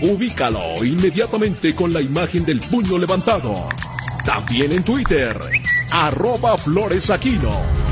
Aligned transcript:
Ubícalo 0.00 0.84
inmediatamente 0.84 1.74
con 1.74 1.92
la 1.92 2.00
imagen 2.00 2.44
del 2.44 2.60
puño 2.60 2.98
levantado. 2.98 3.68
También 4.24 4.70
en 4.70 4.84
Twitter, 4.84 5.36
arroba 5.90 6.56
floresaquino. 6.56 7.87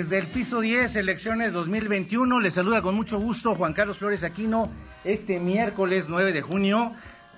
Desde 0.00 0.16
el 0.16 0.28
piso 0.28 0.62
10, 0.62 0.96
elecciones 0.96 1.52
2021, 1.52 2.40
les 2.40 2.54
saluda 2.54 2.80
con 2.80 2.94
mucho 2.94 3.18
gusto 3.18 3.54
Juan 3.54 3.74
Carlos 3.74 3.98
Flores 3.98 4.24
Aquino 4.24 4.70
este 5.04 5.38
miércoles 5.38 6.06
9 6.08 6.32
de 6.32 6.40
junio, 6.40 6.92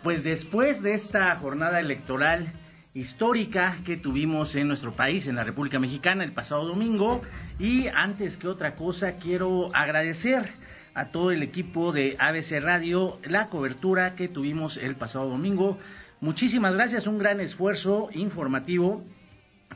pues 0.05 0.23
después 0.23 0.80
de 0.80 0.95
esta 0.95 1.35
jornada 1.38 1.80
electoral 1.80 2.52
histórica 2.95 3.79
que 3.85 3.96
tuvimos 3.96 4.54
en 4.54 4.69
nuestro 4.69 4.93
país, 4.93 5.27
en 5.27 5.35
la 5.35 5.43
República 5.43 5.80
Mexicana, 5.80 6.23
el 6.23 6.30
pasado 6.30 6.65
domingo, 6.65 7.23
y 7.59 7.88
antes 7.88 8.37
que 8.37 8.46
otra 8.46 8.76
cosa 8.76 9.19
quiero 9.19 9.74
agradecer 9.74 10.49
a 10.95 11.07
todo 11.07 11.32
el 11.32 11.43
equipo 11.43 11.91
de 11.91 12.15
ABC 12.16 12.63
Radio 12.63 13.19
la 13.24 13.49
cobertura 13.49 14.15
que 14.15 14.29
tuvimos 14.29 14.76
el 14.76 14.95
pasado 14.95 15.29
domingo. 15.29 15.80
Muchísimas 16.21 16.76
gracias, 16.76 17.09
un 17.09 17.19
gran 17.19 17.41
esfuerzo 17.41 18.09
informativo 18.13 19.02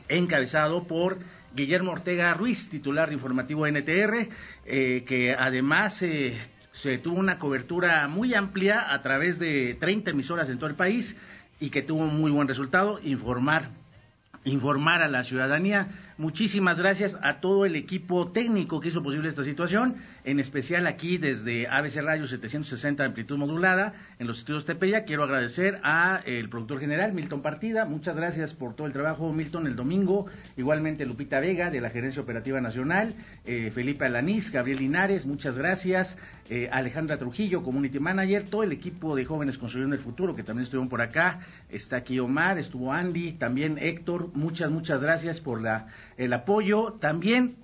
encabezado 0.07 0.87
por 0.87 1.17
Guillermo 1.55 1.91
Ortega 1.91 2.33
Ruiz, 2.33 2.69
titular 2.69 3.09
de 3.09 3.15
informativo 3.15 3.67
NTR, 3.67 4.29
eh, 4.65 5.03
que 5.07 5.33
además 5.33 6.01
eh, 6.03 6.37
se 6.71 6.97
tuvo 6.97 7.19
una 7.19 7.39
cobertura 7.39 8.07
muy 8.07 8.33
amplia 8.33 8.93
a 8.93 9.01
través 9.01 9.39
de 9.39 9.75
30 9.79 10.11
emisoras 10.11 10.49
en 10.49 10.57
todo 10.57 10.69
el 10.69 10.75
país 10.75 11.15
y 11.59 11.69
que 11.69 11.81
tuvo 11.81 12.03
un 12.03 12.19
muy 12.19 12.31
buen 12.31 12.47
resultado, 12.47 12.99
informar 13.03 13.69
informar 14.47 15.01
a 15.01 15.07
la 15.07 15.23
ciudadanía. 15.23 15.87
Muchísimas 16.17 16.79
gracias 16.79 17.15
a 17.21 17.41
todo 17.41 17.63
el 17.63 17.75
equipo 17.75 18.31
técnico 18.31 18.79
que 18.79 18.87
hizo 18.87 19.03
posible 19.03 19.29
esta 19.29 19.43
situación, 19.43 19.97
en 20.23 20.39
especial 20.39 20.87
aquí 20.87 21.19
desde 21.19 21.67
ABC 21.67 21.97
Radio 21.97 22.25
760 22.25 23.03
de 23.03 23.07
amplitud 23.07 23.37
modulada 23.37 23.93
en 24.17 24.25
los 24.25 24.39
estudios 24.39 24.65
Tepeya. 24.65 25.05
Quiero 25.05 25.23
agradecer 25.23 25.79
a 25.83 26.21
el 26.25 26.49
productor 26.49 26.79
general 26.79 27.13
Milton 27.13 27.43
Partida. 27.43 27.85
Muchas 27.85 28.15
gracias 28.15 28.55
por 28.55 28.75
todo 28.75 28.87
el 28.87 28.93
trabajo, 28.93 29.31
Milton, 29.31 29.67
el 29.67 29.75
domingo. 29.75 30.25
Igualmente 30.57 31.05
Lupita 31.05 31.39
Vega 31.39 31.69
de 31.69 31.81
la 31.81 31.91
Gerencia 31.91 32.23
Operativa 32.23 32.59
Nacional, 32.61 33.13
eh, 33.45 33.69
Felipe 33.69 34.05
Alanís, 34.05 34.51
Gabriel 34.51 34.79
Linares, 34.79 35.27
muchas 35.27 35.55
gracias. 35.55 36.17
Eh, 36.49 36.69
Alejandra 36.71 37.17
Trujillo, 37.17 37.61
Community 37.61 37.99
Manager, 37.99 38.45
todo 38.49 38.63
el 38.63 38.71
equipo 38.71 39.15
de 39.15 39.25
Jóvenes 39.25 39.57
Construyendo 39.57 39.95
el 39.95 40.01
Futuro 40.01 40.35
que 40.35 40.43
también 40.43 40.63
estuvieron 40.63 40.89
por 40.89 41.01
acá. 41.01 41.41
Está 41.69 41.97
aquí 41.97 42.19
Omar, 42.19 42.57
estuvo 42.57 42.91
Andy, 42.91 43.33
también 43.33 43.77
Héctor. 43.77 44.29
Muchas, 44.33 44.71
muchas 44.71 45.01
gracias 45.01 45.41
por 45.41 45.61
la, 45.61 45.87
el 46.17 46.33
apoyo. 46.33 46.93
También 46.99 47.57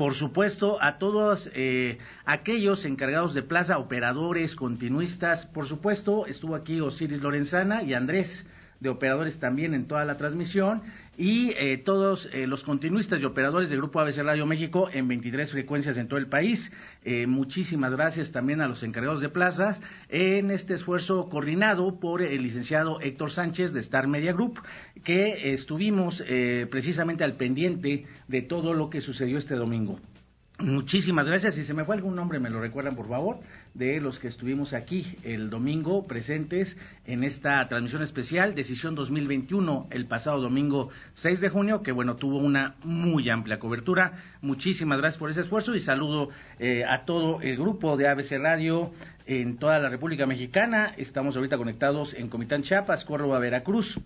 por 0.00 0.14
supuesto, 0.14 0.82
a 0.82 0.96
todos 0.96 1.50
eh, 1.52 1.98
aquellos 2.24 2.86
encargados 2.86 3.34
de 3.34 3.42
plaza, 3.42 3.76
operadores, 3.76 4.56
continuistas. 4.56 5.44
Por 5.44 5.66
supuesto, 5.66 6.24
estuvo 6.24 6.54
aquí 6.54 6.80
Osiris 6.80 7.20
Lorenzana 7.20 7.82
y 7.82 7.92
Andrés 7.92 8.46
de 8.80 8.88
operadores 8.88 9.38
también 9.38 9.74
en 9.74 9.86
toda 9.86 10.06
la 10.06 10.16
transmisión 10.16 10.80
y 11.20 11.52
eh, 11.58 11.76
todos 11.76 12.30
eh, 12.32 12.46
los 12.46 12.64
continuistas 12.64 13.20
y 13.20 13.26
operadores 13.26 13.68
del 13.68 13.80
Grupo 13.80 14.00
ABC 14.00 14.22
Radio 14.22 14.46
México 14.46 14.88
en 14.90 15.06
23 15.06 15.50
frecuencias 15.50 15.98
en 15.98 16.08
todo 16.08 16.18
el 16.18 16.28
país. 16.28 16.72
Eh, 17.04 17.26
muchísimas 17.26 17.92
gracias 17.92 18.32
también 18.32 18.62
a 18.62 18.68
los 18.68 18.82
encargados 18.82 19.20
de 19.20 19.28
plazas 19.28 19.78
en 20.08 20.50
este 20.50 20.72
esfuerzo 20.72 21.28
coordinado 21.28 22.00
por 22.00 22.22
el 22.22 22.42
licenciado 22.42 23.02
Héctor 23.02 23.32
Sánchez 23.32 23.74
de 23.74 23.80
Star 23.80 24.06
Media 24.08 24.32
Group, 24.32 24.62
que 25.04 25.52
estuvimos 25.52 26.24
precisamente 26.70 27.22
al 27.22 27.36
pendiente 27.36 28.06
de 28.28 28.40
todo 28.40 28.72
lo 28.72 28.88
que 28.88 29.02
sucedió 29.02 29.36
este 29.36 29.56
domingo. 29.56 30.00
Muchísimas 30.62 31.26
gracias. 31.26 31.54
Si 31.54 31.64
se 31.64 31.72
me 31.72 31.86
fue 31.86 31.94
algún 31.94 32.14
nombre, 32.14 32.38
me 32.38 32.50
lo 32.50 32.60
recuerdan, 32.60 32.94
por 32.94 33.08
favor, 33.08 33.38
de 33.72 33.98
los 33.98 34.18
que 34.18 34.28
estuvimos 34.28 34.74
aquí 34.74 35.16
el 35.22 35.48
domingo 35.48 36.06
presentes 36.06 36.76
en 37.06 37.24
esta 37.24 37.66
transmisión 37.66 38.02
especial, 38.02 38.54
Decisión 38.54 38.94
2021, 38.94 39.88
el 39.90 40.06
pasado 40.06 40.42
domingo 40.42 40.90
6 41.14 41.40
de 41.40 41.48
junio, 41.48 41.82
que 41.82 41.92
bueno, 41.92 42.16
tuvo 42.16 42.36
una 42.36 42.74
muy 42.84 43.30
amplia 43.30 43.58
cobertura. 43.58 44.18
Muchísimas 44.42 45.00
gracias 45.00 45.18
por 45.18 45.30
ese 45.30 45.40
esfuerzo 45.40 45.74
y 45.74 45.80
saludo 45.80 46.28
eh, 46.58 46.84
a 46.84 47.06
todo 47.06 47.40
el 47.40 47.56
grupo 47.56 47.96
de 47.96 48.08
ABC 48.08 48.32
Radio 48.38 48.92
en 49.24 49.56
toda 49.56 49.78
la 49.78 49.88
República 49.88 50.26
Mexicana. 50.26 50.92
Estamos 50.98 51.36
ahorita 51.36 51.56
conectados 51.56 52.12
en 52.12 52.28
Comitán 52.28 52.62
Chiapas, 52.62 53.06
Córdoba, 53.06 53.38
Veracruz, 53.38 53.98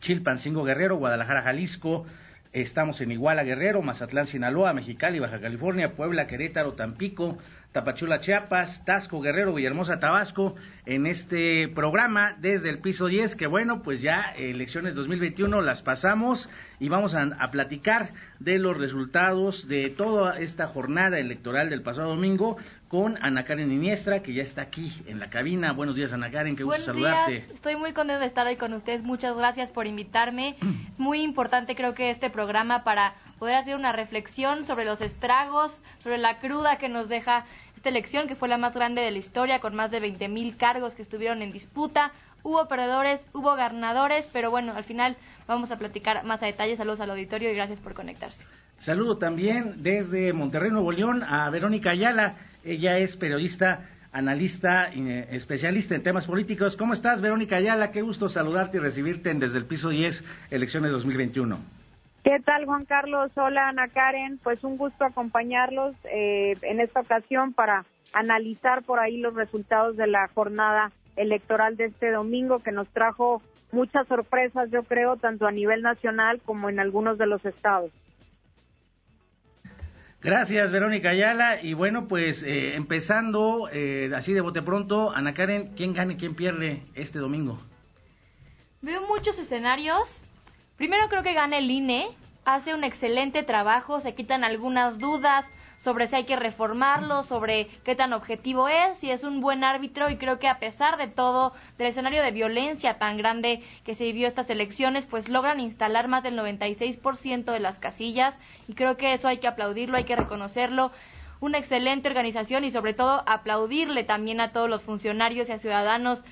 Chilpancingo 0.00 0.64
Guerrero, 0.64 0.96
Guadalajara, 0.96 1.42
Jalisco, 1.42 2.06
Estamos 2.54 3.00
en 3.00 3.10
Iguala 3.10 3.42
Guerrero, 3.42 3.82
Mazatlán, 3.82 4.28
Sinaloa, 4.28 4.72
Mexicali, 4.72 5.18
Baja 5.18 5.40
California, 5.40 5.96
Puebla, 5.96 6.28
Querétaro, 6.28 6.74
Tampico, 6.74 7.36
Tapachula, 7.72 8.20
Chiapas, 8.20 8.84
Tasco, 8.84 9.20
Guerrero, 9.20 9.52
Villahermosa, 9.52 9.98
Tabasco, 9.98 10.54
en 10.86 11.08
este 11.08 11.66
programa 11.66 12.36
desde 12.38 12.70
el 12.70 12.78
piso 12.78 13.08
10, 13.08 13.34
que 13.34 13.48
bueno, 13.48 13.82
pues 13.82 14.00
ya 14.00 14.32
elecciones 14.36 14.94
2021 14.94 15.62
las 15.62 15.82
pasamos 15.82 16.48
y 16.78 16.88
vamos 16.88 17.16
a, 17.16 17.22
a, 17.40 17.50
platicar 17.50 18.12
de 18.38 18.60
los 18.60 18.78
resultados 18.78 19.66
de 19.66 19.90
toda 19.90 20.38
esta 20.38 20.68
jornada 20.68 21.18
electoral 21.18 21.70
del 21.70 21.82
pasado 21.82 22.10
domingo 22.10 22.56
con 22.94 23.18
Ana 23.22 23.44
Karen 23.44 23.72
Iniestra, 23.72 24.22
que 24.22 24.32
ya 24.32 24.44
está 24.44 24.62
aquí 24.62 25.02
en 25.08 25.18
la 25.18 25.28
cabina. 25.28 25.72
Buenos 25.72 25.96
días, 25.96 26.12
Ana 26.12 26.30
Karen, 26.30 26.54
qué 26.54 26.62
gusto 26.62 26.78
Buenos 26.78 26.86
saludarte. 26.86 27.32
Días. 27.32 27.50
Estoy 27.50 27.74
muy 27.74 27.92
contenta 27.92 28.20
de 28.20 28.26
estar 28.26 28.46
hoy 28.46 28.54
con 28.54 28.72
ustedes. 28.72 29.02
Muchas 29.02 29.34
gracias 29.34 29.68
por 29.72 29.88
invitarme. 29.88 30.50
es 30.60 30.96
muy 30.96 31.22
importante, 31.22 31.74
creo 31.74 31.94
que 31.94 32.10
este 32.10 32.30
programa 32.30 32.84
para 32.84 33.14
poder 33.40 33.56
hacer 33.56 33.74
una 33.74 33.90
reflexión 33.90 34.64
sobre 34.64 34.84
los 34.84 35.00
estragos, 35.00 35.72
sobre 36.04 36.18
la 36.18 36.38
cruda 36.38 36.78
que 36.78 36.88
nos 36.88 37.08
deja 37.08 37.46
esta 37.74 37.88
elección, 37.88 38.28
que 38.28 38.36
fue 38.36 38.48
la 38.48 38.58
más 38.58 38.74
grande 38.74 39.02
de 39.02 39.10
la 39.10 39.18
historia, 39.18 39.58
con 39.58 39.74
más 39.74 39.90
de 39.90 39.98
20 39.98 40.28
mil 40.28 40.56
cargos 40.56 40.94
que 40.94 41.02
estuvieron 41.02 41.42
en 41.42 41.50
disputa. 41.50 42.12
Hubo 42.44 42.68
perdedores, 42.68 43.26
hubo 43.32 43.56
ganadores, 43.56 44.28
pero 44.30 44.50
bueno, 44.50 44.74
al 44.76 44.84
final 44.84 45.16
vamos 45.48 45.70
a 45.70 45.78
platicar 45.78 46.24
más 46.24 46.42
a 46.42 46.46
detalle. 46.46 46.76
Saludos 46.76 47.00
al 47.00 47.10
auditorio 47.10 47.50
y 47.50 47.54
gracias 47.54 47.80
por 47.80 47.94
conectarse. 47.94 48.44
Saludo 48.76 49.16
también 49.16 49.82
desde 49.82 50.30
Monterrey, 50.34 50.70
Nuevo 50.70 50.92
León, 50.92 51.22
a 51.22 51.48
Verónica 51.48 51.92
Ayala. 51.92 52.34
Ella 52.62 52.98
es 52.98 53.16
periodista, 53.16 53.88
analista, 54.12 54.90
eh, 54.92 55.26
especialista 55.30 55.94
en 55.94 56.02
temas 56.02 56.26
políticos. 56.26 56.76
¿Cómo 56.76 56.92
estás, 56.92 57.22
Verónica 57.22 57.56
Ayala? 57.56 57.92
Qué 57.92 58.02
gusto 58.02 58.28
saludarte 58.28 58.76
y 58.76 58.80
recibirte 58.80 59.30
en 59.30 59.38
Desde 59.38 59.56
el 59.56 59.64
Piso 59.64 59.88
10, 59.88 60.22
elecciones 60.50 60.92
2021. 60.92 61.56
¿Qué 62.24 62.40
tal, 62.44 62.66
Juan 62.66 62.84
Carlos? 62.84 63.30
Hola, 63.36 63.70
Ana 63.70 63.88
Karen. 63.88 64.38
Pues 64.42 64.62
un 64.64 64.76
gusto 64.76 65.06
acompañarlos 65.06 65.94
eh, 66.04 66.58
en 66.60 66.80
esta 66.80 67.00
ocasión 67.00 67.54
para 67.54 67.86
analizar 68.12 68.82
por 68.82 69.00
ahí 69.00 69.16
los 69.16 69.34
resultados 69.34 69.96
de 69.96 70.08
la 70.08 70.28
jornada 70.34 70.92
electoral 71.16 71.76
de 71.76 71.86
este 71.86 72.10
domingo 72.10 72.60
que 72.60 72.72
nos 72.72 72.88
trajo 72.88 73.42
muchas 73.72 74.06
sorpresas, 74.06 74.70
yo 74.70 74.82
creo, 74.84 75.16
tanto 75.16 75.46
a 75.46 75.52
nivel 75.52 75.82
nacional 75.82 76.40
como 76.44 76.68
en 76.68 76.80
algunos 76.80 77.18
de 77.18 77.26
los 77.26 77.44
estados. 77.44 77.90
Gracias, 80.24 80.72
Verónica 80.72 81.10
Ayala. 81.10 81.60
Y 81.60 81.74
bueno, 81.74 82.08
pues 82.08 82.42
eh, 82.42 82.76
empezando 82.76 83.68
eh, 83.70 84.10
así 84.16 84.32
de 84.32 84.40
bote 84.40 84.62
pronto, 84.62 85.10
Ana 85.10 85.34
Karen, 85.34 85.74
¿quién 85.76 85.92
gana 85.92 86.14
y 86.14 86.16
quién 86.16 86.34
pierde 86.34 86.82
este 86.94 87.18
domingo? 87.18 87.58
Veo 88.80 89.06
muchos 89.06 89.38
escenarios. 89.38 90.20
Primero 90.78 91.08
creo 91.10 91.22
que 91.22 91.34
gana 91.34 91.58
el 91.58 91.70
INE, 91.70 92.08
hace 92.46 92.72
un 92.72 92.84
excelente 92.84 93.42
trabajo, 93.42 94.00
se 94.00 94.14
quitan 94.14 94.44
algunas 94.44 94.98
dudas 94.98 95.46
sobre 95.78 96.06
si 96.06 96.16
hay 96.16 96.24
que 96.24 96.36
reformarlo, 96.36 97.24
sobre 97.24 97.66
qué 97.84 97.94
tan 97.94 98.12
objetivo 98.12 98.68
es, 98.68 98.98
si 98.98 99.10
es 99.10 99.24
un 99.24 99.40
buen 99.40 99.64
árbitro 99.64 100.10
y 100.10 100.16
creo 100.16 100.38
que 100.38 100.48
a 100.48 100.58
pesar 100.58 100.96
de 100.96 101.08
todo, 101.08 101.52
del 101.78 101.88
escenario 101.88 102.22
de 102.22 102.30
violencia 102.30 102.98
tan 102.98 103.16
grande 103.16 103.62
que 103.84 103.94
se 103.94 104.04
vivió 104.04 104.26
estas 104.26 104.48
elecciones, 104.50 105.06
pues 105.06 105.28
logran 105.28 105.60
instalar 105.60 106.08
más 106.08 106.22
del 106.22 106.38
96% 106.38 107.52
de 107.52 107.60
las 107.60 107.78
casillas 107.78 108.38
y 108.68 108.74
creo 108.74 108.96
que 108.96 109.12
eso 109.12 109.28
hay 109.28 109.38
que 109.38 109.48
aplaudirlo, 109.48 109.96
hay 109.96 110.04
que 110.04 110.16
reconocerlo. 110.16 110.90
una 111.40 111.58
excelente 111.58 112.08
organización 112.08 112.64
y 112.64 112.70
sobre 112.70 112.94
todo 112.94 113.22
aplaudirle 113.26 114.02
también 114.04 114.40
a 114.40 114.52
todos 114.52 114.70
los 114.70 114.82
funcionarios 114.82 115.48
y 115.48 115.52
a 115.52 115.58
ciudadanos 115.58 116.22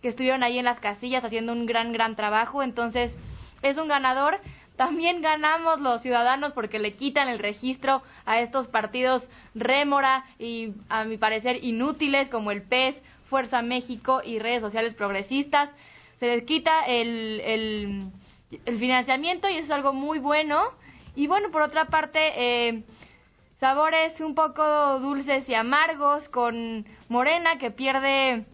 que 0.00 0.08
estuvieron 0.08 0.42
ahí 0.42 0.58
en 0.58 0.64
las 0.64 0.80
casillas 0.80 1.24
haciendo 1.24 1.52
un 1.52 1.66
gran, 1.66 1.92
gran 1.92 2.16
trabajo. 2.16 2.62
Entonces, 2.62 3.18
es 3.62 3.78
un 3.78 3.88
ganador. 3.88 4.40
También 4.76 5.20
ganamos 5.20 5.80
los 5.80 6.00
ciudadanos 6.00 6.52
porque 6.52 6.78
le 6.78 6.94
quitan 6.94 7.28
el 7.28 7.38
registro 7.38 8.02
a 8.24 8.40
estos 8.40 8.68
partidos 8.68 9.28
rémora 9.54 10.24
y 10.38 10.72
a 10.88 11.04
mi 11.04 11.18
parecer 11.18 11.62
inútiles 11.62 12.28
como 12.28 12.50
el 12.50 12.62
PES, 12.62 12.96
Fuerza 13.28 13.62
México 13.62 14.22
y 14.24 14.38
redes 14.38 14.60
sociales 14.60 14.94
progresistas. 14.94 15.70
Se 16.18 16.26
les 16.26 16.44
quita 16.44 16.84
el, 16.86 17.40
el, 18.66 18.78
financiamiento 18.78 19.48
y 19.48 19.54
eso 19.54 19.64
es 19.64 19.70
algo 19.70 19.92
muy 19.92 20.18
bueno. 20.18 20.62
Y 21.16 21.26
bueno, 21.26 21.50
por 21.50 21.62
otra 21.62 21.86
parte, 21.86 22.32
eh, 22.36 22.82
sabores 23.56 24.20
un 24.20 24.34
poco 24.34 24.98
dulces 25.00 25.48
y 25.48 25.54
amargos 25.54 26.28
con 26.28 26.86
Morena 27.08 27.58
que 27.58 27.70
pierde 27.70 28.46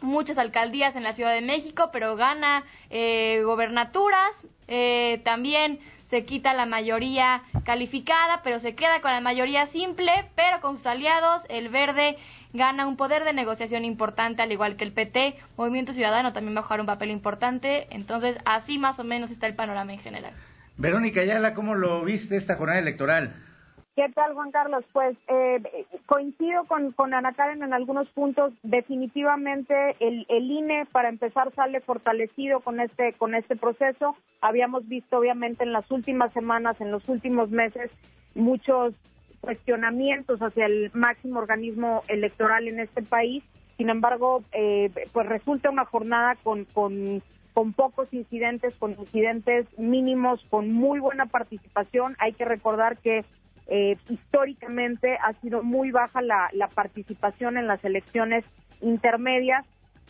muchas 0.00 0.38
alcaldías 0.38 0.96
en 0.96 1.02
la 1.02 1.14
Ciudad 1.14 1.32
de 1.32 1.40
México, 1.40 1.90
pero 1.92 2.16
gana 2.16 2.64
eh, 2.90 3.42
gobernaturas. 3.44 4.46
Eh, 4.68 5.20
también 5.24 5.80
se 6.08 6.24
quita 6.24 6.54
la 6.54 6.66
mayoría 6.66 7.42
calificada, 7.64 8.40
pero 8.42 8.58
se 8.60 8.74
queda 8.74 9.00
con 9.00 9.10
la 9.10 9.20
mayoría 9.20 9.66
simple, 9.66 10.10
pero 10.34 10.60
con 10.60 10.76
sus 10.76 10.86
aliados, 10.86 11.42
el 11.50 11.68
verde 11.68 12.16
gana 12.54 12.86
un 12.86 12.96
poder 12.96 13.24
de 13.24 13.34
negociación 13.34 13.84
importante, 13.84 14.40
al 14.42 14.50
igual 14.50 14.76
que 14.76 14.84
el 14.84 14.92
PT. 14.92 15.36
Movimiento 15.56 15.92
Ciudadano 15.92 16.32
también 16.32 16.56
va 16.56 16.60
a 16.60 16.62
jugar 16.62 16.80
un 16.80 16.86
papel 16.86 17.10
importante. 17.10 17.86
Entonces, 17.90 18.38
así 18.46 18.78
más 18.78 18.98
o 18.98 19.04
menos 19.04 19.30
está 19.30 19.46
el 19.46 19.54
panorama 19.54 19.92
en 19.92 20.00
general. 20.00 20.32
Verónica 20.78 21.20
Ayala, 21.20 21.54
¿cómo 21.54 21.74
lo 21.74 22.02
viste 22.04 22.36
esta 22.36 22.56
jornada 22.56 22.78
electoral? 22.78 23.34
¿Qué 23.98 24.08
tal, 24.10 24.32
Juan 24.34 24.52
Carlos? 24.52 24.84
Pues 24.92 25.16
eh, 25.26 25.60
coincido 26.06 26.62
con, 26.66 26.92
con 26.92 27.14
Ana 27.14 27.32
Karen 27.32 27.64
en 27.64 27.72
algunos 27.72 28.08
puntos. 28.10 28.52
Definitivamente 28.62 29.96
el, 29.98 30.24
el 30.28 30.48
INE, 30.48 30.86
para 30.92 31.08
empezar, 31.08 31.52
sale 31.56 31.80
fortalecido 31.80 32.60
con 32.60 32.78
este, 32.78 33.14
con 33.14 33.34
este 33.34 33.56
proceso. 33.56 34.14
Habíamos 34.40 34.86
visto, 34.86 35.18
obviamente, 35.18 35.64
en 35.64 35.72
las 35.72 35.90
últimas 35.90 36.32
semanas, 36.32 36.80
en 36.80 36.92
los 36.92 37.08
últimos 37.08 37.50
meses, 37.50 37.90
muchos 38.36 38.94
cuestionamientos 39.40 40.40
hacia 40.42 40.66
el 40.66 40.92
máximo 40.94 41.40
organismo 41.40 42.04
electoral 42.06 42.68
en 42.68 42.78
este 42.78 43.02
país. 43.02 43.42
Sin 43.78 43.90
embargo, 43.90 44.44
eh, 44.52 44.92
pues 45.12 45.26
resulta 45.26 45.70
una 45.70 45.86
jornada 45.86 46.36
con, 46.44 46.66
con, 46.66 47.20
con 47.52 47.72
pocos 47.72 48.14
incidentes, 48.14 48.76
con 48.76 48.92
incidentes 48.92 49.66
mínimos, 49.76 50.40
con 50.50 50.72
muy 50.72 51.00
buena 51.00 51.26
participación. 51.26 52.14
Hay 52.20 52.32
que 52.34 52.44
recordar 52.44 52.96
que 52.98 53.24
eh, 53.68 53.98
históricamente 54.08 55.18
ha 55.22 55.34
sido 55.34 55.62
muy 55.62 55.90
baja 55.90 56.22
la, 56.22 56.50
participación 56.74 57.58
en 57.58 57.66
las 57.66 57.84
elecciones 57.84 58.44
intermedias 58.80 59.64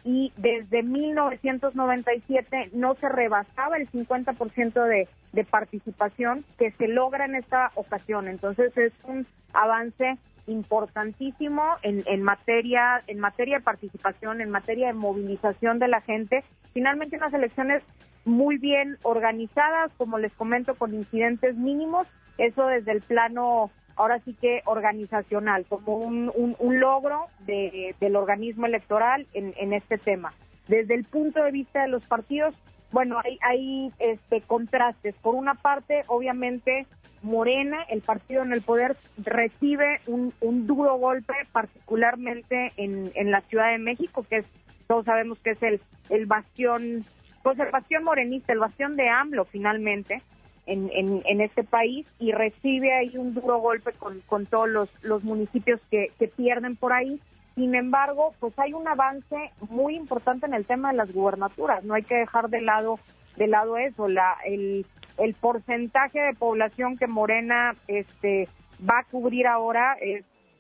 y 0.04 0.32
desde 0.36 0.84
1997 0.84 2.70
no 2.72 2.94
se 2.94 3.08
rebasaba 3.08 3.76
el 3.76 3.90
50% 3.90 4.84
de, 4.84 5.08
de 5.32 5.44
participación 5.44 6.44
que 6.56 6.70
se 6.70 6.86
logra 6.86 7.24
en 7.24 7.34
esta 7.34 7.72
ocasión. 7.74 8.28
Entonces 8.28 8.76
es 8.78 8.92
un 9.02 9.26
avance 9.52 10.18
importantísimo 10.46 11.62
en, 11.82 12.04
en 12.06 12.22
materia 12.22 13.02
en 13.08 13.18
materia 13.18 13.58
de 13.58 13.64
participación, 13.64 14.40
en 14.40 14.50
materia 14.50 14.86
de 14.86 14.92
movilización 14.94 15.80
de 15.80 15.88
la 15.88 16.00
gente. 16.00 16.44
Finalmente 16.72 17.16
unas 17.16 17.34
elecciones 17.34 17.82
muy 18.24 18.56
bien 18.56 18.98
organizadas, 19.02 19.90
como 19.96 20.18
les 20.18 20.32
comento, 20.34 20.76
con 20.76 20.94
incidentes 20.94 21.56
mínimos 21.56 22.06
eso 22.38 22.66
desde 22.66 22.92
el 22.92 23.02
plano, 23.02 23.70
ahora 23.96 24.20
sí 24.20 24.34
que 24.40 24.62
organizacional, 24.64 25.66
como 25.68 25.96
un, 25.96 26.54
logro 26.80 27.26
de, 27.40 27.94
del 28.00 28.16
organismo 28.16 28.66
electoral 28.66 29.26
en, 29.34 29.72
este 29.72 29.98
tema. 29.98 30.32
Desde 30.68 30.94
el 30.94 31.04
punto 31.04 31.42
de 31.42 31.50
vista 31.50 31.82
de 31.82 31.88
los 31.88 32.06
partidos, 32.06 32.54
bueno, 32.92 33.20
hay, 33.22 33.38
hay 33.42 33.92
este, 33.98 34.40
contrastes. 34.42 35.14
Por 35.16 35.34
una 35.34 35.54
parte, 35.54 36.04
obviamente, 36.06 36.86
Morena, 37.22 37.82
el 37.90 38.00
partido 38.00 38.42
en 38.42 38.52
el 38.52 38.62
poder, 38.62 38.96
recibe 39.18 40.00
un, 40.06 40.32
duro 40.66 40.96
golpe, 40.96 41.34
particularmente 41.52 42.72
en, 42.76 43.10
en 43.14 43.30
la 43.30 43.40
Ciudad 43.42 43.72
de 43.72 43.78
México, 43.78 44.24
que 44.28 44.38
es, 44.38 44.46
todos 44.86 45.04
sabemos 45.04 45.38
que 45.40 45.50
es 45.50 45.62
el, 45.62 45.80
el 46.10 46.26
bastión, 46.26 47.04
pues 47.42 47.58
el 47.58 47.70
bastión 47.70 48.04
morenista, 48.04 48.52
el 48.52 48.60
bastión 48.60 48.96
de 48.96 49.08
AMLO 49.08 49.44
finalmente 49.44 50.22
en, 50.68 51.22
en, 51.24 51.40
este 51.40 51.64
país 51.64 52.06
y 52.18 52.32
recibe 52.32 52.92
ahí 52.92 53.16
un 53.16 53.32
duro 53.32 53.58
golpe 53.58 53.92
con, 53.92 54.20
con 54.26 54.44
todos 54.46 54.68
los, 54.68 54.90
los 55.02 55.24
municipios 55.24 55.80
que, 55.90 56.12
que 56.18 56.28
pierden 56.28 56.76
por 56.76 56.92
ahí. 56.92 57.20
Sin 57.54 57.74
embargo, 57.74 58.34
pues 58.38 58.56
hay 58.58 58.74
un 58.74 58.86
avance 58.86 59.50
muy 59.70 59.96
importante 59.96 60.46
en 60.46 60.54
el 60.54 60.66
tema 60.66 60.90
de 60.90 60.98
las 60.98 61.12
gubernaturas. 61.12 61.82
No 61.84 61.94
hay 61.94 62.02
que 62.02 62.16
dejar 62.16 62.50
de 62.50 62.60
lado 62.60 62.98
de 63.36 63.46
lado 63.46 63.78
eso. 63.78 64.08
La, 64.08 64.36
el, 64.44 64.84
el 65.16 65.34
porcentaje 65.34 66.20
de 66.20 66.34
población 66.34 66.98
que 66.98 67.06
Morena 67.06 67.74
este, 67.86 68.48
va 68.88 69.00
a 69.00 69.04
cubrir 69.04 69.46
ahora 69.46 69.96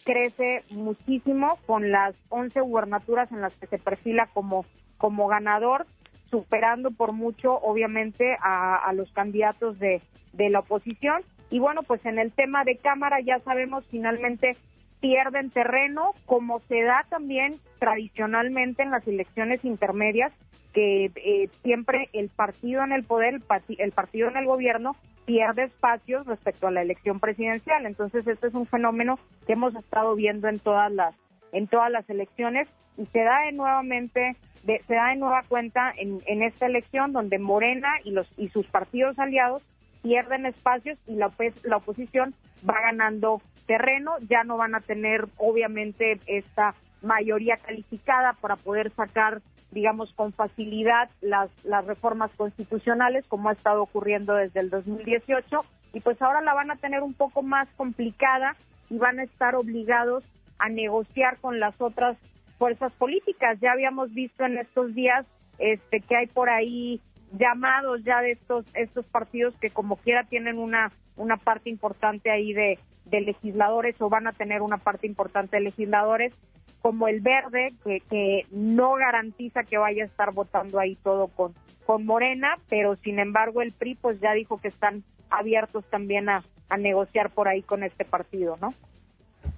crece 0.04 0.64
muchísimo 0.70 1.58
con 1.66 1.90
las 1.90 2.14
11 2.30 2.60
gubernaturas 2.62 3.30
en 3.30 3.42
las 3.42 3.54
que 3.56 3.66
se 3.66 3.78
perfila 3.78 4.26
como, 4.32 4.64
como 4.96 5.28
ganador 5.28 5.86
superando 6.30 6.90
por 6.90 7.12
mucho, 7.12 7.54
obviamente, 7.54 8.36
a, 8.40 8.92
los 8.94 9.10
candidatos 9.12 9.78
de, 9.78 10.02
de 10.32 10.50
la 10.50 10.60
oposición. 10.60 11.22
Y 11.50 11.58
bueno, 11.58 11.82
pues 11.82 12.04
en 12.04 12.18
el 12.18 12.32
tema 12.32 12.64
de 12.64 12.76
Cámara 12.76 13.20
ya 13.20 13.38
sabemos 13.40 13.84
finalmente 13.90 14.56
pierden 15.00 15.50
terreno, 15.50 16.12
como 16.26 16.60
se 16.68 16.82
da 16.82 17.06
también 17.08 17.58
tradicionalmente 17.78 18.82
en 18.82 18.90
las 18.90 19.06
elecciones 19.06 19.64
intermedias, 19.64 20.32
que 20.72 21.10
eh, 21.14 21.48
siempre 21.62 22.08
el 22.12 22.28
partido 22.28 22.82
en 22.84 22.92
el 22.92 23.04
poder, 23.04 23.34
el, 23.34 23.42
el, 23.78 23.92
partido 23.92 24.28
en 24.28 24.36
el 24.36 24.46
gobierno, 24.46 24.96
pierde 25.24 25.64
espacios 25.64 26.26
respecto 26.26 26.66
a 26.66 26.70
la 26.70 26.82
elección 26.82 27.20
presidencial. 27.20 27.86
Entonces, 27.86 28.26
este 28.26 28.48
es 28.48 28.54
un 28.54 28.66
fenómeno 28.66 29.18
que 29.46 29.54
hemos 29.54 29.74
estado 29.74 30.14
viendo 30.14 30.48
en 30.48 30.58
todas 30.58 30.92
las 30.92 31.14
en 31.52 31.66
todas 31.66 31.90
las 31.90 32.08
elecciones 32.10 32.68
y 32.96 33.06
se 33.06 33.22
da 33.22 33.40
de 33.46 33.52
nuevamente 33.52 34.36
se 34.64 34.94
da 34.94 35.10
de 35.10 35.16
nueva 35.16 35.42
cuenta 35.48 35.92
en, 35.96 36.20
en 36.26 36.42
esta 36.42 36.66
elección 36.66 37.12
donde 37.12 37.38
Morena 37.38 37.88
y 38.04 38.10
los 38.10 38.28
y 38.36 38.48
sus 38.48 38.66
partidos 38.66 39.18
aliados 39.18 39.62
pierden 40.02 40.46
espacios 40.46 40.98
y 41.06 41.14
la, 41.14 41.30
la 41.62 41.76
oposición 41.76 42.34
va 42.68 42.80
ganando 42.80 43.40
terreno, 43.66 44.12
ya 44.28 44.44
no 44.44 44.56
van 44.56 44.74
a 44.74 44.80
tener 44.80 45.26
obviamente 45.36 46.18
esta 46.26 46.74
mayoría 47.02 47.58
calificada 47.58 48.32
para 48.40 48.56
poder 48.56 48.90
sacar, 48.92 49.42
digamos, 49.70 50.12
con 50.14 50.32
facilidad 50.32 51.10
las, 51.20 51.50
las 51.64 51.84
reformas 51.86 52.30
constitucionales, 52.36 53.26
como 53.28 53.50
ha 53.50 53.52
estado 53.52 53.82
ocurriendo 53.82 54.34
desde 54.34 54.60
el 54.60 54.70
2018, 54.70 55.64
y 55.92 56.00
pues 56.00 56.20
ahora 56.20 56.40
la 56.40 56.54
van 56.54 56.70
a 56.70 56.76
tener 56.76 57.02
un 57.02 57.14
poco 57.14 57.42
más 57.42 57.68
complicada 57.76 58.56
y 58.90 58.96
van 58.96 59.20
a 59.20 59.24
estar 59.24 59.54
obligados 59.54 60.24
a 60.58 60.68
negociar 60.68 61.38
con 61.38 61.60
las 61.60 61.80
otras 61.80 62.16
fuerzas 62.58 62.92
políticas. 62.94 63.58
Ya 63.60 63.72
habíamos 63.72 64.12
visto 64.12 64.44
en 64.44 64.58
estos 64.58 64.94
días 64.94 65.24
este 65.58 66.00
que 66.00 66.16
hay 66.16 66.26
por 66.26 66.50
ahí 66.50 67.00
llamados 67.32 68.02
ya 68.04 68.20
de 68.22 68.32
estos 68.32 68.64
estos 68.74 69.04
partidos 69.06 69.54
que 69.56 69.70
como 69.70 69.96
quiera 69.96 70.24
tienen 70.24 70.58
una 70.58 70.92
una 71.16 71.36
parte 71.36 71.68
importante 71.68 72.30
ahí 72.30 72.52
de, 72.52 72.78
legisladores 73.10 74.00
o 74.00 74.08
van 74.08 74.26
a 74.26 74.32
tener 74.32 74.60
una 74.62 74.76
parte 74.76 75.06
importante 75.06 75.56
de 75.56 75.62
legisladores 75.62 76.32
como 76.80 77.08
el 77.08 77.20
verde 77.20 77.72
que, 77.82 78.46
no 78.50 78.94
garantiza 78.94 79.64
que 79.64 79.78
vaya 79.78 80.04
a 80.04 80.06
estar 80.06 80.32
votando 80.32 80.78
ahí 80.78 80.96
todo 80.96 81.28
con 81.28 81.54
con 81.84 82.06
Morena 82.06 82.56
pero 82.68 82.96
sin 82.96 83.18
embargo 83.18 83.62
el 83.62 83.72
PRI 83.72 83.96
pues 83.96 84.20
ya 84.20 84.32
dijo 84.32 84.60
que 84.60 84.68
están 84.68 85.02
abiertos 85.30 85.84
también 85.90 86.28
a 86.28 86.42
negociar 86.78 87.30
por 87.30 87.48
ahí 87.48 87.62
con 87.62 87.82
este 87.82 88.04
partido 88.04 88.56
no 88.60 88.72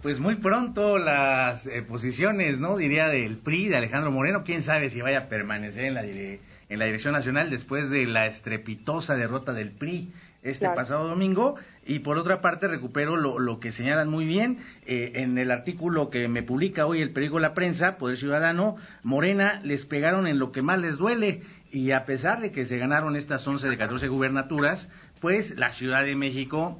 pues 0.03 0.19
muy 0.19 0.37
pronto 0.37 0.99
las 0.99 1.67
eh, 1.67 1.83
posiciones, 1.83 2.59
¿no? 2.59 2.77
Diría 2.77 3.09
del 3.09 3.37
PRI, 3.37 3.69
de 3.69 3.77
Alejandro 3.77 4.11
Moreno, 4.11 4.45
quién 4.45 4.63
sabe 4.63 4.89
si 4.89 5.01
vaya 5.01 5.19
a 5.19 5.29
permanecer 5.29 5.85
en 5.85 5.95
la, 5.95 6.03
en 6.03 6.79
la 6.79 6.85
dirección 6.87 7.13
nacional 7.13 7.51
después 7.51 7.91
de 7.91 8.07
la 8.07 8.27
estrepitosa 8.27 9.15
derrota 9.15 9.53
del 9.53 9.71
PRI 9.71 10.11
este 10.43 10.67
pasado 10.69 11.07
domingo. 11.07 11.57
Y 11.87 11.99
por 11.99 12.17
otra 12.17 12.41
parte, 12.41 12.69
recupero 12.69 13.17
lo, 13.17 13.39
lo 13.39 13.61
que 13.61 13.73
señalan 13.73 14.09
muy 14.09 14.25
bien 14.25 14.59
eh, 14.87 15.13
en 15.17 15.37
el 15.37 15.51
artículo 15.51 16.09
que 16.09 16.29
me 16.29 16.43
publica 16.43 16.87
hoy 16.87 17.03
el 17.03 17.11
periódico 17.11 17.41
La 17.41 17.53
Prensa, 17.53 17.97
Poder 17.97 18.17
Ciudadano, 18.17 18.77
Morena 19.03 19.61
les 19.65 19.85
pegaron 19.85 20.27
en 20.27 20.39
lo 20.39 20.53
que 20.53 20.63
más 20.63 20.79
les 20.79 20.97
duele. 20.97 21.43
Y 21.73 21.91
a 21.91 22.05
pesar 22.05 22.41
de 22.41 22.53
que 22.53 22.65
se 22.65 22.79
ganaron 22.79 23.17
estas 23.17 23.47
11 23.47 23.69
de 23.69 23.77
14 23.77 24.09
gubernaturas, 24.09 24.89
pues 25.21 25.57
la 25.59 25.73
Ciudad 25.73 26.05
de 26.05 26.17
México 26.17 26.79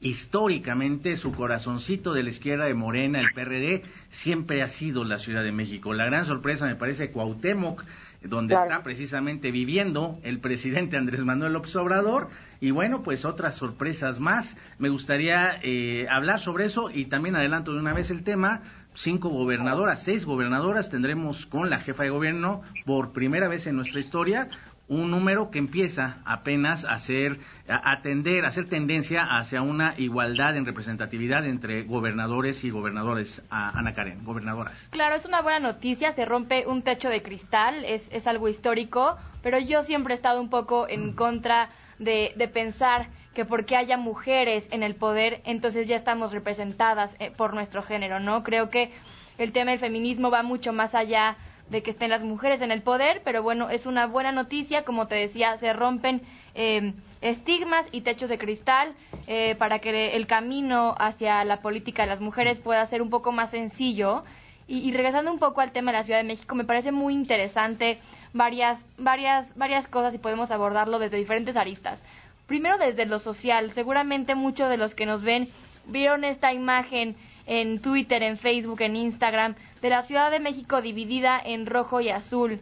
históricamente 0.00 1.16
su 1.16 1.32
corazoncito 1.32 2.12
de 2.12 2.22
la 2.22 2.30
izquierda 2.30 2.66
de 2.66 2.74
Morena, 2.74 3.20
el 3.20 3.32
PRD, 3.32 3.82
siempre 4.10 4.62
ha 4.62 4.68
sido 4.68 5.04
la 5.04 5.18
Ciudad 5.18 5.42
de 5.42 5.52
México. 5.52 5.94
La 5.94 6.04
gran 6.06 6.24
sorpresa 6.24 6.66
me 6.66 6.76
parece 6.76 7.10
Cuauhtémoc, 7.10 7.82
donde 8.22 8.54
está 8.54 8.82
precisamente 8.82 9.50
viviendo 9.50 10.18
el 10.22 10.40
presidente 10.40 10.96
Andrés 10.96 11.24
Manuel 11.24 11.52
López 11.52 11.74
Obrador. 11.76 12.28
Y 12.60 12.70
bueno, 12.70 13.02
pues 13.02 13.24
otras 13.24 13.56
sorpresas 13.56 14.20
más. 14.20 14.56
Me 14.78 14.88
gustaría 14.88 15.60
eh, 15.62 16.06
hablar 16.10 16.40
sobre 16.40 16.66
eso 16.66 16.90
y 16.90 17.06
también 17.06 17.36
adelanto 17.36 17.72
de 17.72 17.80
una 17.80 17.92
vez 17.92 18.10
el 18.10 18.24
tema. 18.24 18.62
Cinco 18.94 19.28
gobernadoras, 19.28 20.02
seis 20.02 20.24
gobernadoras 20.24 20.88
tendremos 20.88 21.44
con 21.44 21.68
la 21.68 21.80
jefa 21.80 22.04
de 22.04 22.10
gobierno 22.10 22.62
por 22.86 23.12
primera 23.12 23.46
vez 23.46 23.66
en 23.66 23.76
nuestra 23.76 24.00
historia 24.00 24.48
un 24.88 25.10
número 25.10 25.50
que 25.50 25.58
empieza 25.58 26.18
apenas 26.24 26.84
a 26.84 26.92
hacer, 26.92 27.38
a 27.68 27.92
atender, 27.92 28.44
a 28.44 28.48
hacer 28.48 28.68
tendencia 28.68 29.22
hacia 29.22 29.62
una 29.62 29.94
igualdad 29.98 30.56
en 30.56 30.64
representatividad 30.64 31.44
entre 31.44 31.82
gobernadores 31.82 32.62
y 32.64 32.70
gobernadores. 32.70 33.42
Ana 33.50 33.92
Karen, 33.94 34.24
gobernadoras. 34.24 34.88
Claro, 34.90 35.16
es 35.16 35.24
una 35.24 35.42
buena 35.42 35.60
noticia, 35.60 36.12
se 36.12 36.24
rompe 36.24 36.66
un 36.66 36.82
techo 36.82 37.08
de 37.08 37.22
cristal, 37.22 37.84
es, 37.84 38.08
es 38.12 38.26
algo 38.26 38.48
histórico, 38.48 39.16
pero 39.42 39.58
yo 39.58 39.82
siempre 39.82 40.14
he 40.14 40.16
estado 40.16 40.40
un 40.40 40.50
poco 40.50 40.88
en 40.88 41.14
contra 41.14 41.70
de, 41.98 42.32
de 42.36 42.48
pensar 42.48 43.08
que 43.34 43.44
porque 43.44 43.76
haya 43.76 43.96
mujeres 43.96 44.68
en 44.70 44.82
el 44.82 44.94
poder, 44.94 45.42
entonces 45.44 45.88
ya 45.88 45.96
estamos 45.96 46.32
representadas 46.32 47.14
eh, 47.18 47.30
por 47.36 47.54
nuestro 47.54 47.82
género, 47.82 48.18
¿no? 48.18 48.42
Creo 48.42 48.70
que 48.70 48.92
el 49.36 49.52
tema 49.52 49.72
del 49.72 49.80
feminismo 49.80 50.30
va 50.30 50.42
mucho 50.42 50.72
más 50.72 50.94
allá 50.94 51.36
de 51.70 51.82
que 51.82 51.90
estén 51.90 52.10
las 52.10 52.22
mujeres 52.22 52.60
en 52.60 52.70
el 52.70 52.82
poder, 52.82 53.22
pero 53.24 53.42
bueno, 53.42 53.70
es 53.70 53.86
una 53.86 54.06
buena 54.06 54.32
noticia, 54.32 54.84
como 54.84 55.06
te 55.08 55.16
decía, 55.16 55.56
se 55.56 55.72
rompen 55.72 56.22
eh, 56.54 56.92
estigmas 57.20 57.86
y 57.92 58.02
techos 58.02 58.28
de 58.28 58.38
cristal 58.38 58.94
eh, 59.26 59.56
para 59.58 59.80
que 59.80 60.16
el 60.16 60.26
camino 60.26 60.94
hacia 60.98 61.44
la 61.44 61.60
política 61.60 62.02
de 62.02 62.08
las 62.08 62.20
mujeres 62.20 62.58
pueda 62.58 62.84
ser 62.86 63.02
un 63.02 63.10
poco 63.10 63.32
más 63.32 63.50
sencillo. 63.50 64.24
Y, 64.68 64.90
regresando 64.90 65.30
un 65.30 65.38
poco 65.38 65.60
al 65.60 65.70
tema 65.70 65.92
de 65.92 65.98
la 65.98 66.04
Ciudad 66.04 66.18
de 66.18 66.26
México, 66.26 66.56
me 66.56 66.64
parece 66.64 66.90
muy 66.90 67.14
interesante 67.14 68.00
varias, 68.32 68.80
varias, 68.98 69.56
varias 69.56 69.86
cosas 69.86 70.12
y 70.12 70.18
podemos 70.18 70.50
abordarlo 70.50 70.98
desde 70.98 71.18
diferentes 71.18 71.56
aristas. 71.56 72.02
Primero 72.48 72.76
desde 72.76 73.06
lo 73.06 73.20
social, 73.20 73.70
seguramente 73.72 74.34
muchos 74.34 74.68
de 74.68 74.76
los 74.76 74.96
que 74.96 75.06
nos 75.06 75.22
ven 75.22 75.50
vieron 75.86 76.24
esta 76.24 76.52
imagen 76.52 77.14
en 77.46 77.80
Twitter, 77.80 78.24
en 78.24 78.38
Facebook, 78.38 78.80
en 78.80 78.96
Instagram, 78.96 79.54
de 79.86 79.90
la 79.90 80.02
Ciudad 80.02 80.32
de 80.32 80.40
México 80.40 80.82
dividida 80.82 81.40
en 81.42 81.64
rojo 81.64 82.00
y 82.00 82.08
azul, 82.08 82.58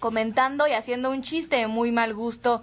comentando 0.00 0.66
y 0.66 0.72
haciendo 0.72 1.10
un 1.10 1.22
chiste 1.22 1.66
muy 1.66 1.92
mal 1.92 2.12
gusto 2.12 2.62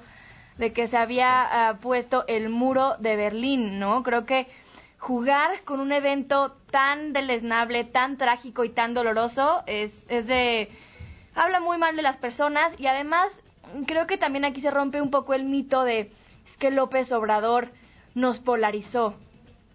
de 0.60 0.74
que 0.74 0.86
se 0.86 0.96
había 0.96 1.69
ah, 1.69 1.77
puesto 1.81 2.24
el 2.27 2.50
muro 2.50 2.98
de 3.00 3.15
Berlín, 3.15 3.79
¿no? 3.79 4.03
Creo 4.03 4.27
que 4.27 4.46
jugar 5.00 5.63
con 5.63 5.79
un 5.79 5.91
evento 5.91 6.55
tan 6.69 7.13
deleznable, 7.13 7.84
tan 7.84 8.17
trágico 8.17 8.63
y 8.63 8.69
tan 8.69 8.93
doloroso 8.93 9.63
es, 9.65 10.05
es 10.08 10.27
de... 10.27 10.69
habla 11.34 11.60
muy 11.60 11.79
mal 11.79 11.96
de 11.96 12.03
las 12.03 12.17
personas 12.17 12.79
y 12.79 12.86
además 12.86 13.31
creo 13.88 14.05
que 14.05 14.19
también 14.19 14.46
aquí 14.46 14.62
se 14.62 14.69
rompe 14.69 15.01
un 15.01 15.10
poco 15.10 15.34
el 15.34 15.46
mito 15.46 15.84
de 15.84 16.12
es 16.46 16.58
que 16.60 16.69
López 16.69 17.12
Obrador 17.12 17.69
nos 18.13 18.38
polarizó. 18.38 19.15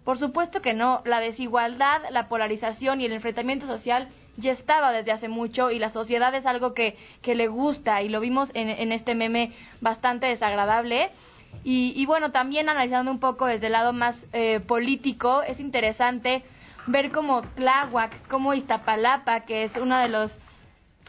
Por 0.05 0.19
supuesto 0.19 0.61
que 0.61 0.75
no, 0.75 1.01
la 1.03 1.19
desigualdad, 1.19 2.03
la 2.11 2.27
polarización 2.27 3.01
y 3.01 3.05
el 3.05 3.11
enfrentamiento 3.11 3.65
social 3.65 4.07
ya 4.37 4.51
estaba 4.51 4.91
desde 4.91 5.11
hace 5.11 5.29
mucho 5.29 5.71
y 5.71 5.79
la 5.79 5.89
sociedad 5.89 6.33
es 6.35 6.45
algo 6.45 6.75
que, 6.75 6.95
que 7.23 7.33
le 7.33 7.47
gusta 7.47 8.03
y 8.03 8.09
lo 8.09 8.19
vimos 8.19 8.51
en, 8.53 8.69
en 8.69 8.91
este 8.91 9.15
meme 9.15 9.51
bastante 9.81 10.27
desagradable. 10.27 11.09
Y, 11.63 12.05
bueno, 12.05 12.31
también 12.31 12.69
analizando 12.69 13.09
un 13.09 13.19
poco 13.19 13.47
desde 13.47 13.67
el 13.67 13.71
lado 13.71 13.93
más 13.93 14.27
eh, 14.33 14.59
político, 14.59 15.41
es 15.41 15.59
interesante 15.59 16.43
ver 16.85 17.11
cómo 17.11 17.41
Tláhuac, 17.41 18.27
como 18.27 18.53
Iztapalapa, 18.53 19.39
que 19.41 19.63
es 19.63 19.75
una 19.77 20.03
de 20.03 20.09
los 20.09 20.37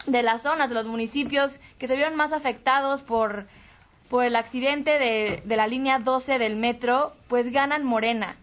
de 0.07 0.23
las 0.23 0.43
zonas, 0.43 0.69
de 0.69 0.75
los 0.75 0.85
municipios 0.85 1.59
que 1.77 1.87
se 1.87 1.95
vieron 1.95 2.15
más 2.15 2.31
afectados 2.31 3.03
por, 3.03 3.45
por 4.09 4.23
el 4.23 4.35
accidente 4.35 4.97
de, 4.97 5.43
de 5.43 5.55
la 5.57 5.67
línea 5.67 5.99
12 5.99 6.39
del 6.39 6.55
metro, 6.55 7.13
pues 7.27 7.51
ganan 7.51 7.83
Morena 7.83 8.37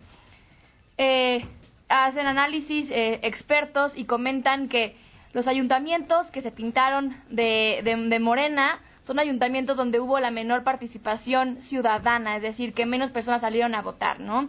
eh, 0.98 1.44
hacen 1.88 2.26
análisis 2.26 2.90
eh, 2.90 3.20
expertos 3.22 3.92
y 3.96 4.04
comentan 4.04 4.68
que 4.68 4.96
los 5.32 5.46
ayuntamientos 5.46 6.30
que 6.30 6.40
se 6.40 6.52
pintaron 6.52 7.16
de, 7.28 7.80
de, 7.82 8.18
Morena 8.20 8.80
son 9.04 9.18
ayuntamientos 9.18 9.76
donde 9.76 10.00
hubo 10.00 10.20
la 10.20 10.30
menor 10.30 10.62
participación 10.62 11.60
ciudadana, 11.60 12.36
es 12.36 12.42
decir, 12.42 12.72
que 12.72 12.86
menos 12.86 13.10
personas 13.10 13.40
salieron 13.40 13.74
a 13.74 13.82
votar, 13.82 14.20
¿no? 14.20 14.48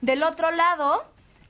Del 0.00 0.22
otro 0.22 0.50
lado, 0.50 1.04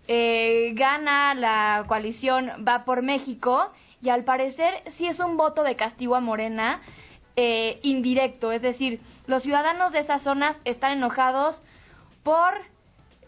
eh, 0.08 0.72
gana 0.74 1.34
la 1.34 1.84
coalición 1.86 2.50
Va 2.66 2.84
por 2.84 3.02
México 3.02 3.70
y 4.02 4.08
al 4.08 4.24
parecer 4.24 4.82
sí 4.90 5.06
es 5.06 5.20
un 5.20 5.36
voto 5.36 5.62
de 5.62 5.76
castigo 5.76 6.16
a 6.16 6.20
Morena 6.20 6.80
eh, 7.36 7.78
indirecto, 7.82 8.52
es 8.52 8.60
decir, 8.60 9.00
los 9.26 9.42
ciudadanos 9.42 9.92
de 9.92 10.00
esas 10.00 10.22
zonas 10.22 10.60
están 10.64 10.92
enojados 10.92 11.62
por 12.22 12.52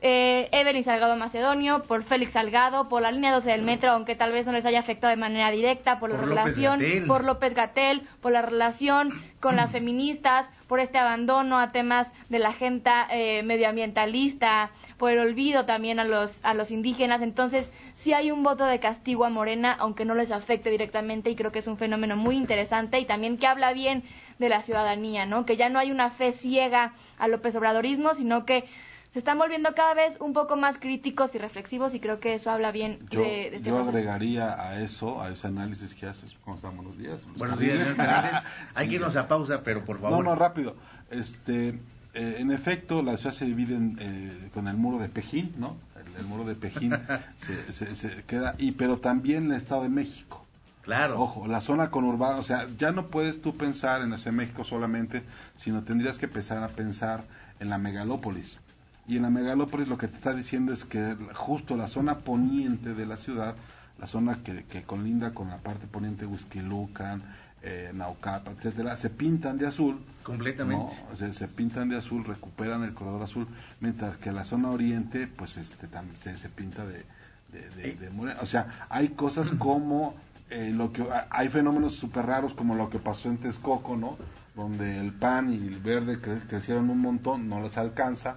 eh, 0.07 0.51
Evelyn 0.53 0.85
Salgado 0.85 1.17
Macedonio, 1.17 1.83
por 1.85 2.05
Félix 2.05 2.33
Salgado, 2.33 2.91
por 2.91 3.01
la 3.01 3.11
línea 3.11 3.33
12 3.33 3.49
del 3.49 3.63
metro, 3.63 3.91
aunque 3.91 4.15
tal 4.15 4.33
vez 4.33 4.45
no 4.45 4.53
les 4.53 4.67
haya 4.67 4.81
afectado 4.81 5.11
de 5.11 5.17
manera 5.17 5.51
directa, 5.51 5.99
por, 5.99 6.11
la 6.11 6.19
relación, 6.19 6.83
por 7.07 7.25
López 7.25 7.55
Gatel, 7.55 8.03
por 8.21 8.31
la 8.31 8.43
relación 8.43 9.19
con 9.41 9.57
las 9.57 9.71
feministas, 9.71 10.51
por 10.67 10.79
este 10.79 10.99
abandono 10.99 11.59
a 11.59 11.73
temas 11.73 12.13
de 12.29 12.39
la 12.39 12.51
agenda 12.51 13.09
eh, 13.11 13.43
medioambientalista, 13.45 14.73
por 14.99 15.11
el 15.11 15.21
olvido 15.21 15.65
también 15.65 15.99
a 15.99 16.05
los, 16.05 16.39
a 16.45 16.53
los 16.53 16.71
indígenas. 16.71 17.23
Entonces, 17.23 17.73
sí 17.95 18.13
hay 18.13 18.31
un 18.31 18.43
voto 18.43 18.67
de 18.67 18.81
castigo 18.81 19.25
a 19.25 19.31
Morena, 19.31 19.75
aunque 19.79 20.05
no 20.05 20.15
les 20.15 20.33
afecte 20.33 20.69
directamente, 20.69 21.31
y 21.31 21.35
creo 21.35 21.51
que 21.51 21.61
es 21.61 21.67
un 21.67 21.79
fenómeno 21.79 22.15
muy 22.15 22.37
interesante 22.37 22.99
y 22.99 23.07
también 23.07 23.39
que 23.39 23.47
habla 23.47 23.73
bien 23.73 24.05
de 24.39 24.51
la 24.51 24.61
ciudadanía, 24.61 25.25
¿no? 25.25 25.47
Que 25.47 25.57
ya 25.57 25.71
no 25.71 25.79
hay 25.79 25.91
una 25.91 26.11
fe 26.11 26.33
ciega 26.33 26.93
al 27.19 27.31
López 27.31 27.57
Obradorismo, 27.57 28.13
sino 28.13 28.45
que 28.45 28.65
se 29.15 29.21
están 29.21 29.39
volviendo 29.39 29.73
cada 29.77 29.95
vez 29.95 30.17
un 30.19 30.33
poco 30.33 30.57
más 30.57 30.77
críticos 30.79 31.37
y 31.37 31.39
reflexivos 31.39 31.95
y 31.95 32.01
creo 32.01 32.19
que 32.19 32.35
eso 32.35 32.51
habla 32.51 32.73
bien 32.73 32.99
yo, 33.11 33.21
de, 33.21 33.27
de 33.27 33.57
este 33.59 33.71
Yo 33.71 33.79
agregaría 33.79 34.61
a 34.61 34.81
eso, 34.81 35.23
a 35.23 35.31
ese 35.31 35.47
análisis 35.47 35.95
que 35.95 36.07
haces, 36.07 36.37
¿cómo 36.45 36.57
están? 36.57 36.75
Buenos 36.75 36.99
días. 36.99 37.21
Buenos 37.37 37.61
días, 37.61 37.95
Hay 38.75 38.89
que 38.89 38.97
irnos 38.97 39.15
a 39.15 39.29
pausa, 39.29 39.63
pero 39.63 39.85
por 39.85 40.01
favor. 40.01 40.19
No, 40.19 40.31
no, 40.31 40.35
rápido. 40.35 40.75
Este, 41.13 41.79
eh, 42.13 42.37
en 42.41 42.51
efecto, 42.51 43.05
la 43.05 43.17
ciudad 43.17 43.33
se 43.33 43.45
divide 43.45 43.79
eh, 44.01 44.51
con 44.53 44.67
el 44.67 44.77
muro 44.77 44.99
de 44.99 45.09
Pejín, 45.09 45.55
¿no? 45.59 45.77
El, 46.19 46.25
muro 46.25 46.43
de 46.43 46.57
Pejín 46.57 46.93
se, 47.37 47.95
se, 47.95 48.25
queda, 48.25 48.57
y 48.59 48.73
pero 48.73 48.99
también 48.99 49.53
el 49.53 49.57
Estado 49.57 49.85
de 49.85 49.91
México. 49.91 50.45
Claro. 50.83 51.21
Ojo, 51.21 51.47
la 51.47 51.61
zona 51.61 51.93
conurbada, 51.93 52.39
o 52.39 52.43
sea, 52.43 52.67
ya 52.79 52.91
no 52.91 53.07
puedes 53.07 53.41
tú 53.41 53.57
pensar 53.57 54.03
en 54.03 54.11
la 54.11 54.19
Ciudad 54.19 54.33
de 54.33 54.39
México 54.39 54.65
solamente, 54.65 55.23
sino 55.55 55.85
tendrías 55.85 56.19
que 56.19 56.27
empezar 56.27 56.65
a 56.65 56.69
pensar 56.69 57.23
en 57.61 57.71
la 57.71 57.79
megalópolis 57.79 58.59
y 59.07 59.17
en 59.17 59.23
la 59.23 59.31
megalópolis 59.31 59.89
lo 59.89 59.99
que 59.99 60.09
te 60.09 60.17
está 60.17 60.35
diciendo 60.35 60.73
es 60.73 60.85
que 60.85 61.17
justo 61.35 61.77
la 61.77 61.89
zona 61.89 62.19
poniente 62.19 62.95
de 62.95 63.07
la 63.07 63.17
ciudad, 63.17 63.55
la 63.99 64.07
zona 64.07 64.43
que, 64.43 64.65
que 64.65 64.83
colinda 64.83 65.35
con 65.35 65.49
la 65.49 65.59
parte 65.59 65.87
poniente 65.87 66.27
Huizquilucan, 66.27 67.23
eh, 67.63 67.93
Naucapa, 67.95 68.51
etcétera, 68.51 68.97
se 68.97 69.11
pintan 69.11 69.57
de 69.57 69.67
azul. 69.67 69.99
Completamente. 70.23 70.93
Se, 71.33 71.49
pintan 71.49 71.89
de 71.89 71.97
azul, 71.97 72.25
recuperan 72.25 72.83
el 72.83 72.93
corredor 72.93 73.23
azul, 73.23 73.47
mientras 73.81 74.17
que 74.19 74.33
la 74.33 74.45
zona 74.45 74.71
oriente, 74.71 75.27
pues 75.27 75.57
este 75.57 75.87
también 75.87 76.19
se, 76.37 76.49
pinta 76.51 76.85
de, 76.85 77.05
de, 77.53 78.11
moreno. 78.11 78.41
O 78.43 78.47
sea, 78.47 78.87
hay 78.91 79.09
cosas 79.11 79.51
como 79.53 80.15
eh, 80.51 80.73
lo 80.75 80.93
que 80.93 81.07
hay 81.31 81.49
fenómenos 81.49 81.95
súper 81.95 82.27
raros 82.27 82.53
como 82.53 82.75
lo 82.75 82.91
que 82.91 82.99
pasó 82.99 83.31
en 83.31 83.39
Texcoco, 83.39 83.97
¿no? 83.97 84.19
Donde 84.55 85.01
el 85.01 85.13
pan 85.13 85.53
y 85.53 85.57
el 85.57 85.79
verde 85.79 86.21
crecieron 86.21 86.91
un 86.91 87.01
montón, 87.01 87.49
no 87.49 87.63
les 87.63 87.79
alcanza 87.79 88.37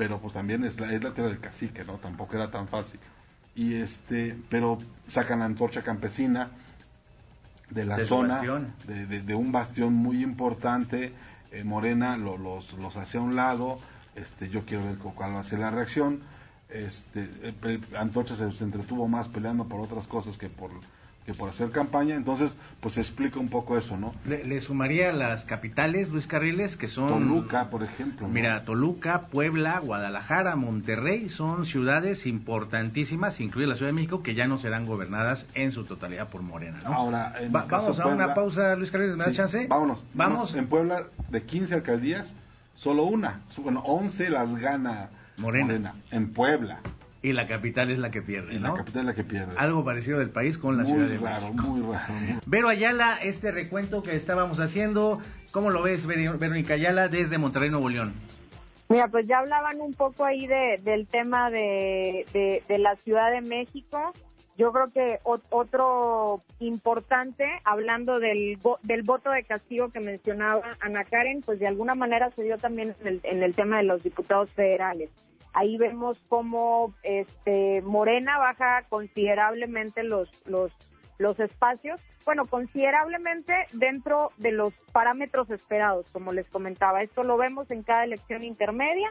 pero 0.00 0.18
pues 0.18 0.32
también 0.32 0.64
es 0.64 0.80
la, 0.80 0.90
es 0.94 1.04
la 1.04 1.12
tierra 1.12 1.28
del 1.28 1.40
cacique, 1.40 1.84
¿no? 1.84 1.98
Tampoco 1.98 2.34
era 2.34 2.50
tan 2.50 2.68
fácil. 2.68 2.98
Y 3.54 3.74
este, 3.74 4.34
pero 4.48 4.78
sacan 5.08 5.40
la 5.40 5.44
antorcha 5.44 5.82
campesina 5.82 6.48
de 7.68 7.84
la 7.84 8.00
zona, 8.00 8.40
de, 8.86 9.20
de, 9.20 9.34
un 9.34 9.52
bastión 9.52 9.92
muy 9.92 10.22
importante, 10.22 11.12
eh, 11.52 11.64
Morena 11.64 12.16
lo, 12.16 12.38
los, 12.38 12.72
los 12.78 12.96
hace 12.96 13.18
a 13.18 13.20
un 13.20 13.36
lado, 13.36 13.78
este, 14.14 14.48
yo 14.48 14.64
quiero 14.64 14.86
ver 14.86 14.96
cuál 14.96 15.34
va 15.34 15.40
a 15.40 15.44
ser 15.44 15.58
la 15.58 15.70
reacción, 15.70 16.20
este, 16.70 17.28
Antorcha 17.94 18.36
se, 18.36 18.50
se 18.52 18.64
entretuvo 18.64 19.06
más 19.06 19.28
peleando 19.28 19.66
por 19.66 19.80
otras 19.80 20.06
cosas 20.06 20.38
que 20.38 20.48
por 20.48 20.70
que 21.26 21.34
por 21.34 21.50
hacer 21.50 21.70
campaña, 21.70 22.14
entonces 22.14 22.56
pues 22.80 22.96
explica 22.96 23.38
un 23.38 23.48
poco 23.48 23.76
eso, 23.76 23.96
¿no? 23.96 24.14
Le, 24.24 24.60
sumaría 24.60 25.12
las 25.12 25.44
capitales, 25.44 26.08
Luis 26.08 26.26
Carriles, 26.26 26.76
que 26.76 26.88
son... 26.88 27.10
Toluca, 27.10 27.68
por 27.68 27.82
ejemplo. 27.82 28.26
Mira, 28.28 28.64
Toluca, 28.64 29.26
Puebla, 29.26 29.78
Guadalajara, 29.80 30.56
Monterrey, 30.56 31.28
son 31.28 31.66
ciudades 31.66 32.26
importantísimas, 32.26 33.40
incluida 33.40 33.68
la 33.68 33.74
Ciudad 33.74 33.90
de 33.90 33.96
México, 33.96 34.22
que 34.22 34.34
ya 34.34 34.46
no 34.46 34.58
serán 34.58 34.86
gobernadas 34.86 35.46
en 35.54 35.72
su 35.72 35.84
totalidad 35.84 36.28
por 36.28 36.42
Morena, 36.42 36.80
¿no? 36.82 36.92
Ahora, 36.92 37.34
vamos 37.50 38.00
a 38.00 38.06
una 38.06 38.34
pausa, 38.34 38.74
Luis 38.76 38.90
Carriles, 38.90 39.16
¿me 39.16 39.24
da 39.24 39.32
chance? 39.32 39.66
Vámonos, 39.68 40.02
vamos. 40.14 40.54
En 40.54 40.66
Puebla, 40.68 41.04
de 41.28 41.42
15 41.42 41.74
alcaldías, 41.74 42.34
solo 42.74 43.04
una, 43.04 43.40
bueno, 43.58 43.80
11 43.84 44.30
las 44.30 44.56
gana 44.56 45.10
Morena. 45.36 45.94
En 46.10 46.32
Puebla. 46.32 46.80
Y 47.22 47.32
la 47.34 47.46
capital 47.46 47.90
es 47.90 47.98
la 47.98 48.10
que 48.10 48.22
pierde, 48.22 48.54
Y 48.54 48.58
¿no? 48.58 48.68
la 48.68 48.76
capital 48.78 49.02
es 49.02 49.06
la 49.08 49.14
que 49.14 49.24
pierde. 49.24 49.52
Algo 49.58 49.84
parecido 49.84 50.18
del 50.18 50.30
país 50.30 50.56
con 50.56 50.78
la 50.78 50.84
muy 50.84 50.92
Ciudad 50.92 51.08
de 51.08 51.18
raro, 51.18 51.46
México. 51.48 51.62
muy 51.64 51.92
raro, 51.92 52.14
muy 52.14 52.34
Vero 52.46 52.68
Ayala, 52.68 53.18
este 53.22 53.50
recuento 53.50 54.02
que 54.02 54.16
estábamos 54.16 54.58
haciendo, 54.58 55.20
¿cómo 55.52 55.68
lo 55.70 55.82
ves, 55.82 56.06
Verónica 56.06 56.74
Ayala, 56.74 57.08
desde 57.08 57.36
Monterrey, 57.36 57.68
Nuevo 57.68 57.90
León? 57.90 58.14
Mira, 58.88 59.06
pues 59.08 59.26
ya 59.26 59.38
hablaban 59.38 59.80
un 59.82 59.92
poco 59.92 60.24
ahí 60.24 60.46
de, 60.46 60.80
del 60.82 61.06
tema 61.06 61.50
de, 61.50 62.24
de, 62.32 62.62
de 62.66 62.78
la 62.78 62.96
Ciudad 62.96 63.30
de 63.30 63.42
México. 63.42 64.12
Yo 64.56 64.72
creo 64.72 64.86
que 64.92 65.18
ot- 65.24 65.42
otro 65.50 66.42
importante, 66.58 67.44
hablando 67.64 68.18
del, 68.18 68.58
del 68.82 69.02
voto 69.02 69.30
de 69.30 69.44
castigo 69.44 69.90
que 69.90 70.00
mencionaba 70.00 70.62
Ana 70.80 71.04
Karen, 71.04 71.40
pues 71.44 71.60
de 71.60 71.66
alguna 71.68 71.94
manera 71.94 72.30
se 72.30 72.42
dio 72.44 72.58
también 72.58 72.94
en 73.00 73.06
el, 73.06 73.20
en 73.24 73.42
el 73.42 73.54
tema 73.54 73.76
de 73.76 73.84
los 73.84 74.02
diputados 74.02 74.50
federales. 74.50 75.10
Ahí 75.52 75.76
vemos 75.78 76.22
cómo 76.28 76.94
este, 77.02 77.82
Morena 77.82 78.38
baja 78.38 78.82
considerablemente 78.88 80.02
los, 80.02 80.30
los, 80.46 80.72
los 81.18 81.40
espacios, 81.40 82.00
bueno, 82.24 82.44
considerablemente 82.46 83.54
dentro 83.72 84.30
de 84.36 84.52
los 84.52 84.72
parámetros 84.92 85.50
esperados, 85.50 86.10
como 86.12 86.32
les 86.32 86.48
comentaba. 86.48 87.02
Esto 87.02 87.22
lo 87.24 87.36
vemos 87.36 87.70
en 87.70 87.82
cada 87.82 88.04
elección 88.04 88.42
intermedia. 88.42 89.08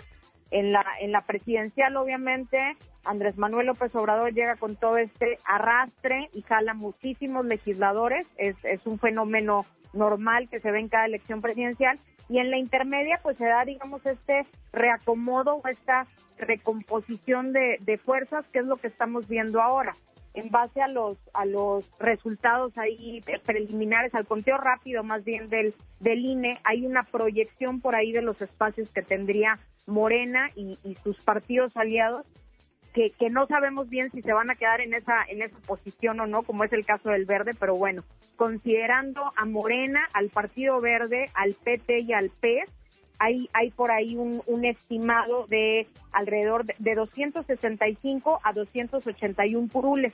En 0.52 0.72
la, 0.72 0.84
en 1.00 1.12
la 1.12 1.22
presidencial, 1.22 1.96
obviamente, 1.96 2.58
Andrés 3.06 3.38
Manuel 3.38 3.68
López 3.68 3.94
Obrador 3.96 4.34
llega 4.34 4.56
con 4.56 4.76
todo 4.76 4.98
este 4.98 5.38
arrastre 5.46 6.30
y 6.34 6.42
jala 6.42 6.74
muchísimos 6.74 7.46
legisladores. 7.46 8.26
Es, 8.38 8.56
es 8.64 8.88
un 8.88 8.98
fenómeno 8.98 9.66
normal 9.94 10.50
que 10.50 10.60
se 10.60 10.72
ve 10.72 10.80
en 10.80 10.90
cada 10.90 11.06
elección 11.06 11.42
presidencial. 11.42 12.00
Y 12.30 12.38
en 12.38 12.52
la 12.52 12.58
intermedia, 12.58 13.20
pues 13.24 13.38
se 13.38 13.48
da, 13.48 13.66
digamos, 13.66 14.06
este 14.06 14.46
reacomodo 14.72 15.56
o 15.56 15.68
esta 15.68 16.06
recomposición 16.38 17.52
de, 17.54 17.78
de 17.82 17.98
fuerzas, 17.98 18.46
que 18.54 18.60
es 18.60 18.66
lo 18.66 18.78
que 18.78 18.88
estamos 18.88 19.28
viendo 19.28 19.62
ahora. 19.62 19.94
En 20.36 20.52
base 20.52 20.80
a 20.80 20.88
los 20.88 21.18
a 21.34 21.46
los 21.46 21.92
resultados 22.00 22.78
ahí 22.78 23.20
preliminares, 23.44 24.14
al 24.14 24.28
conteo 24.28 24.58
rápido 24.58 25.04
más 25.04 25.24
bien 25.24 25.50
del, 25.50 25.74
del 26.00 26.20
INE, 26.20 26.60
hay 26.64 26.86
una 26.86 27.04
proyección 27.04 27.82
por 27.82 27.96
ahí 27.96 28.12
de 28.12 28.22
los 28.22 28.40
espacios 28.42 28.92
que 28.92 29.02
tendría 29.02 29.60
Morena 29.88 30.52
y, 30.56 30.78
y 30.84 30.96
sus 30.96 31.20
partidos 31.24 31.76
aliados, 31.76 32.28
que, 32.94 33.12
que 33.12 33.30
no 33.30 33.46
sabemos 33.48 33.90
bien 33.90 34.12
si 34.12 34.22
se 34.22 34.34
van 34.34 34.50
a 34.50 34.56
quedar 34.56 34.82
en 34.82 34.94
esa, 34.94 35.24
en 35.28 35.42
esa 35.42 35.58
posición 35.60 36.20
o 36.20 36.28
no, 36.28 36.44
como 36.44 36.64
es 36.64 36.74
el 36.74 36.86
caso 36.86 37.10
del 37.10 37.26
Verde, 37.26 37.54
pero 37.60 37.76
bueno, 37.76 38.04
considerando 38.36 39.32
a 39.36 39.46
Morena, 39.46 40.08
al 40.14 40.30
Partido 40.30 40.82
Verde, 40.82 41.30
al 41.34 41.54
PT 41.54 42.00
y 42.02 42.14
al 42.14 42.30
PES, 42.30 42.70
hay, 43.20 43.50
hay 43.54 43.70
por 43.72 43.92
ahí 43.92 44.16
un, 44.16 44.42
estimado 44.66 45.46
de 45.48 45.88
alrededor 46.14 46.64
de, 46.66 46.74
de 46.80 46.96
265 46.96 48.40
a 48.44 48.54
281 48.54 49.68
curules. 49.72 50.14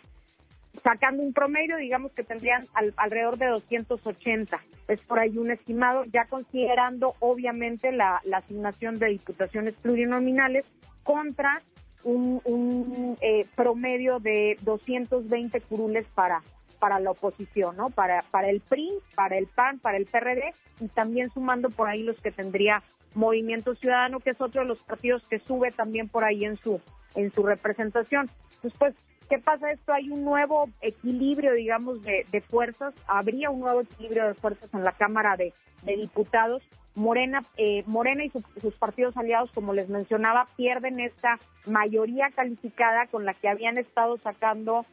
Sacando 0.83 1.23
un 1.23 1.31
promedio, 1.31 1.77
digamos 1.77 2.11
que 2.11 2.23
tendrían 2.23 2.65
al- 2.73 2.93
alrededor 2.97 3.37
de 3.37 3.45
280. 3.45 4.59
Es 4.89 5.01
por 5.03 5.19
ahí 5.19 5.37
un 5.37 5.51
estimado, 5.51 6.03
ya 6.05 6.25
considerando 6.25 7.13
obviamente 7.19 7.91
la 7.91 8.19
asignación 8.33 8.99
de 8.99 9.07
diputaciones 9.07 9.73
plurinominales 9.75 10.65
contra 11.03 11.61
un, 12.05 13.17
eh, 13.21 13.45
promedio 13.55 14.19
de 14.19 14.57
220 14.61 15.59
curules 15.61 16.05
para 16.13 16.41
para 16.79 16.99
la 16.99 17.11
oposición, 17.11 17.77
¿no? 17.77 17.89
Para, 17.89 18.21
para 18.31 18.49
el 18.49 18.59
PRI, 18.59 18.91
para 19.15 19.37
el 19.37 19.47
PAN, 19.47 19.79
para 19.79 19.97
el 19.97 20.05
PRD 20.05 20.53
y 20.81 20.87
también 20.89 21.31
sumando 21.31 21.69
por 21.69 21.87
ahí 21.87 22.03
los 22.03 22.19
que 22.19 22.31
tendría 22.31 22.83
Movimiento 23.15 23.75
Ciudadano, 23.75 24.19
que 24.19 24.31
es 24.31 24.41
otro 24.41 24.61
de 24.61 24.67
los 24.67 24.83
partidos 24.83 25.25
que 25.27 25.39
sube 25.39 25.71
también 25.71 26.09
por 26.09 26.25
ahí 26.25 26.43
en 26.43 26.57
su 26.57 26.81
en 27.15 27.31
su 27.31 27.43
representación. 27.43 28.29
Después, 28.61 28.93
¿qué 29.29 29.39
pasa 29.39 29.71
esto? 29.71 29.93
Hay 29.93 30.09
un 30.09 30.23
nuevo 30.23 30.69
equilibrio, 30.81 31.53
digamos, 31.53 32.03
de, 32.03 32.25
de 32.29 32.41
fuerzas. 32.41 32.93
Habría 33.07 33.49
un 33.49 33.61
nuevo 33.61 33.81
equilibrio 33.81 34.27
de 34.27 34.33
fuerzas 34.33 34.71
en 34.73 34.83
la 34.83 34.91
Cámara 34.91 35.37
de, 35.37 35.53
de 35.83 35.95
Diputados. 35.95 36.61
Morena, 36.95 37.41
eh, 37.57 37.83
Morena 37.87 38.23
y 38.23 38.29
su- 38.29 38.43
sus 38.61 38.73
partidos 38.75 39.15
aliados, 39.17 39.51
como 39.51 39.73
les 39.73 39.89
mencionaba, 39.89 40.47
pierden 40.55 40.99
esta 40.99 41.39
mayoría 41.65 42.29
calificada 42.35 43.07
con 43.07 43.25
la 43.25 43.33
que 43.33 43.49
habían 43.49 43.77
estado 43.77 44.17
sacando 44.17 44.85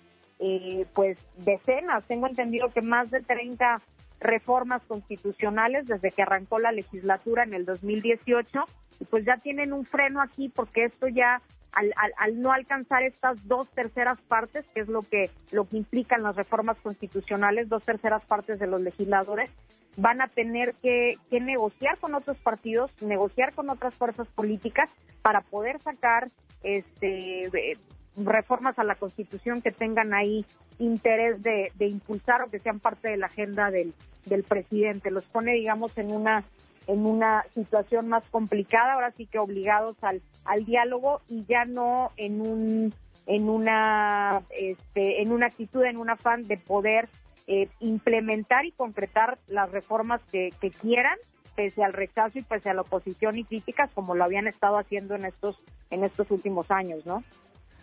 eh, 0.45 0.87
pues 0.95 1.19
decenas, 1.37 2.05
tengo 2.09 2.27
entendido 2.27 2.69
que 2.71 2.83
más 2.83 3.11
de 3.13 3.21
30 3.21 3.81
reformas 4.19 4.83
constitucionales 4.89 5.87
desde 5.87 6.11
que 6.11 6.23
arrancó 6.23 6.59
la 6.59 6.73
legislatura 6.73 7.45
en 7.45 7.55
el 7.55 7.65
2018 7.65 8.65
y 9.01 9.05
pues 9.05 9.25
ya 9.25 9.37
tienen 9.37 9.73
un 9.73 9.85
freno 9.85 10.21
aquí 10.21 10.49
porque 10.49 10.85
esto 10.85 11.07
ya 11.09 11.41
al, 11.73 11.93
al, 11.97 12.13
al 12.19 12.41
no 12.41 12.53
alcanzar 12.53 13.03
estas 13.03 13.47
dos 13.49 13.69
terceras 13.71 14.21
partes, 14.23 14.65
que 14.75 14.81
es 14.81 14.89
lo 14.89 15.03
que 15.03 15.31
lo 15.53 15.65
que 15.69 15.77
implican 15.79 16.23
las 16.23 16.37
reformas 16.37 16.77
constitucionales, 16.83 17.69
dos 17.69 17.83
terceras 17.85 18.25
partes 18.25 18.59
de 18.59 18.67
los 18.67 18.81
legisladores, 18.81 19.51
van 19.97 20.21
a 20.21 20.29
tener 20.29 20.75
que, 20.83 21.19
negociar 21.31 21.99
con 21.99 22.15
otros 22.15 22.39
partidos, 22.39 22.91
negociar 23.03 23.53
con 23.53 23.71
otras 23.71 23.95
fuerzas 23.95 24.29
políticas 24.29 24.91
para 25.23 25.41
poder 25.41 25.81
sacar 25.81 26.29
este 26.63 27.47
eh, 27.47 27.79
reformas 28.17 28.79
a 28.79 28.85
la 28.85 28.95
Constitución 28.95 29.63
que 29.63 29.71
tengan 29.71 30.15
ahí 30.15 30.45
interés 30.79 31.43
de, 31.43 31.73
impulsar 31.81 32.43
o 32.43 32.51
que 32.51 32.59
sean 32.59 32.81
parte 32.81 33.09
de 33.09 33.17
la 33.17 33.27
agenda 33.27 33.71
del, 33.71 33.95
del 34.27 34.43
presidente. 34.43 35.11
Los 35.11 35.25
pone, 35.25 35.53
digamos, 35.53 35.97
en 35.99 36.13
una 36.13 36.45
en 36.89 37.07
una 37.07 37.45
situación 37.55 38.09
más 38.09 38.25
complicada, 38.31 38.95
ahora 38.95 39.13
sí 39.13 39.27
que 39.27 39.39
obligados 39.39 39.97
al, 40.03 40.21
al 40.45 40.65
diálogo 40.65 41.21
y 41.29 41.45
ya 41.45 41.65
no 41.65 42.11
en 42.17 42.41
un 42.41 42.95
en 43.27 43.49
una 43.49 44.43
este, 44.51 45.23
en 45.23 45.31
una 45.31 45.47
actitud, 45.47 45.85
en 45.85 45.97
un 45.97 46.11
afán 46.11 46.43
de 46.43 46.57
poder 46.57 47.09
eh, 47.47 47.69
implementar 47.81 48.65
y 48.67 48.73
concretar 48.73 49.39
las 49.49 49.71
reformas 49.71 50.21
que, 50.31 50.53
que 50.61 50.71
quieran 50.71 51.17
pese 51.57 51.85
al 51.85 51.93
rechazo 51.93 52.39
y 52.39 52.43
pese 52.43 52.71
a 52.71 52.75
la 52.75 52.81
oposición 52.83 53.37
y 53.37 53.45
críticas 53.45 53.91
como 53.93 54.15
lo 54.15 54.25
habían 54.25 54.47
estado 54.47 54.79
haciendo 54.79 55.15
en 55.17 55.27
estos 55.27 55.57
en 55.91 56.03
estos 56.05 56.31
últimos 56.31 56.71
años, 56.71 57.05
¿no? 57.05 57.23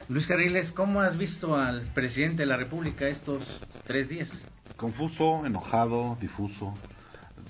Luis 0.08 0.26
Carriles, 0.26 0.72
¿cómo 0.72 1.02
has 1.02 1.18
visto 1.18 1.56
al 1.56 1.84
presidente 1.94 2.38
de 2.38 2.46
la 2.48 2.58
República 2.58 3.08
estos 3.08 3.62
tres 3.86 4.10
días? 4.10 4.32
Confuso, 4.78 5.46
enojado, 5.46 6.18
difuso. 6.20 6.74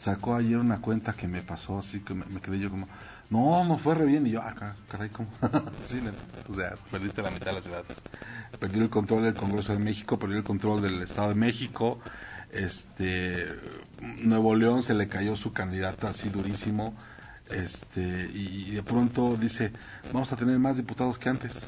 Sacó 0.02 0.36
ayer 0.36 0.58
una 0.58 0.82
cuenta 0.82 1.14
que 1.14 1.28
me 1.28 1.42
pasó 1.42 1.78
así 1.80 2.02
que 2.02 2.14
me, 2.14 2.26
me 2.26 2.42
quedé 2.42 2.60
yo 2.60 2.70
como, 2.70 2.88
no, 3.30 3.64
no 3.64 3.78
fue 3.78 3.96
re 3.96 4.06
bien. 4.06 4.28
Y 4.28 4.32
yo, 4.32 4.42
ah, 4.42 4.54
ca- 4.58 4.76
caray, 4.90 5.10
¿cómo? 5.10 5.30
sí, 5.86 6.02
o 6.50 6.54
sea, 6.54 6.74
perdiste 6.92 7.22
la 7.22 7.32
mitad 7.32 7.48
de 7.48 7.54
la 7.54 7.62
ciudad. 7.62 7.84
Perdió 8.60 8.84
el 8.84 8.90
control 8.90 9.24
del 9.24 9.34
Congreso 9.36 9.74
de 9.74 9.80
México, 9.80 10.18
perdió 10.18 10.38
el 10.38 10.44
control 10.44 10.82
del 10.82 11.02
Estado 11.02 11.30
de 11.30 11.36
México. 11.36 12.00
Este, 12.52 13.46
Nuevo 14.24 14.56
León 14.56 14.84
se 14.84 14.94
le 14.94 15.08
cayó 15.08 15.36
su 15.36 15.54
candidata 15.54 16.10
así 16.10 16.30
durísimo. 16.30 16.94
Este, 17.52 18.30
y 18.34 18.72
de 18.72 18.84
pronto 18.84 19.36
dice, 19.36 19.72
vamos 20.14 20.32
a 20.32 20.36
tener 20.36 20.60
más 20.60 20.78
diputados 20.78 21.18
que 21.18 21.30
antes. 21.30 21.60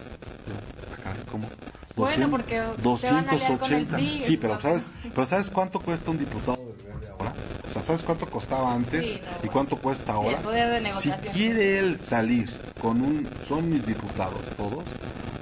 Caray, 1.03 1.23
¿cómo? 1.31 1.47
Bueno, 1.95 2.27
200, 2.27 2.29
porque 2.29 3.07
se 3.07 3.13
van 3.13 3.27
a 3.27 3.31
aliar 3.31 3.57
con 3.57 3.73
el 3.73 3.87
280. 3.87 3.95
PRI, 3.97 4.23
Sí, 4.23 4.37
pero 4.37 4.61
¿sabes, 4.61 4.83
pero 5.13 5.25
¿sabes 5.27 5.49
cuánto 5.49 5.79
cuesta 5.79 6.11
un 6.11 6.17
diputado 6.19 6.57
Verde 6.85 7.09
ahora? 7.09 7.33
O 7.69 7.73
sea, 7.73 7.83
¿sabes 7.83 8.03
cuánto 8.03 8.27
costaba 8.27 8.73
antes 8.73 9.05
Sí, 9.05 9.13
no, 9.23 9.29
y 9.29 9.33
bueno. 9.37 9.51
cuánto 9.51 9.77
cuesta 9.77 10.13
ahora? 10.13 10.41
de 10.41 10.91
si 10.91 11.11
quiere 11.33 11.79
él 11.79 11.99
salir 12.03 12.49
con 12.81 13.01
un, 13.01 13.27
son 13.47 13.69
mis 13.69 13.85
diputados 13.85 14.41
todos, 14.57 14.83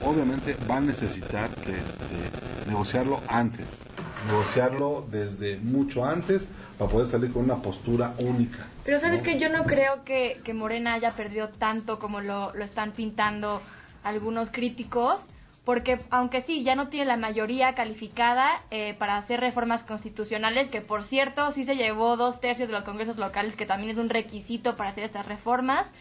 obviamente 0.01 0.57
va 0.69 0.77
a 0.77 0.81
necesitar 0.81 1.49
que 1.61 1.79
este, 1.79 2.31
negociarlo 2.65 3.21
antes, 3.27 3.67
negociarlo 4.27 5.05
desde 5.09 5.57
mucho 5.57 6.05
antes 6.05 6.47
para 6.77 6.89
poder 6.89 7.07
salir 7.07 7.31
con 7.31 7.43
una 7.43 7.57
postura 7.57 8.13
única. 8.19 8.67
Pero 8.85 8.99
sabes 8.99 9.19
¿no? 9.19 9.25
que 9.25 9.39
yo 9.39 9.49
no 9.49 9.65
creo 9.65 10.03
que, 10.03 10.39
que 10.43 10.53
Morena 10.53 10.93
haya 10.93 11.11
perdido 11.11 11.49
tanto 11.49 11.99
como 11.99 12.21
lo, 12.21 12.53
lo 12.55 12.63
están 12.63 12.91
pintando 12.91 13.61
algunos 14.03 14.49
críticos, 14.49 15.19
porque 15.65 15.99
aunque 16.09 16.41
sí, 16.41 16.63
ya 16.63 16.75
no 16.75 16.87
tiene 16.87 17.05
la 17.05 17.17
mayoría 17.17 17.75
calificada 17.75 18.63
eh, 18.71 18.95
para 18.97 19.17
hacer 19.17 19.39
reformas 19.39 19.83
constitucionales, 19.83 20.69
que 20.69 20.81
por 20.81 21.03
cierto 21.03 21.51
sí 21.51 21.63
se 21.63 21.75
llevó 21.75 22.17
dos 22.17 22.39
tercios 22.39 22.69
de 22.69 22.73
los 22.73 22.83
congresos 22.83 23.17
locales, 23.17 23.55
que 23.55 23.65
también 23.65 23.91
es 23.91 23.97
un 23.97 24.09
requisito 24.09 24.75
para 24.75 24.89
hacer 24.89 25.03
estas 25.03 25.27
reformas, 25.27 25.93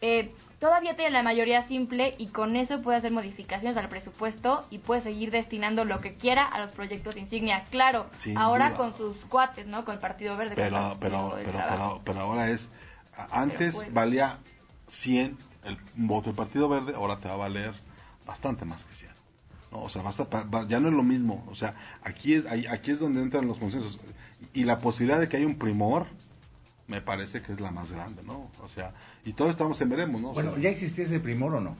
eh, 0.00 0.32
todavía 0.58 0.96
tiene 0.96 1.10
la 1.10 1.22
mayoría 1.22 1.62
simple 1.62 2.14
y 2.18 2.28
con 2.28 2.56
eso 2.56 2.80
puede 2.82 2.98
hacer 2.98 3.12
modificaciones 3.12 3.76
al 3.76 3.88
presupuesto 3.88 4.64
y 4.70 4.78
puede 4.78 5.00
seguir 5.02 5.30
destinando 5.30 5.84
lo 5.84 6.00
que 6.00 6.14
quiera 6.14 6.44
a 6.44 6.58
los 6.60 6.70
proyectos 6.70 7.16
insignia. 7.16 7.64
Claro, 7.70 8.06
Sin 8.16 8.36
ahora 8.38 8.70
duda. 8.70 8.76
con 8.78 8.96
sus 8.96 9.16
cuates, 9.26 9.66
¿no? 9.66 9.84
Con 9.84 9.94
el 9.94 10.00
Partido 10.00 10.36
Verde. 10.36 10.54
pero 10.56 10.96
pero 11.00 11.32
pero, 11.36 11.50
Trabajo. 11.52 12.00
pero 12.02 12.02
pero 12.04 12.20
ahora 12.20 12.50
es 12.50 12.70
antes 13.30 13.74
bueno. 13.74 13.92
valía 13.92 14.38
100 14.86 15.36
el 15.64 15.76
voto 15.96 16.26
del 16.30 16.36
Partido 16.36 16.68
Verde 16.68 16.94
ahora 16.94 17.18
te 17.18 17.28
va 17.28 17.34
a 17.34 17.36
valer 17.36 17.74
bastante 18.26 18.64
más 18.64 18.82
que 18.84 18.94
100 18.94 19.10
¿no? 19.72 19.82
o 19.82 19.88
sea 19.90 20.00
basta 20.02 20.26
ya 20.68 20.80
no 20.80 20.88
es 20.88 20.94
lo 20.94 21.02
mismo 21.02 21.44
o 21.50 21.54
sea 21.54 21.74
aquí 22.02 22.34
es 22.34 22.46
aquí 22.46 22.92
es 22.92 22.98
donde 22.98 23.20
entran 23.20 23.46
los 23.46 23.58
consensos 23.58 24.00
y 24.54 24.64
la 24.64 24.78
posibilidad 24.78 25.20
de 25.20 25.28
que 25.28 25.36
haya 25.36 25.46
un 25.46 25.58
primor 25.58 26.06
me 26.90 27.00
parece 27.00 27.40
que 27.40 27.52
es 27.52 27.60
la 27.60 27.70
más 27.70 27.92
grande, 27.92 28.22
¿no? 28.26 28.50
O 28.62 28.68
sea, 28.68 28.92
y 29.24 29.32
todos 29.32 29.52
estamos 29.52 29.80
en 29.80 29.88
veremos, 29.88 30.20
¿no? 30.20 30.32
bueno, 30.32 30.58
¿ya 30.58 30.70
existía 30.70 31.04
ese 31.04 31.20
primor 31.20 31.54
o 31.54 31.60
no? 31.60 31.76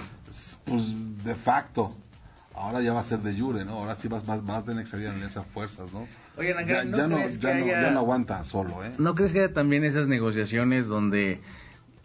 Pues 0.65 0.95
de 1.25 1.35
facto. 1.35 1.93
Ahora 2.55 2.81
ya 2.83 2.93
va 2.93 3.01
a 3.01 3.05
ser 3.05 3.21
de 3.21 3.39
jure, 3.39 3.65
¿no? 3.65 3.79
Ahora 3.79 3.95
sí 3.95 4.09
vas, 4.09 4.29
a 4.29 4.63
tener 4.65 4.85
que 4.85 4.91
salir 4.91 5.07
en 5.07 5.23
esas 5.23 5.47
fuerzas, 5.47 5.93
¿no? 5.93 6.07
Oye, 6.37 6.55
ya, 6.67 6.85
¿no, 6.85 6.97
ya, 6.97 7.07
no, 7.07 7.17
crees 7.17 7.41
ya, 7.41 7.53
que 7.53 7.59
no, 7.59 7.65
haya... 7.65 7.83
ya 7.83 7.91
no 7.91 8.01
aguanta 8.01 8.45
solo, 8.45 8.85
¿eh? 8.85 8.93
¿No 8.99 9.15
crees 9.15 9.33
que 9.33 9.41
haya 9.41 9.55
también 9.55 9.85
esas 9.85 10.09
negociaciones 10.09 10.87
donde 10.87 11.41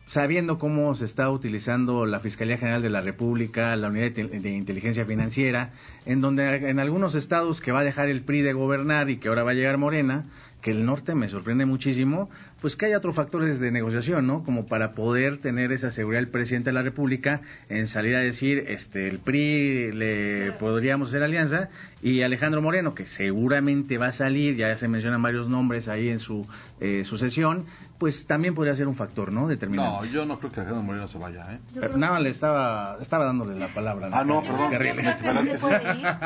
sabiendo 0.08 0.60
cómo 0.60 0.94
se 0.96 1.06
está 1.06 1.30
utilizando 1.32 2.06
la 2.06 2.20
Fiscalía 2.20 2.58
General 2.58 2.82
de 2.82 2.92
la 2.92 3.02
República, 3.02 3.76
la 3.76 3.88
Unidad 3.90 4.12
de, 4.12 4.28
de 4.28 4.50
Inteligencia 4.52 5.04
Financiera, 5.06 5.72
en 6.06 6.22
donde 6.22 6.70
en 6.70 6.80
algunos 6.80 7.16
estados 7.16 7.60
que 7.60 7.72
va 7.72 7.80
a 7.80 7.84
dejar 7.84 8.08
el 8.10 8.22
PRI 8.22 8.42
de 8.42 8.54
gobernar 8.54 9.10
y 9.10 9.18
que 9.18 9.30
ahora 9.30 9.44
va 9.44 9.52
a 9.52 9.56
llegar 9.56 9.78
Morena, 9.78 10.26
que 10.66 10.72
el 10.72 10.84
norte 10.84 11.14
me 11.14 11.28
sorprende 11.28 11.68
muchísimo, 11.68 12.28
pues 12.66 12.76
que 12.76 12.88
haya 12.88 12.98
otros 12.98 13.16
factores 13.16 13.60
de 13.60 13.70
negociación, 13.70 14.26
¿no? 14.26 14.44
Como 14.44 14.66
para 14.66 14.94
poder 14.94 15.38
tener 15.38 15.72
esa 15.72 15.92
seguridad 15.92 16.24
el 16.24 16.30
presidente 16.30 16.72
de 16.72 16.74
la 16.74 16.82
República 16.82 17.42
en 17.70 17.88
salir 17.88 18.16
a 18.16 18.22
decir, 18.22 18.64
este, 18.70 19.08
el 19.08 19.20
PRI 19.20 19.92
le 19.92 20.52
podríamos 20.54 21.10
hacer 21.10 21.22
alianza 21.22 21.70
y 22.02 22.24
Alejandro 22.24 22.64
Moreno, 22.64 22.96
que 22.96 23.06
seguramente 23.06 24.00
va 24.00 24.08
a 24.08 24.12
salir, 24.12 24.56
ya 24.56 24.76
se 24.78 24.88
mencionan 24.88 25.22
varios 25.22 25.48
nombres 25.48 25.88
ahí 25.88 26.10
en 26.10 26.18
su 26.20 26.48
eh, 26.80 27.04
sucesión, 27.04 27.66
pues 28.00 28.28
también 28.28 28.54
podría 28.54 28.76
ser 28.76 28.88
un 28.88 28.96
factor, 28.96 29.32
¿no? 29.32 29.48
Determinante. 29.48 30.08
No, 30.08 30.12
yo 30.14 30.26
no 30.26 30.38
creo 30.38 30.52
que 30.52 30.60
Alejandro 30.60 30.84
Moreno 30.84 31.08
se 31.08 31.18
vaya, 31.18 31.54
¿eh? 31.54 31.60
Pero 31.80 31.98
nada, 31.98 32.20
le 32.20 32.30
estaba, 32.30 32.98
estaba 33.02 33.26
dándole 33.26 33.58
la 33.58 33.68
palabra. 33.74 34.10
Ah, 34.12 34.24
no, 34.24 34.42
perdón. 34.42 34.72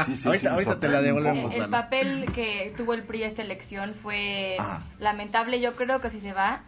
Sí, 0.06 0.16
sí, 0.16 0.16
sí, 0.16 0.28
Ahorita- 0.28 0.50
me 0.50 0.56
ahorita 0.56 0.80
te 0.80 0.88
la 0.88 1.02
devolvemos. 1.02 1.54
El 1.54 1.70
papel 1.70 2.26
que 2.34 2.74
tuvo 2.76 2.94
el 2.94 3.04
PRI 3.04 3.24
esta 3.24 3.42
elección 3.44 3.94
fue 3.94 4.56
Ajá. 4.58 4.80
lamentable, 5.00 5.62
yo 5.62 5.74
creo 5.76 6.02
que 6.02 6.10
sí 6.10 6.20
se 6.20 6.29
va. 6.34 6.62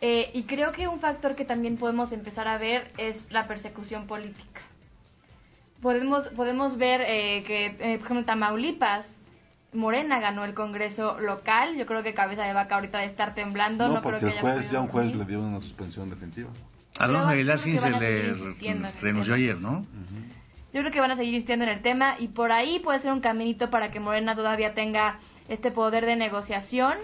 Eh, 0.00 0.30
y 0.34 0.42
creo 0.44 0.72
que 0.72 0.86
un 0.88 1.00
factor 1.00 1.34
que 1.34 1.44
también 1.44 1.76
podemos 1.76 2.12
empezar 2.12 2.46
a 2.48 2.58
ver 2.58 2.90
es 2.98 3.24
la 3.30 3.46
persecución 3.46 4.06
política. 4.06 4.60
Podemos, 5.80 6.28
podemos 6.28 6.78
ver 6.78 7.02
eh, 7.06 7.42
que, 7.46 7.66
eh, 7.66 7.74
por 7.98 8.06
ejemplo, 8.06 8.18
en 8.20 8.24
Tamaulipas, 8.24 9.16
Morena 9.72 10.20
ganó 10.20 10.44
el 10.44 10.54
Congreso 10.54 11.18
local. 11.20 11.76
Yo 11.76 11.84
creo 11.86 12.02
que 12.02 12.14
cabeza 12.14 12.44
de 12.44 12.52
vaca 12.52 12.76
ahorita 12.76 12.98
de 12.98 13.06
estar 13.06 13.34
temblando. 13.34 13.88
No, 13.88 13.94
No, 13.94 14.00
creo 14.00 14.12
porque 14.12 14.26
que 14.26 14.32
el 14.32 14.38
haya 14.38 14.54
juez, 14.54 14.70
ya 14.70 14.80
un 14.80 14.88
juez 14.88 15.06
dormir. 15.08 15.26
le 15.26 15.32
dio 15.36 15.42
una 15.44 15.60
suspensión 15.60 16.08
definitiva. 16.10 16.50
Alonso 16.98 17.28
Aguilar 17.28 17.58
sí 17.58 17.76
se 17.76 17.90
le 17.90 18.34
renunció 19.00 19.34
ayer, 19.34 19.60
¿no? 19.60 19.84
Yo 20.72 20.80
creo 20.80 20.92
que 20.92 21.00
van 21.00 21.10
a 21.10 21.16
seguir 21.16 21.34
insistiendo 21.34 21.64
en 21.64 21.70
el 21.72 21.82
tema 21.82 22.16
y 22.18 22.28
por 22.28 22.50
ahí 22.52 22.78
puede 22.80 22.98
ser 23.00 23.12
un 23.12 23.20
caminito 23.20 23.68
para 23.70 23.90
que 23.90 24.00
Morena 24.00 24.34
todavía 24.34 24.74
tenga 24.74 25.18
este 25.48 25.70
poder 25.70 26.06
de 26.06 26.16
negociación, 26.16 26.94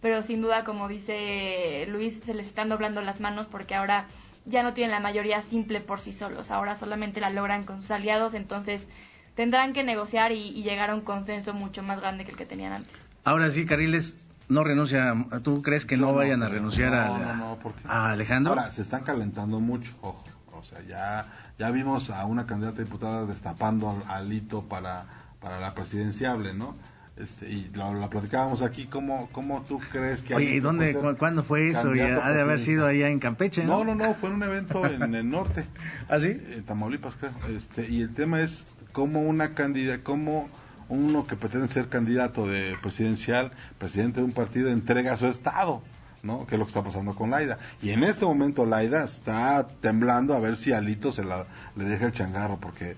pero 0.00 0.22
sin 0.22 0.42
duda, 0.42 0.64
como 0.64 0.88
dice 0.88 1.86
Luis, 1.88 2.20
se 2.24 2.34
les 2.34 2.46
están 2.46 2.68
doblando 2.68 3.00
las 3.00 3.20
manos 3.20 3.46
porque 3.46 3.74
ahora 3.74 4.06
ya 4.46 4.62
no 4.62 4.72
tienen 4.72 4.92
la 4.92 5.00
mayoría 5.00 5.42
simple 5.42 5.80
por 5.80 6.00
sí 6.00 6.12
solos, 6.12 6.50
ahora 6.50 6.76
solamente 6.76 7.20
la 7.20 7.30
logran 7.30 7.64
con 7.64 7.80
sus 7.80 7.90
aliados, 7.90 8.34
entonces 8.34 8.86
tendrán 9.34 9.72
que 9.72 9.84
negociar 9.84 10.32
y, 10.32 10.48
y 10.48 10.62
llegar 10.62 10.90
a 10.90 10.94
un 10.94 11.02
consenso 11.02 11.54
mucho 11.54 11.82
más 11.82 12.00
grande 12.00 12.24
que 12.24 12.30
el 12.30 12.36
que 12.36 12.46
tenían 12.46 12.72
antes. 12.72 12.92
Ahora 13.24 13.50
sí, 13.50 13.66
Cariles, 13.66 14.16
no 14.48 14.64
renuncia. 14.64 15.14
¿Tú 15.42 15.62
crees 15.62 15.84
que 15.84 15.96
no 15.96 16.14
vayan 16.14 16.42
a 16.42 16.48
renunciar 16.48 16.92
no, 16.92 17.14
a, 17.14 17.18
no, 17.18 17.36
no, 17.36 17.56
¿por 17.56 17.74
qué? 17.74 17.82
a 17.86 18.10
Alejandro? 18.10 18.54
Ahora, 18.54 18.72
se 18.72 18.82
están 18.82 19.04
calentando 19.04 19.60
mucho, 19.60 19.92
ojo. 20.00 20.24
O 20.52 20.64
sea, 20.64 20.80
ya, 20.82 21.26
ya 21.58 21.70
vimos 21.70 22.10
a 22.10 22.24
una 22.26 22.46
candidata 22.46 22.82
diputada 22.82 23.26
destapando 23.26 23.90
al, 23.90 24.02
al 24.08 24.32
hito 24.32 24.62
para, 24.62 25.06
para 25.40 25.60
la 25.60 25.74
presidenciable, 25.74 26.52
¿no? 26.52 26.74
Este, 27.20 27.50
y 27.50 27.68
lo, 27.74 27.94
la 27.94 28.08
platicábamos 28.08 28.62
aquí, 28.62 28.86
¿cómo, 28.86 29.28
¿cómo 29.32 29.62
tú 29.66 29.80
crees 29.90 30.22
que... 30.22 30.34
Oye, 30.36 30.54
¿y 30.54 30.60
dónde, 30.60 30.94
cu- 30.94 31.16
cuándo 31.18 31.42
fue 31.42 31.70
eso? 31.70 31.94
Y 31.94 32.00
ha 32.00 32.30
de 32.30 32.40
haber 32.40 32.60
sido 32.60 32.86
allá 32.86 33.08
en 33.08 33.18
Campeche, 33.18 33.64
No, 33.64 33.84
¿no? 33.84 33.94
no, 33.96 34.06
no, 34.06 34.14
fue 34.14 34.28
en 34.28 34.36
un 34.36 34.42
evento 34.44 34.86
en 34.86 35.14
el 35.14 35.28
norte. 35.28 35.64
¿Ah, 36.08 36.20
sí? 36.20 36.28
En 36.28 36.62
Tamaulipas, 36.64 37.14
creo. 37.16 37.32
Este, 37.56 37.88
y 37.88 38.02
el 38.02 38.14
tema 38.14 38.40
es 38.40 38.64
cómo 38.92 39.20
una 39.20 39.54
candidata, 39.54 40.02
cómo 40.04 40.48
uno 40.88 41.26
que 41.26 41.34
pretende 41.34 41.66
ser 41.68 41.88
candidato 41.88 42.46
de 42.46 42.76
presidencial, 42.80 43.50
presidente 43.78 44.20
de 44.20 44.24
un 44.26 44.32
partido, 44.32 44.68
entrega 44.70 45.16
su 45.16 45.26
estado, 45.26 45.82
¿no? 46.22 46.46
Que 46.46 46.54
es 46.54 46.58
lo 46.60 46.66
que 46.66 46.70
está 46.70 46.84
pasando 46.84 47.14
con 47.16 47.30
Laida. 47.30 47.58
Y 47.82 47.90
en 47.90 48.04
este 48.04 48.24
momento 48.26 48.64
Laida 48.64 49.02
está 49.04 49.66
temblando 49.80 50.34
a 50.34 50.40
ver 50.40 50.56
si 50.56 50.72
Alito 50.72 51.10
se 51.10 51.24
la, 51.24 51.46
le 51.76 51.84
deja 51.84 52.06
el 52.06 52.12
changarro, 52.12 52.58
porque 52.60 52.94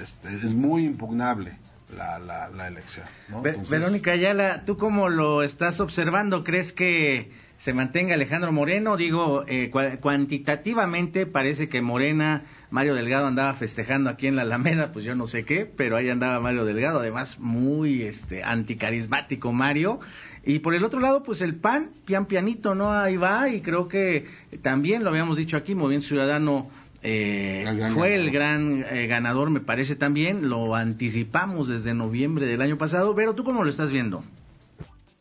este, 0.00 0.28
es 0.46 0.54
muy 0.54 0.84
impugnable 0.86 1.56
la, 1.96 2.18
la, 2.18 2.48
la 2.50 2.68
elección, 2.68 3.06
¿no? 3.28 3.40
Ve- 3.42 3.50
Entonces, 3.50 3.70
Verónica 3.70 4.12
Ayala, 4.12 4.64
¿tú 4.66 4.76
cómo 4.76 5.08
lo 5.08 5.42
estás 5.42 5.80
observando? 5.80 6.44
¿Crees 6.44 6.72
que 6.72 7.30
se 7.58 7.72
mantenga 7.72 8.14
Alejandro 8.14 8.52
Moreno? 8.52 8.96
Digo, 8.96 9.44
eh, 9.46 9.70
cua- 9.72 9.98
cuantitativamente 10.00 11.24
parece 11.26 11.68
que 11.68 11.80
Morena, 11.80 12.42
Mario 12.70 12.94
Delgado 12.94 13.26
andaba 13.26 13.54
festejando 13.54 14.10
aquí 14.10 14.26
en 14.26 14.36
la 14.36 14.42
Alameda, 14.42 14.92
pues 14.92 15.04
yo 15.04 15.14
no 15.14 15.26
sé 15.26 15.44
qué, 15.44 15.64
pero 15.64 15.96
ahí 15.96 16.10
andaba 16.10 16.40
Mario 16.40 16.64
Delgado, 16.64 17.00
además 17.00 17.38
muy 17.38 18.02
este 18.02 18.42
anticarismático 18.42 19.52
Mario. 19.52 20.00
Y 20.44 20.58
por 20.58 20.74
el 20.74 20.84
otro 20.84 21.00
lado, 21.00 21.22
pues 21.22 21.40
el 21.40 21.54
PAN, 21.54 21.88
pian 22.04 22.26
pianito, 22.26 22.74
¿no? 22.74 22.92
Ahí 22.92 23.16
va, 23.16 23.48
y 23.48 23.62
creo 23.62 23.88
que 23.88 24.26
también 24.62 25.02
lo 25.02 25.08
habíamos 25.10 25.38
dicho 25.38 25.56
aquí, 25.56 25.74
Movimiento 25.74 26.08
Ciudadano 26.08 26.70
eh, 27.04 27.64
El 27.68 27.92
fue 27.92 28.14
el 28.16 28.30
gran 28.32 28.84
eh, 28.90 29.06
ganador, 29.06 29.50
me 29.50 29.60
parece 29.60 29.94
también, 29.94 30.48
lo 30.48 30.74
anticipamos 30.74 31.68
desde 31.68 31.94
noviembre 31.94 32.46
del 32.46 32.62
año 32.62 32.78
pasado, 32.78 33.14
pero 33.14 33.34
¿tú 33.34 33.44
cómo 33.44 33.62
lo 33.62 33.70
estás 33.70 33.92
viendo? 33.92 34.24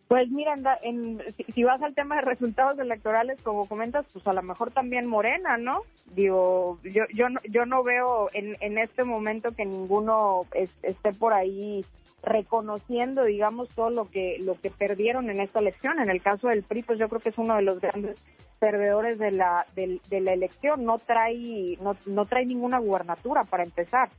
Pues 0.07 0.29
mira, 0.29 0.53
anda- 0.53 0.77
en, 0.83 1.21
si, 1.35 1.43
si 1.51 1.63
vas 1.63 1.81
al 1.81 1.95
tema 1.95 2.15
de 2.17 2.21
resultados 2.21 2.77
electorales, 2.77 3.41
como 3.41 3.67
comentas, 3.67 4.05
pues 4.13 4.25
a 4.27 4.33
lo 4.33 4.43
mejor 4.43 4.69
también 4.71 5.07
Morena, 5.07 5.57
¿no? 5.57 5.81
Digo, 6.15 6.79
yo 6.83 7.03
yo 7.13 7.29
no, 7.29 7.39
yo 7.49 7.65
no 7.65 7.83
veo 7.83 8.29
en, 8.33 8.55
en 8.61 8.77
este 8.77 9.03
momento 9.03 9.51
que 9.55 9.65
ninguno 9.65 10.45
es- 10.53 10.73
esté 10.83 11.13
por 11.13 11.33
ahí 11.33 11.83
reconociendo, 12.23 13.25
digamos, 13.25 13.69
todo 13.69 13.89
lo 13.89 14.09
que 14.09 14.37
lo 14.39 14.55
que 14.59 14.71
perdieron 14.71 15.29
en 15.29 15.39
esta 15.41 15.59
elección. 15.59 15.99
En 15.99 16.09
el 16.09 16.21
caso 16.21 16.47
del 16.47 16.63
PRI, 16.63 16.83
pues 16.83 16.99
yo 16.99 17.09
creo 17.09 17.21
que 17.21 17.29
es 17.29 17.37
uno 17.37 17.55
de 17.55 17.61
los 17.63 17.79
grandes 17.81 18.23
perdedores 18.59 19.19
de 19.19 19.31
la 19.31 19.65
del- 19.75 20.01
de, 20.09 20.21
la 20.21 20.33
elección. 20.33 20.85
No 20.85 20.97
trae 20.97 21.77
no, 21.81 21.95
no 22.05 22.25
trae 22.25 22.45
ninguna 22.45 22.79
gubernatura 22.79 23.43
para 23.43 23.63
empezar. 23.63 24.09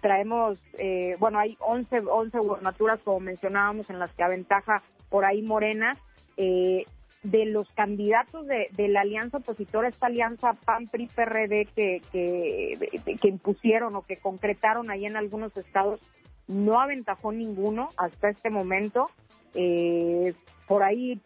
Traemos, 0.00 0.62
eh, 0.78 1.16
bueno, 1.18 1.38
hay 1.38 1.56
11, 1.60 2.00
11 2.08 2.38
gubernaturas, 2.38 3.00
como 3.02 3.20
mencionábamos, 3.20 3.90
en 3.90 3.98
las 3.98 4.12
que 4.12 4.22
aventaja 4.22 4.82
por 5.08 5.24
ahí 5.24 5.42
Morena. 5.42 5.92
Eh, 6.36 6.84
de 7.24 7.46
los 7.46 7.68
candidatos 7.72 8.46
de, 8.46 8.68
de 8.76 8.86
la 8.86 9.00
alianza 9.00 9.38
opositora, 9.38 9.88
esta 9.88 10.06
alianza 10.06 10.52
PAN-PRI-PRD 10.64 11.66
que, 11.74 12.00
que, 12.12 13.16
que 13.20 13.28
impusieron 13.28 13.96
o 13.96 14.02
que 14.02 14.18
concretaron 14.18 14.88
ahí 14.88 15.04
en 15.04 15.16
algunos 15.16 15.54
estados, 15.56 16.00
no 16.48 16.80
aventajó 16.80 17.32
ninguno 17.32 17.90
hasta 17.96 18.30
este 18.30 18.50
momento. 18.50 19.10
Eh, 19.54 20.34
por 20.66 20.82
ahí 20.82 21.20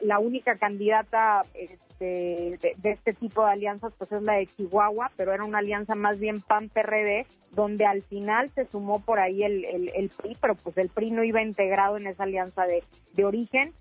la, 0.00 0.18
única 0.18 0.56
candidata 0.56 1.42
este, 1.54 2.58
de, 2.82 2.90
este 2.90 3.12
tipo 3.14 3.44
de 3.44 3.52
alianzas 3.52 3.92
pues 3.96 4.10
es 4.10 4.22
la 4.22 4.34
de 4.34 4.48
Chihuahua, 4.48 5.12
pero 5.16 5.32
era 5.32 5.44
una 5.44 5.58
alianza 5.58 5.94
más 5.94 6.18
bien 6.18 6.40
PAN-PRD, 6.40 7.26
donde 7.52 7.86
al 7.86 8.02
final 8.02 8.50
se 8.50 8.66
sumó 8.66 9.00
por 9.00 9.20
ahí 9.20 9.44
el, 9.44 10.10
PRI, 10.16 10.36
pero 10.40 10.56
pues 10.56 10.76
el 10.78 10.88
PRI 10.88 11.12
no 11.12 11.22
iba 11.22 11.42
integrado 11.42 11.96
en 11.96 12.08
esa 12.08 12.24
alianza 12.24 12.64
de, 12.64 12.82
de 13.14 13.24
origen. 13.24 13.72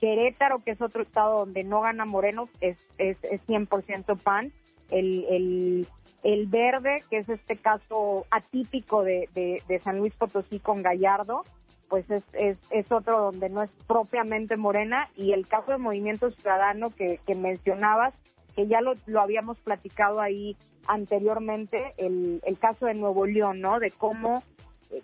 Querétaro, 0.00 0.62
que 0.62 0.72
es 0.72 0.80
otro 0.82 1.02
estado 1.02 1.38
donde 1.40 1.64
no 1.64 1.80
gana 1.80 2.04
Moreno, 2.04 2.48
es, 2.60 2.86
es, 2.98 3.18
es 3.24 3.44
100% 3.46 4.16
PAN. 4.22 4.52
El, 4.90 5.24
el, 5.28 5.88
el 6.22 6.46
verde, 6.46 7.02
que 7.10 7.18
es 7.18 7.28
este 7.28 7.56
caso 7.56 8.26
atípico 8.30 9.02
de, 9.02 9.28
de, 9.34 9.78
San 9.80 9.98
Luis 9.98 10.14
Potosí 10.14 10.58
con 10.58 10.82
Gallardo, 10.82 11.44
pues 11.88 12.10
es, 12.10 12.24
es, 12.32 12.58
es 12.70 12.90
otro 12.90 13.30
donde 13.30 13.48
no 13.48 13.62
es 13.62 13.70
propiamente 13.86 14.56
Morena. 14.56 15.08
Y 15.16 15.32
el 15.32 15.46
caso 15.46 15.72
de 15.72 15.78
Movimiento 15.78 16.30
Ciudadano 16.30 16.90
que, 16.90 17.20
que 17.26 17.34
mencionabas, 17.34 18.14
que 18.54 18.66
ya 18.66 18.80
lo, 18.80 18.94
lo 19.06 19.20
habíamos 19.20 19.58
platicado 19.58 20.20
ahí 20.20 20.56
anteriormente, 20.88 21.92
el, 21.96 22.40
el 22.44 22.58
caso 22.58 22.86
de 22.86 22.94
Nuevo 22.94 23.26
León, 23.26 23.60
¿no? 23.60 23.78
De 23.78 23.90
cómo 23.90 24.42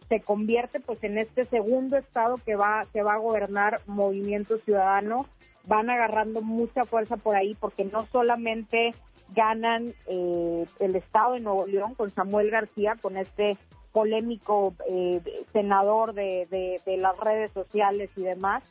se 0.09 0.21
convierte 0.21 0.81
pues 0.81 1.03
en 1.05 1.19
este 1.19 1.45
segundo 1.45 1.97
estado 1.97 2.37
que 2.37 2.57
va 2.57 2.87
que 2.93 3.03
va 3.03 3.15
a 3.15 3.19
gobernar 3.19 3.81
Movimiento 3.87 4.59
Ciudadano. 4.59 5.27
Van 5.65 5.91
agarrando 5.91 6.43
mucha 6.43 6.85
fuerza 6.85 7.17
por 7.17 7.37
ahí 7.37 7.55
porque 7.55 7.85
no 7.85 8.07
solamente 8.07 8.95
ganan 9.35 9.95
eh, 10.07 10.67
el 10.81 10.97
estado 10.97 11.35
de 11.35 11.41
Nuevo 11.41 11.67
León 11.67 11.95
con 11.95 12.11
Samuel 12.11 12.51
García 12.51 12.97
con 13.01 13.17
este 13.17 13.57
polémico 13.93 14.75
eh, 14.89 15.21
senador 15.53 16.15
de, 16.15 16.81
las 16.99 17.17
redes 17.19 17.51
sociales 17.53 18.11
y 18.17 18.23
demás 18.23 18.63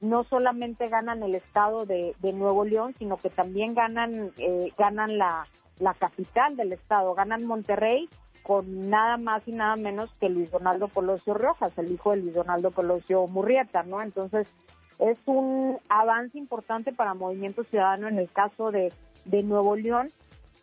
no 0.00 0.24
solamente 0.24 0.88
ganan 0.88 1.22
el 1.22 1.34
estado 1.34 1.86
de, 1.86 2.14
de 2.20 2.32
Nuevo 2.32 2.64
León 2.64 2.94
sino 2.98 3.16
que 3.16 3.30
también 3.30 3.74
ganan 3.74 4.32
eh, 4.38 4.72
ganan 4.78 5.18
la 5.18 5.46
la 5.78 5.94
capital 5.94 6.56
del 6.56 6.72
estado 6.72 7.14
ganan 7.14 7.46
Monterrey 7.46 8.08
con 8.42 8.90
nada 8.90 9.16
más 9.16 9.46
y 9.46 9.52
nada 9.52 9.76
menos 9.76 10.10
que 10.18 10.28
Luis 10.28 10.50
Donaldo 10.50 10.88
Colosio 10.88 11.34
Rojas, 11.34 11.76
el 11.78 11.92
hijo 11.92 12.10
de 12.10 12.18
Luis 12.18 12.34
Donaldo 12.34 12.70
Colosio 12.72 13.26
Murrieta, 13.26 13.82
¿no? 13.84 14.02
Entonces, 14.02 14.52
es 14.98 15.18
un 15.26 15.78
avance 15.88 16.38
importante 16.38 16.92
para 16.92 17.14
Movimiento 17.14 17.64
Ciudadano 17.64 18.08
en 18.08 18.18
el 18.18 18.30
caso 18.30 18.70
de, 18.70 18.92
de 19.24 19.42
Nuevo 19.42 19.76
León, 19.76 20.08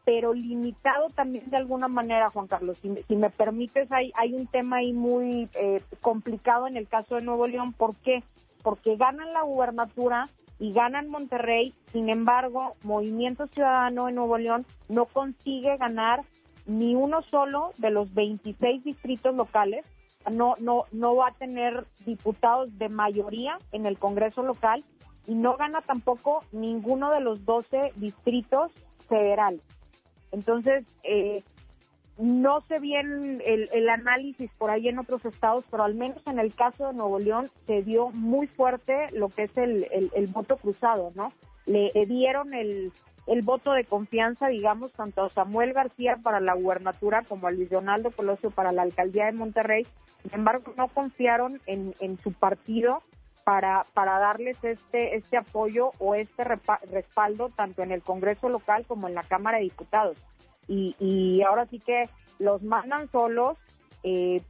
pero 0.06 0.34
limitado 0.34 1.10
también 1.10 1.50
de 1.50 1.58
alguna 1.58 1.88
manera, 1.88 2.30
Juan 2.30 2.48
Carlos. 2.48 2.80
Si, 2.80 3.16
me 3.16 3.30
permites, 3.30 3.92
hay, 3.92 4.12
hay 4.16 4.34
un 4.34 4.48
tema 4.48 4.78
ahí 4.78 4.92
muy 4.92 5.50
eh, 5.54 5.82
complicado 6.02 6.68
en 6.68 6.78
el 6.78 6.88
caso 6.88 7.16
de 7.16 7.22
Nuevo 7.22 7.48
León. 7.48 7.74
¿Por 7.74 7.96
qué? 7.98 8.24
Porque 8.64 8.96
ganan 8.96 9.34
la 9.34 9.44
gubernatura 9.44 10.28
y 10.60 10.74
ganan 10.74 11.10
Monterrey, 11.10 11.74
sin 11.92 12.10
embargo, 12.10 12.76
Movimiento 12.84 13.48
Ciudadano 13.48 14.10
en 14.10 14.16
Nuevo 14.16 14.38
León 14.38 14.66
no 14.90 15.06
consigue 15.06 15.78
ganar 15.78 16.22
ni 16.66 16.96
uno 16.96 17.22
solo 17.22 17.72
de 17.78 17.90
los 17.90 18.14
26 18.14 18.84
distritos 18.84 19.36
locales, 19.36 19.86
no, 20.30 20.56
no, 20.60 20.84
no 20.92 21.16
va 21.16 21.30
a 21.30 21.34
tener 21.34 21.86
diputados 22.06 22.78
de 22.78 22.90
mayoría 22.90 23.58
en 23.72 23.86
el 23.86 23.98
Congreso 23.98 24.44
local 24.44 24.84
y 25.26 25.34
no 25.34 25.56
gana 25.58 25.82
tampoco 25.82 26.44
ninguno 26.52 27.12
de 27.12 27.22
los 27.22 27.46
12 27.46 27.94
distritos 27.96 28.72
federales. 29.08 29.62
Entonces, 30.32 30.86
eh, 31.04 31.44
no 32.20 32.62
sé 32.68 32.80
bien 32.80 33.42
el, 33.46 33.90
análisis 33.90 34.52
por 34.58 34.70
ahí 34.70 34.90
en 34.90 35.00
otros 35.00 35.24
estados, 35.26 35.64
pero 35.72 35.84
al 35.84 35.96
menos 35.96 36.22
en 36.28 36.38
el 36.38 36.54
caso 36.54 36.88
de 36.88 36.94
Nuevo 36.94 37.18
León 37.18 37.50
se 37.66 37.82
dio 37.82 38.10
muy 38.10 38.48
fuerte 38.48 39.10
lo 39.14 39.30
que 39.30 39.44
es 39.44 39.58
el, 39.58 39.88
el, 39.92 40.28
voto 40.28 40.58
cruzado, 40.58 41.12
¿no? 41.16 41.32
Le, 41.66 41.92
dieron 42.08 42.54
el, 42.54 42.92
el 43.26 43.42
voto 43.42 43.72
de 43.72 43.86
confianza, 43.86 44.48
digamos, 44.48 44.92
tanto 44.92 45.24
a 45.24 45.30
Samuel 45.30 45.72
García 45.72 46.18
para 46.22 46.42
la 46.42 46.56
gubernatura 46.56 47.24
como 47.24 47.48
a 47.48 47.52
Luis 47.52 47.70
Donaldo 47.70 48.12
Colosio 48.12 48.52
para 48.52 48.74
la 48.74 48.82
alcaldía 48.82 49.28
de 49.28 49.34
Monterrey. 49.34 49.88
Sin 50.24 50.34
embargo, 50.34 50.74
no 50.76 50.90
confiaron 50.90 51.62
en, 51.68 51.94
en 52.02 52.18
su 52.18 52.34
partido 52.34 53.02
para, 53.46 53.84
para 53.94 54.20
darles 54.20 54.62
este, 54.64 55.16
este 55.16 55.38
apoyo 55.38 55.92
o 56.00 56.16
este 56.16 56.44
respaldo 56.44 57.50
tanto 57.50 57.82
en 57.82 57.92
el 57.92 58.04
Congreso 58.04 58.50
local 58.50 58.86
como 58.86 59.08
en 59.08 59.16
la 59.16 59.24
Cámara 59.24 59.58
de 59.58 59.64
Diputados. 59.64 60.18
Y, 60.70 60.96
y 61.00 61.42
ahora 61.42 61.66
sí 61.66 61.80
que 61.80 62.10
los 62.38 62.64
mandan 62.64 63.12
solos, 63.12 63.58
eh, 64.04 64.42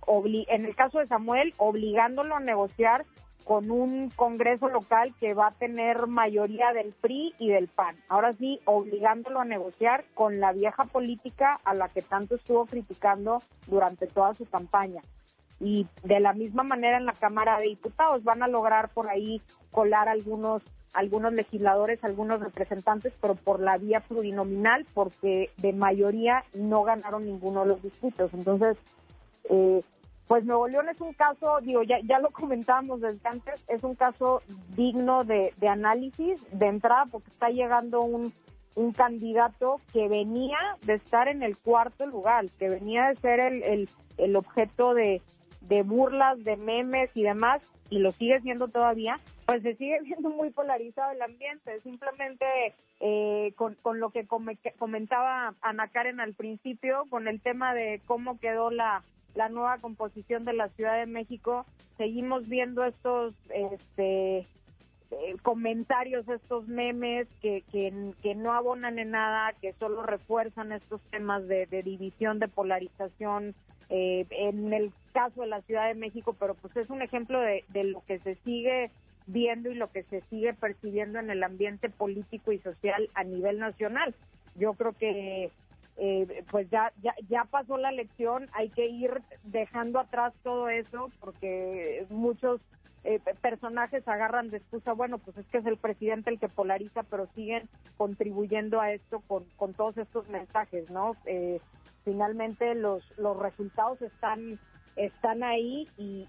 en 0.48 0.66
el 0.66 0.76
caso 0.76 1.00
de 1.00 1.08
Samuel, 1.08 1.54
obligándolo 1.58 2.36
a 2.36 2.40
negociar 2.40 3.06
con 3.44 3.72
un 3.72 4.12
Congreso 4.12 4.70
local 4.70 5.16
que 5.20 5.34
va 5.34 5.48
a 5.48 5.52
tener 5.52 6.06
mayoría 6.06 6.72
del 6.72 6.94
PRI 6.94 7.34
y 7.40 7.50
del 7.50 7.68
PAN. 7.68 7.96
Ahora 8.08 8.34
sí, 8.34 8.60
obligándolo 8.66 9.40
a 9.40 9.46
negociar 9.46 10.06
con 10.14 10.40
la 10.40 10.54
vieja 10.54 10.86
política 10.86 11.60
a 11.64 11.74
la 11.74 11.90
que 11.90 12.04
tanto 12.04 12.36
estuvo 12.36 12.68
criticando 12.68 13.42
durante 13.66 14.06
toda 14.06 14.36
su 14.36 14.46
campaña 14.46 15.02
y 15.60 15.88
de 16.04 16.20
la 16.20 16.34
misma 16.34 16.64
manera 16.64 16.98
en 16.98 17.06
la 17.06 17.14
Cámara 17.14 17.60
de 17.60 17.68
Diputados 17.68 18.24
van 18.24 18.44
a 18.44 18.48
lograr 18.48 18.90
por 18.90 19.10
ahí 19.10 19.42
colar 19.72 20.08
algunos 20.08 20.64
algunos 20.94 21.34
legisladores, 21.34 22.04
algunos 22.04 22.40
representantes, 22.40 23.14
pero 23.22 23.36
por 23.36 23.60
la 23.60 23.78
vía 23.78 24.00
plurinominal, 24.02 24.86
porque 24.94 25.52
de 25.58 25.74
mayoría 25.74 26.44
no 26.54 26.84
ganaron 26.84 27.26
ninguno 27.26 27.62
de 27.62 27.68
los 27.68 27.82
disputos. 27.82 28.34
Entonces, 28.34 28.78
eh, 29.50 29.82
pues 30.28 30.46
Nuevo 30.46 30.68
León 30.68 30.90
es 30.90 31.02
un 31.02 31.14
caso, 31.14 31.60
digo, 31.62 31.82
ya, 31.84 31.98
ya 32.04 32.20
lo 32.20 32.30
comentábamos 32.30 33.02
desde 33.02 33.28
antes, 33.28 33.64
es 33.68 33.84
un 33.84 33.96
caso 33.96 34.42
digno 34.76 35.24
de, 35.24 35.54
de 35.58 35.68
análisis 35.68 36.40
de 36.52 36.68
entrada, 36.68 37.06
porque 37.12 37.30
está 37.30 37.50
llegando 37.50 38.02
un, 38.02 38.32
un 38.76 38.92
candidato 38.92 39.82
que 39.92 40.08
venía 40.08 40.58
de 40.86 40.94
estar 40.94 41.28
en 41.28 41.42
el 41.42 41.58
cuarto 41.58 42.06
lugar, 42.06 42.46
que 42.60 42.70
venía 42.70 43.08
de 43.08 43.16
ser 43.16 43.40
el, 43.40 43.64
el, 43.64 43.90
el 44.18 44.36
objeto 44.36 44.94
de, 44.94 45.22
de 45.70 45.84
burlas, 45.84 46.44
de 46.44 46.58
memes 46.58 47.12
y 47.14 47.24
demás, 47.24 47.62
y 47.90 48.00
lo 48.00 48.12
sigue 48.12 48.42
siendo 48.42 48.68
todavía, 48.68 49.20
pues 49.46 49.62
se 49.62 49.76
sigue 49.76 50.00
viendo 50.04 50.30
muy 50.30 50.50
polarizado 50.50 51.12
el 51.12 51.22
ambiente. 51.22 51.80
Simplemente 51.82 52.46
eh, 53.00 53.54
con, 53.56 53.76
con, 53.76 54.00
lo 54.00 54.10
que 54.10 54.26
comentaba 54.78 55.54
Ana 55.62 55.88
Karen 55.88 56.20
al 56.20 56.34
principio, 56.34 57.06
con 57.10 57.28
el 57.28 57.40
tema 57.40 57.74
de 57.74 58.02
cómo 58.06 58.40
quedó 58.40 58.72
la, 58.72 59.04
la 59.36 59.48
nueva 59.50 59.78
composición 59.78 60.44
de 60.44 60.54
la 60.54 60.70
Ciudad 60.70 60.98
de 60.98 61.06
México, 61.06 61.66
seguimos 61.98 62.48
viendo 62.48 62.84
estos 62.84 63.36
este, 63.54 64.40
eh, 65.12 65.36
comentarios, 65.44 66.28
estos 66.28 66.68
memes 66.68 67.28
que, 67.42 67.64
que, 67.72 68.36
no 68.36 68.54
abonan 68.54 68.98
en 68.98 69.12
nada, 69.12 69.54
que 69.62 69.74
solo 69.74 70.02
refuerzan 70.04 70.72
estos 70.72 71.02
temas 71.12 71.48
de 71.48 71.66
división, 71.84 72.40
de 72.40 72.48
polarización, 72.48 73.54
eh, 73.90 74.26
en 74.30 74.72
el 74.74 74.92
caso 75.14 75.42
de 75.42 75.48
la 75.48 75.62
Ciudad 75.62 75.88
de 75.88 75.96
México, 75.96 76.36
pero 76.40 76.54
pues 76.56 76.76
es 76.78 76.90
un 76.90 77.02
ejemplo 77.02 77.40
de, 77.40 77.64
lo 77.84 78.04
que 78.06 78.20
se 78.20 78.36
sigue 78.46 78.92
viendo 79.26 79.70
y 79.70 79.76
lo 79.76 79.92
que 79.92 80.04
se 80.04 80.22
sigue 80.30 80.54
percibiendo 80.54 81.20
en 81.20 81.30
el 81.30 81.44
ambiente 81.44 81.90
político 81.90 82.52
y 82.52 82.60
social 82.60 83.10
a 83.16 83.24
nivel 83.24 83.60
nacional. 83.60 84.14
Yo 84.56 84.74
creo 84.74 84.94
que 84.94 85.52
eh, 85.98 86.44
pues 86.50 86.70
ya, 86.70 86.94
ya, 87.02 87.14
ya 87.28 87.46
pasó 87.46 87.78
la 87.78 87.90
elección, 87.90 88.48
hay 88.54 88.70
que 88.70 88.88
ir 88.88 89.22
dejando 89.44 90.00
atrás 90.00 90.34
todo 90.44 90.70
eso 90.70 91.12
porque 91.20 92.06
muchos 92.10 92.62
eh, 93.04 93.20
personajes 93.42 94.06
agarran 94.08 94.50
de 94.50 94.58
excusa, 94.58 94.94
bueno, 94.94 95.20
pues 95.20 95.38
es 95.38 95.46
que 95.48 95.60
es 95.60 95.66
el 95.66 95.78
presidente 95.78 96.30
el 96.30 96.40
que 96.40 96.50
polariza, 96.50 97.04
pero 97.04 97.28
siguen 97.34 97.70
contribuyendo 97.98 98.82
a 98.82 98.92
esto 98.92 99.22
con, 99.28 99.46
con 99.56 99.74
todos 99.74 99.98
estos 99.98 100.28
mensajes, 100.28 100.90
¿no? 100.90 101.16
Eh, 101.26 101.62
finalmente 102.04 102.76
los, 102.76 103.04
los 103.18 103.38
resultados 103.38 104.02
están, 104.02 104.60
están 104.96 105.44
ahí 105.44 105.88
y, 105.98 106.28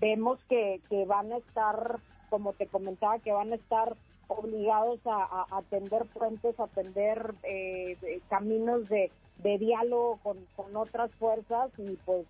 vemos 0.00 0.38
que, 0.48 0.80
que, 0.90 1.06
van 1.06 1.32
a 1.32 1.38
estar, 1.38 1.98
como 2.28 2.52
te 2.52 2.66
comentaba, 2.66 3.18
que 3.18 3.32
van 3.32 3.52
a 3.52 3.56
estar 3.56 3.96
obligados 4.28 5.00
a, 5.06 5.46
atender 5.50 6.04
puentes, 6.12 6.58
a 6.60 6.64
atender 6.64 7.34
eh, 7.42 8.20
caminos 8.28 8.88
de, 8.88 9.10
de 9.38 9.58
diálogo 9.58 10.18
con, 10.22 10.38
con, 10.56 10.76
otras 10.76 11.10
fuerzas 11.12 11.70
y 11.78 11.96
pues 12.04 12.26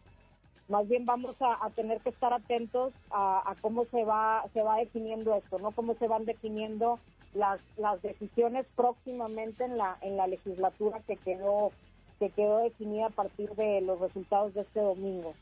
más 0.68 0.88
bien 0.88 1.07
vamos 1.07 1.37
a, 1.40 1.68
tener 1.70 2.00
que 2.00 2.11
estar 2.11 2.33
atentos 2.33 2.92
a, 3.11 3.50
a, 3.50 3.55
cómo 3.61 3.85
se 3.87 4.05
va 4.05 4.44
se 4.52 4.62
va 4.62 4.79
definiendo 4.79 5.35
esto, 5.35 5.59
no 5.59 5.70
cómo 5.70 5.94
se 5.94 6.09
van 6.09 6.24
definiendo 6.24 6.98
las, 7.35 7.61
las 7.76 8.00
decisiones 8.02 8.66
próximamente 8.74 9.64
en 9.64 9.79
la 9.79 9.96
en 10.00 10.16
la 10.16 10.26
legislatura 10.26 11.00
que 11.07 11.16
quedó 11.16 11.70
que 12.18 12.31
quedó 12.31 12.59
definida 12.59 13.07
a 13.07 13.11
partir 13.11 13.50
de 13.50 13.81
los 13.83 14.00
resultados 14.00 14.55
de 14.55 14.62
este 14.62 14.81
domingo. 14.81 15.35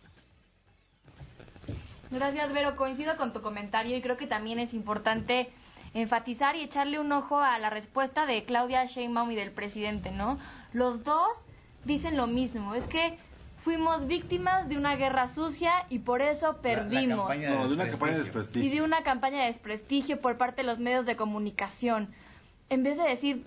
Gracias, 2.10 2.52
Vero. 2.52 2.76
Coincido 2.76 3.16
con 3.16 3.32
tu 3.32 3.42
comentario 3.42 3.96
y 3.96 4.02
creo 4.02 4.16
que 4.16 4.26
también 4.26 4.58
es 4.58 4.74
importante 4.74 5.50
enfatizar 5.94 6.56
y 6.56 6.62
echarle 6.62 6.98
un 6.98 7.12
ojo 7.12 7.38
a 7.38 7.58
la 7.58 7.70
respuesta 7.70 8.26
de 8.26 8.44
Claudia 8.44 8.84
Sheinbaum 8.84 9.30
y 9.30 9.36
del 9.36 9.52
presidente, 9.52 10.10
¿no? 10.10 10.38
Los 10.72 11.04
dos 11.04 11.30
dicen 11.84 12.16
lo 12.16 12.26
mismo, 12.26 12.74
es 12.74 12.86
que 12.86 13.16
fuimos 13.64 14.06
víctimas 14.06 14.68
de 14.68 14.76
una 14.76 14.94
guerra 14.94 15.28
sucia 15.28 15.86
y 15.88 16.00
por 16.00 16.20
eso 16.20 16.58
perdimos. 16.58 17.34
no, 17.36 17.68
de 17.68 17.74
una 17.74 17.88
campaña 17.88 18.12
de 18.12 18.18
desprestigio. 18.18 18.70
Y 18.70 18.74
de 18.74 18.82
una 18.82 19.02
campaña 19.02 19.40
de 19.40 19.46
desprestigio 19.46 20.20
por 20.20 20.36
parte 20.36 20.62
de 20.62 20.68
los 20.68 20.78
medios 20.78 21.06
de 21.06 21.16
comunicación. 21.16 22.10
En 22.68 22.82
vez 22.82 22.98
de 22.98 23.04
decir, 23.04 23.44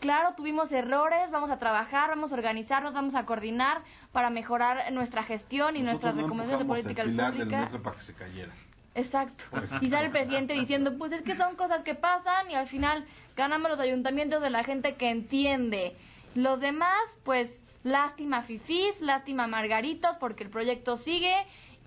claro, 0.00 0.34
tuvimos 0.36 0.72
errores, 0.72 1.30
vamos 1.30 1.50
a 1.50 1.58
trabajar, 1.58 2.10
vamos 2.10 2.32
a 2.32 2.34
organizarnos, 2.34 2.92
vamos 2.92 3.14
a 3.14 3.24
coordinar 3.24 3.82
para 4.10 4.28
mejorar 4.28 4.92
nuestra 4.92 5.22
gestión 5.22 5.76
y 5.76 5.82
nuestras 5.82 6.16
recomendaciones 6.16 6.58
de 6.58 6.64
política 6.64 7.04
pública. 7.04 7.70
para 7.82 7.96
que 7.96 8.02
se 8.02 8.14
cayera. 8.14 8.52
Exacto. 8.96 9.44
Y 9.80 9.88
sale 9.88 10.06
el 10.06 10.12
presidente 10.12 10.52
diciendo, 10.54 10.98
pues 10.98 11.12
es 11.12 11.22
que 11.22 11.36
son 11.36 11.54
cosas 11.54 11.84
que 11.84 11.94
pasan 11.94 12.50
y 12.50 12.56
al 12.56 12.66
final 12.66 13.06
ganamos 13.36 13.70
los 13.70 13.78
ayuntamientos 13.78 14.42
de 14.42 14.50
la 14.50 14.64
gente 14.64 14.96
que 14.96 15.10
entiende. 15.10 15.94
Los 16.34 16.60
demás, 16.60 16.98
pues 17.22 17.59
lástima 17.82 18.42
fifís, 18.42 19.00
lástima 19.00 19.46
margaritos 19.46 20.16
porque 20.18 20.44
el 20.44 20.50
proyecto 20.50 20.96
sigue 20.96 21.34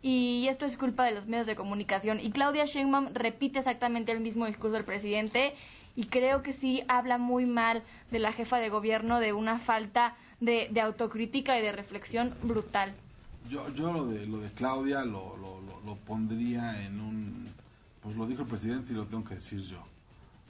y 0.01 0.47
esto 0.49 0.65
es 0.65 0.77
culpa 0.77 1.06
de 1.06 1.12
los 1.12 1.27
medios 1.27 1.47
de 1.47 1.56
comunicación. 1.56 2.19
Y 2.19 2.32
Claudia 2.32 2.65
Sheinbaum 2.65 3.13
repite 3.13 3.60
exactamente 3.60 4.12
el 4.12 4.19
mismo 4.19 4.45
discurso 4.45 4.73
del 4.73 4.86
presidente 4.86 5.56
y 5.95 6.06
creo 6.06 6.41
que 6.41 6.53
sí 6.53 6.84
habla 6.88 7.17
muy 7.17 7.45
mal 7.45 7.84
de 8.12 8.19
la 8.19 8.34
jefa 8.34 8.58
de 8.58 8.69
gobierno 8.69 9.19
de 9.19 9.34
una 9.34 9.60
falta 9.60 10.15
de, 10.39 10.69
autocrítica 10.82 11.58
y 11.58 11.62
de 11.62 11.71
reflexión 11.71 12.34
brutal. 12.43 12.93
Yo, 13.49 13.73
yo 13.73 13.93
lo 13.93 14.06
de 14.08 14.25
lo 14.25 14.39
de 14.39 14.49
Claudia 14.51 15.03
lo, 15.03 15.38
lo, 15.38 15.95
pondría 16.08 16.84
en 16.86 16.99
un 16.99 17.47
pues 18.01 18.15
lo 18.15 18.25
dijo 18.25 18.41
el 18.41 18.47
presidente 18.47 18.91
y 18.91 18.95
lo 18.95 19.06
tengo 19.06 19.23
que 19.23 19.36
decir 19.36 19.62
yo. 19.62 19.84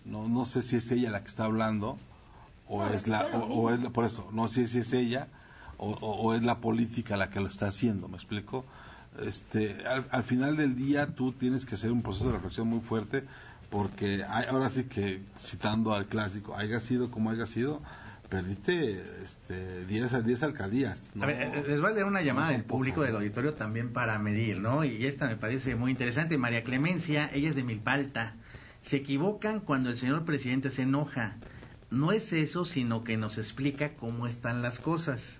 No 0.06 0.27
no 0.27 0.45
sé 0.45 0.63
si 0.63 0.77
es 0.77 0.91
ella 0.91 1.12
la 1.12 1.21
que 1.21 1.29
está 1.29 1.45
hablando 1.45 1.97
o 2.67 2.86
es 2.88 3.08
la 3.08 3.26
o, 3.28 3.71
es 3.71 3.80
por 3.89 4.06
eso 4.06 4.30
no 4.32 4.47
sé 4.47 4.67
si 4.67 4.80
es 4.80 4.93
ella 4.93 5.28
o, 5.78 5.91
o, 5.91 6.34
es 6.34 6.43
la 6.43 6.60
política 6.60 7.17
la 7.17 7.30
que 7.30 7.39
lo 7.39 7.47
está 7.47 7.67
haciendo. 7.67 8.08
¿Me 8.08 8.15
explico? 8.15 8.65
Este 9.21 9.86
al, 9.86 10.06
al 10.10 10.23
final 10.23 10.58
del 10.58 10.76
día 10.76 11.08
tú 11.08 11.34
tienes 11.34 11.65
que 11.65 11.76
hacer 11.76 11.91
un 11.91 12.02
proceso 12.02 12.28
de 12.28 12.34
reflexión 12.34 12.67
muy 12.67 12.80
fuerte 12.80 13.26
porque 13.73 14.23
ahora 14.23 14.69
sí 14.69 14.84
que 14.84 15.21
citando 15.39 15.95
al 15.95 16.06
clásico, 16.06 16.56
haya 16.56 16.80
sido 16.80 17.10
como 17.10 17.32
haya 17.32 17.47
sido, 17.47 17.82
perdiste 18.30 19.02
este, 19.23 19.86
10, 19.88 20.23
10 20.23 20.43
alcaldías. 20.43 21.10
A 21.19 21.26
ver, 21.26 21.41
eh, 21.41 21.63
les 21.67 21.82
voy 21.82 21.89
a 21.89 21.93
leer 21.93 22.06
una 22.06 22.21
llamada 22.21 22.52
del 22.52 22.65
público 22.65 23.02
del 23.02 23.15
auditorio 23.15 23.56
también 23.56 23.91
para 23.91 24.19
medir, 24.19 24.60
¿no? 24.60 24.84
Y 24.84 25.08
esta 25.08 25.26
me 25.26 25.38
parece 25.38 25.76
muy 25.76 25.89
interesante. 25.89 26.38
María 26.38 26.63
Clemencia, 26.63 27.32
ella 27.34 27.49
es 27.49 27.56
de 27.56 27.63
Milpalta. 27.63 28.36
Se 28.84 28.97
equivocan 28.97 29.60
cuando 29.60 29.89
el 29.89 29.97
señor 29.97 30.23
presidente 30.23 30.69
se 30.69 30.84
enoja. 30.84 31.38
No 31.93 32.12
es 32.12 32.34
eso, 32.34 32.65
sino 32.65 33.03
que 33.03 33.17
nos 33.17 33.38
explica 33.38 33.93
cómo 33.93 34.25
están 34.25 34.63
las 34.63 34.79
cosas. 34.79 35.38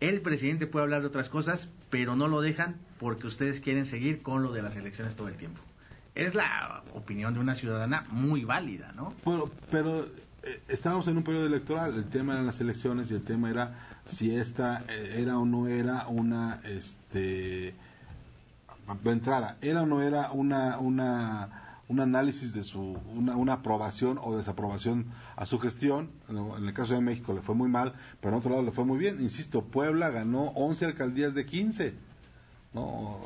El 0.00 0.20
presidente 0.20 0.66
puede 0.66 0.82
hablar 0.82 1.02
de 1.02 1.06
otras 1.06 1.28
cosas, 1.28 1.70
pero 1.90 2.16
no 2.16 2.26
lo 2.26 2.40
dejan 2.40 2.74
porque 2.98 3.28
ustedes 3.28 3.60
quieren 3.60 3.86
seguir 3.86 4.20
con 4.20 4.42
lo 4.42 4.52
de 4.52 4.62
las 4.62 4.74
elecciones 4.74 5.14
todo 5.14 5.28
el 5.28 5.36
tiempo. 5.36 5.60
Es 6.16 6.34
la 6.34 6.82
opinión 6.92 7.34
de 7.34 7.40
una 7.40 7.54
ciudadana 7.54 8.02
muy 8.10 8.42
válida, 8.42 8.90
¿no? 8.96 9.14
Bueno, 9.24 9.48
pero 9.70 10.04
eh, 10.42 10.60
estábamos 10.66 11.06
en 11.06 11.18
un 11.18 11.22
periodo 11.22 11.46
electoral, 11.46 11.94
el 11.94 12.06
tema 12.06 12.32
eran 12.32 12.46
las 12.46 12.60
elecciones 12.60 13.08
y 13.12 13.14
el 13.14 13.22
tema 13.22 13.48
era 13.48 13.86
si 14.04 14.34
esta 14.34 14.82
eh, 14.88 15.20
era 15.22 15.38
o 15.38 15.46
no 15.46 15.68
era 15.68 16.08
una, 16.08 16.60
este, 16.64 17.74
de 19.04 19.10
entrada, 19.10 19.56
era 19.62 19.82
o 19.82 19.86
no 19.86 20.02
era 20.02 20.32
una, 20.32 20.80
una, 20.80 21.71
un 21.88 22.00
análisis 22.00 22.54
de 22.54 22.64
su, 22.64 22.98
una, 23.14 23.36
una 23.36 23.54
aprobación 23.54 24.18
o 24.22 24.36
desaprobación 24.36 25.06
a 25.36 25.46
su 25.46 25.58
gestión. 25.58 26.10
En 26.28 26.66
el 26.66 26.74
caso 26.74 26.94
de 26.94 27.00
México 27.00 27.32
le 27.32 27.42
fue 27.42 27.54
muy 27.54 27.68
mal, 27.68 27.94
pero 28.20 28.32
en 28.32 28.38
otro 28.38 28.50
lado 28.50 28.62
le 28.62 28.72
fue 28.72 28.84
muy 28.84 28.98
bien. 28.98 29.20
Insisto, 29.20 29.62
Puebla 29.62 30.10
ganó 30.10 30.44
11 30.54 30.84
alcaldías 30.86 31.34
de 31.34 31.44
15. 31.44 31.94
¿no? 32.74 33.18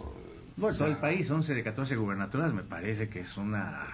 Bueno, 0.56 0.74
todo 0.76 0.88
el 0.88 0.96
país, 0.96 1.30
11 1.30 1.54
de 1.54 1.62
14 1.62 1.96
gubernaturas, 1.96 2.52
me 2.54 2.62
parece 2.62 3.10
que 3.10 3.20
es 3.20 3.36
una... 3.36 3.86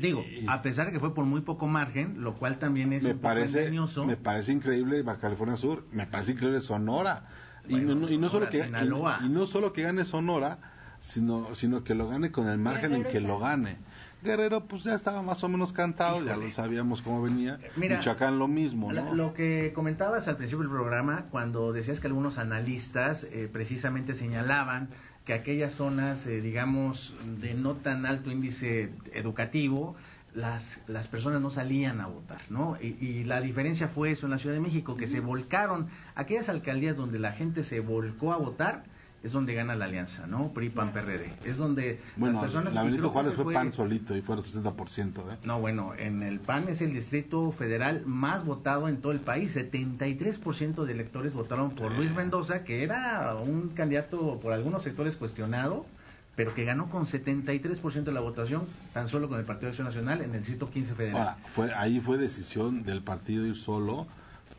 Digo, 0.00 0.24
a 0.48 0.60
pesar 0.60 0.86
de 0.86 0.92
que 0.92 0.98
fue 0.98 1.14
por 1.14 1.24
muy 1.24 1.42
poco 1.42 1.68
margen, 1.68 2.20
lo 2.22 2.34
cual 2.34 2.58
también 2.58 2.92
es 2.92 3.02
me 3.04 3.12
un 3.12 3.18
parece, 3.20 3.70
poco 3.72 4.04
Me 4.04 4.16
parece 4.16 4.52
increíble 4.52 5.02
Baja 5.02 5.20
California 5.20 5.56
Sur, 5.56 5.84
me 5.92 6.06
parece 6.06 6.32
increíble 6.32 6.60
Sonora. 6.60 7.28
y, 7.68 7.76
no, 7.76 8.10
y, 8.10 8.18
no 8.18 8.28
solo 8.28 8.50
que, 8.50 8.58
y, 8.58 9.24
y, 9.24 9.28
no 9.28 9.46
solo 9.46 9.72
que 9.72 9.82
gane 9.82 10.04
Sonora, 10.04 10.58
sino, 11.04 11.54
sino 11.54 11.84
que 11.84 11.94
lo 11.94 12.08
gane 12.08 12.32
con 12.32 12.48
el 12.48 12.56
margen 12.56 12.94
en 12.94 13.04
que 13.04 13.20
lo 13.20 13.38
gane. 13.38 13.76
Guerrero 14.22 14.64
pues 14.64 14.84
ya 14.84 14.94
estaba 14.94 15.20
más 15.20 15.44
o 15.44 15.48
menos 15.50 15.74
cantado, 15.74 16.16
Híjole. 16.16 16.30
ya 16.30 16.36
lo 16.38 16.50
sabíamos 16.50 17.02
cómo 17.02 17.20
venía. 17.20 17.60
Mira, 17.76 17.98
Michoacán 17.98 18.38
lo 18.38 18.48
mismo, 18.48 18.90
¿no? 18.90 19.14
Lo 19.14 19.34
que 19.34 19.72
comentabas 19.74 20.28
al 20.28 20.38
principio 20.38 20.62
del 20.62 20.70
programa, 20.70 21.26
cuando 21.30 21.74
decías 21.74 22.00
que 22.00 22.06
algunos 22.06 22.38
analistas 22.38 23.24
eh, 23.24 23.50
precisamente 23.52 24.14
señalaban 24.14 24.88
que 25.26 25.34
aquellas 25.34 25.74
zonas, 25.74 26.26
eh, 26.26 26.40
digamos, 26.40 27.14
de 27.38 27.52
no 27.52 27.74
tan 27.74 28.06
alto 28.06 28.30
índice 28.30 28.90
educativo, 29.12 29.96
las, 30.34 30.64
las 30.88 31.06
personas 31.08 31.42
no 31.42 31.50
salían 31.50 32.00
a 32.00 32.06
votar, 32.06 32.40
¿no? 32.48 32.78
Y, 32.80 32.96
y, 32.98 33.24
la 33.24 33.42
diferencia 33.42 33.88
fue 33.88 34.10
eso 34.10 34.26
en 34.26 34.30
la 34.32 34.38
Ciudad 34.38 34.54
de 34.54 34.60
México, 34.62 34.96
que 34.96 35.06
se 35.06 35.20
volcaron, 35.20 35.88
aquellas 36.14 36.48
alcaldías 36.48 36.96
donde 36.96 37.18
la 37.18 37.32
gente 37.32 37.62
se 37.62 37.80
volcó 37.80 38.32
a 38.32 38.38
votar, 38.38 38.84
es 39.24 39.32
donde 39.32 39.54
gana 39.54 39.74
la 39.74 39.86
alianza, 39.86 40.26
¿no? 40.26 40.52
PRI, 40.52 40.68
PAN, 40.68 40.92
PRD. 40.92 41.32
Es 41.46 41.56
donde 41.56 41.98
bueno, 42.16 42.34
las 42.34 42.42
personas... 42.42 42.74
la 42.74 42.82
Benito 42.82 43.08
Juárez 43.08 43.32
fue 43.32 43.54
PAN 43.54 43.72
solito 43.72 44.14
y 44.14 44.20
fue 44.20 44.36
el 44.36 44.42
60%, 44.42 45.32
¿eh? 45.32 45.38
No, 45.44 45.60
bueno, 45.60 45.94
en 45.96 46.22
el 46.22 46.40
PAN 46.40 46.68
es 46.68 46.82
el 46.82 46.92
distrito 46.92 47.50
federal 47.50 48.02
más 48.04 48.44
votado 48.44 48.86
en 48.86 48.98
todo 48.98 49.12
el 49.12 49.20
país. 49.20 49.56
73% 49.56 50.84
de 50.84 50.92
electores 50.92 51.32
votaron 51.32 51.70
por 51.70 51.92
Luis 51.96 52.14
Mendoza, 52.14 52.64
que 52.64 52.82
era 52.82 53.34
un 53.36 53.70
candidato 53.70 54.38
por 54.40 54.52
algunos 54.52 54.82
sectores 54.82 55.16
cuestionado, 55.16 55.86
pero 56.36 56.54
que 56.54 56.64
ganó 56.64 56.90
con 56.90 57.06
73% 57.06 58.04
de 58.04 58.12
la 58.12 58.20
votación, 58.20 58.66
tan 58.92 59.08
solo 59.08 59.30
con 59.30 59.38
el 59.38 59.46
Partido 59.46 59.68
de 59.68 59.70
Acción 59.70 59.86
Nacional 59.86 60.20
en 60.20 60.34
el 60.34 60.40
distrito 60.40 60.68
15 60.68 60.94
federal. 60.94 61.16
Ahora, 61.16 61.36
fue, 61.46 61.72
ahí 61.72 61.98
fue 61.98 62.18
decisión 62.18 62.82
del 62.82 63.02
partido 63.02 63.46
ir 63.46 63.56
solo 63.56 64.06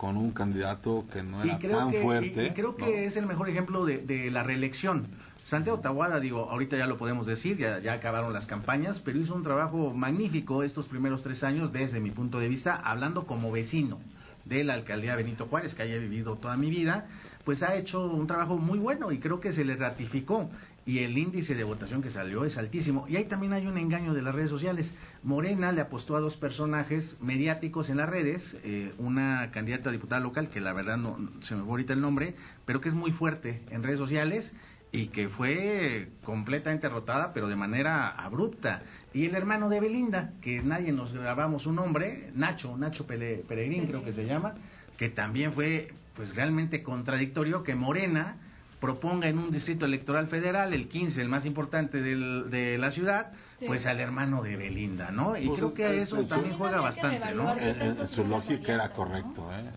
con 0.05 0.17
un 0.17 0.31
candidato 0.31 1.03
que 1.11 1.23
no 1.23 1.41
era 1.41 1.57
tan 1.57 1.89
que, 1.89 2.01
fuerte. 2.03 2.45
Y, 2.45 2.51
creo 2.51 2.75
que 2.75 2.85
¿no? 2.85 2.91
es 2.91 3.17
el 3.17 3.25
mejor 3.25 3.49
ejemplo 3.49 3.85
de, 3.85 3.97
de, 3.97 4.29
la 4.29 4.43
reelección. 4.43 5.07
Santiago 5.47 5.79
Tahuada, 5.79 6.19
digo, 6.19 6.47
ahorita 6.51 6.77
ya 6.77 6.85
lo 6.85 6.95
podemos 6.97 7.25
decir, 7.25 7.57
ya, 7.57 7.79
ya, 7.79 7.93
acabaron 7.93 8.31
las 8.31 8.45
campañas, 8.45 8.99
pero 8.99 9.19
hizo 9.19 9.33
un 9.33 9.41
trabajo 9.41 9.95
magnífico 9.95 10.61
estos 10.61 10.85
primeros 10.87 11.23
tres 11.23 11.43
años, 11.43 11.73
desde 11.73 11.99
mi 11.99 12.11
punto 12.11 12.37
de 12.39 12.49
vista, 12.49 12.75
hablando 12.75 13.25
como 13.25 13.51
vecino 13.51 13.99
de 14.45 14.63
la 14.63 14.75
alcaldía 14.75 15.15
Benito 15.15 15.47
Juárez, 15.47 15.73
que 15.73 15.81
haya 15.81 15.97
vivido 15.97 16.35
toda 16.35 16.55
mi 16.55 16.69
vida, 16.69 17.07
pues 17.43 17.63
ha 17.63 17.75
hecho 17.75 18.05
un 18.05 18.27
trabajo 18.27 18.57
muy 18.57 18.77
bueno 18.77 19.11
y 19.11 19.17
creo 19.17 19.39
que 19.39 19.53
se 19.53 19.65
le 19.65 19.75
ratificó 19.75 20.51
y 20.85 20.99
el 20.99 21.17
índice 21.17 21.55
de 21.55 21.63
votación 21.63 22.03
que 22.03 22.11
salió 22.11 22.45
es 22.45 22.57
altísimo. 22.57 23.05
Y 23.07 23.15
ahí 23.15 23.25
también 23.25 23.53
hay 23.53 23.65
un 23.65 23.77
engaño 23.77 24.13
de 24.13 24.21
las 24.21 24.35
redes 24.35 24.51
sociales. 24.51 24.93
Morena 25.23 25.71
le 25.71 25.81
apostó 25.81 26.15
a 26.15 26.19
dos 26.19 26.37
personajes 26.37 27.17
mediáticos 27.21 27.89
en 27.89 27.97
las 27.97 28.07
redes, 28.07 28.57
eh, 28.63 28.93
una 28.99 29.49
candidata 29.51 29.89
a 29.89 29.93
diputada 29.93 30.21
local, 30.21 30.49
que 30.49 30.61
la 30.61 30.73
verdad 30.73 30.97
no 30.97 31.17
se 31.41 31.55
me 31.55 31.63
fue 31.63 31.71
ahorita 31.71 31.93
el 31.93 32.01
nombre, 32.01 32.35
pero 32.65 32.81
que 32.81 32.89
es 32.89 32.95
muy 32.95 33.11
fuerte 33.11 33.63
en 33.71 33.81
redes 33.81 33.97
sociales 33.97 34.53
y 34.91 35.07
que 35.07 35.27
fue 35.27 36.09
completamente 36.23 36.87
derrotada, 36.87 37.33
pero 37.33 37.47
de 37.47 37.55
manera 37.55 38.09
abrupta. 38.09 38.83
Y 39.11 39.25
el 39.25 39.35
hermano 39.35 39.69
de 39.69 39.79
Belinda, 39.79 40.33
que 40.41 40.61
nadie 40.61 40.91
nos 40.91 41.13
grabamos 41.13 41.63
su 41.63 41.73
nombre, 41.73 42.31
Nacho, 42.35 42.77
Nacho 42.77 43.07
Pele, 43.07 43.43
Peregrín 43.47 43.87
creo 43.87 44.03
que 44.03 44.13
se 44.13 44.25
llama, 44.25 44.53
que 44.97 45.09
también 45.09 45.51
fue 45.51 45.91
pues 46.15 46.33
realmente 46.35 46.83
contradictorio 46.83 47.63
que 47.63 47.75
Morena 47.75 48.37
proponga 48.85 49.27
en 49.27 49.39
un 49.39 49.49
distrito 49.49 49.85
electoral 49.85 50.27
federal, 50.27 50.71
el 50.71 50.87
15, 50.87 51.19
el 51.19 51.27
más 51.27 51.45
importante 51.47 52.01
del, 52.01 52.51
de 52.51 52.77
la 52.77 52.91
ciudad, 52.91 53.31
sí. 53.59 53.65
pues 53.65 53.87
al 53.87 53.99
hermano 53.99 54.43
de 54.43 54.55
Belinda, 54.55 55.09
¿no? 55.09 55.35
Y 55.35 55.47
pues 55.47 55.57
creo 55.57 55.73
que 55.73 56.01
eso 56.03 56.21
es, 56.21 56.29
también 56.29 56.55
juega 56.55 56.79
bastante, 56.81 57.33
¿no? 57.33 57.57
En, 57.57 57.81
en 57.81 58.07
su 58.07 58.23
lógica 58.23 58.75
era 58.75 58.89
correcto, 58.89 59.41
¿no? 59.41 59.51
¿eh? 59.51 59.71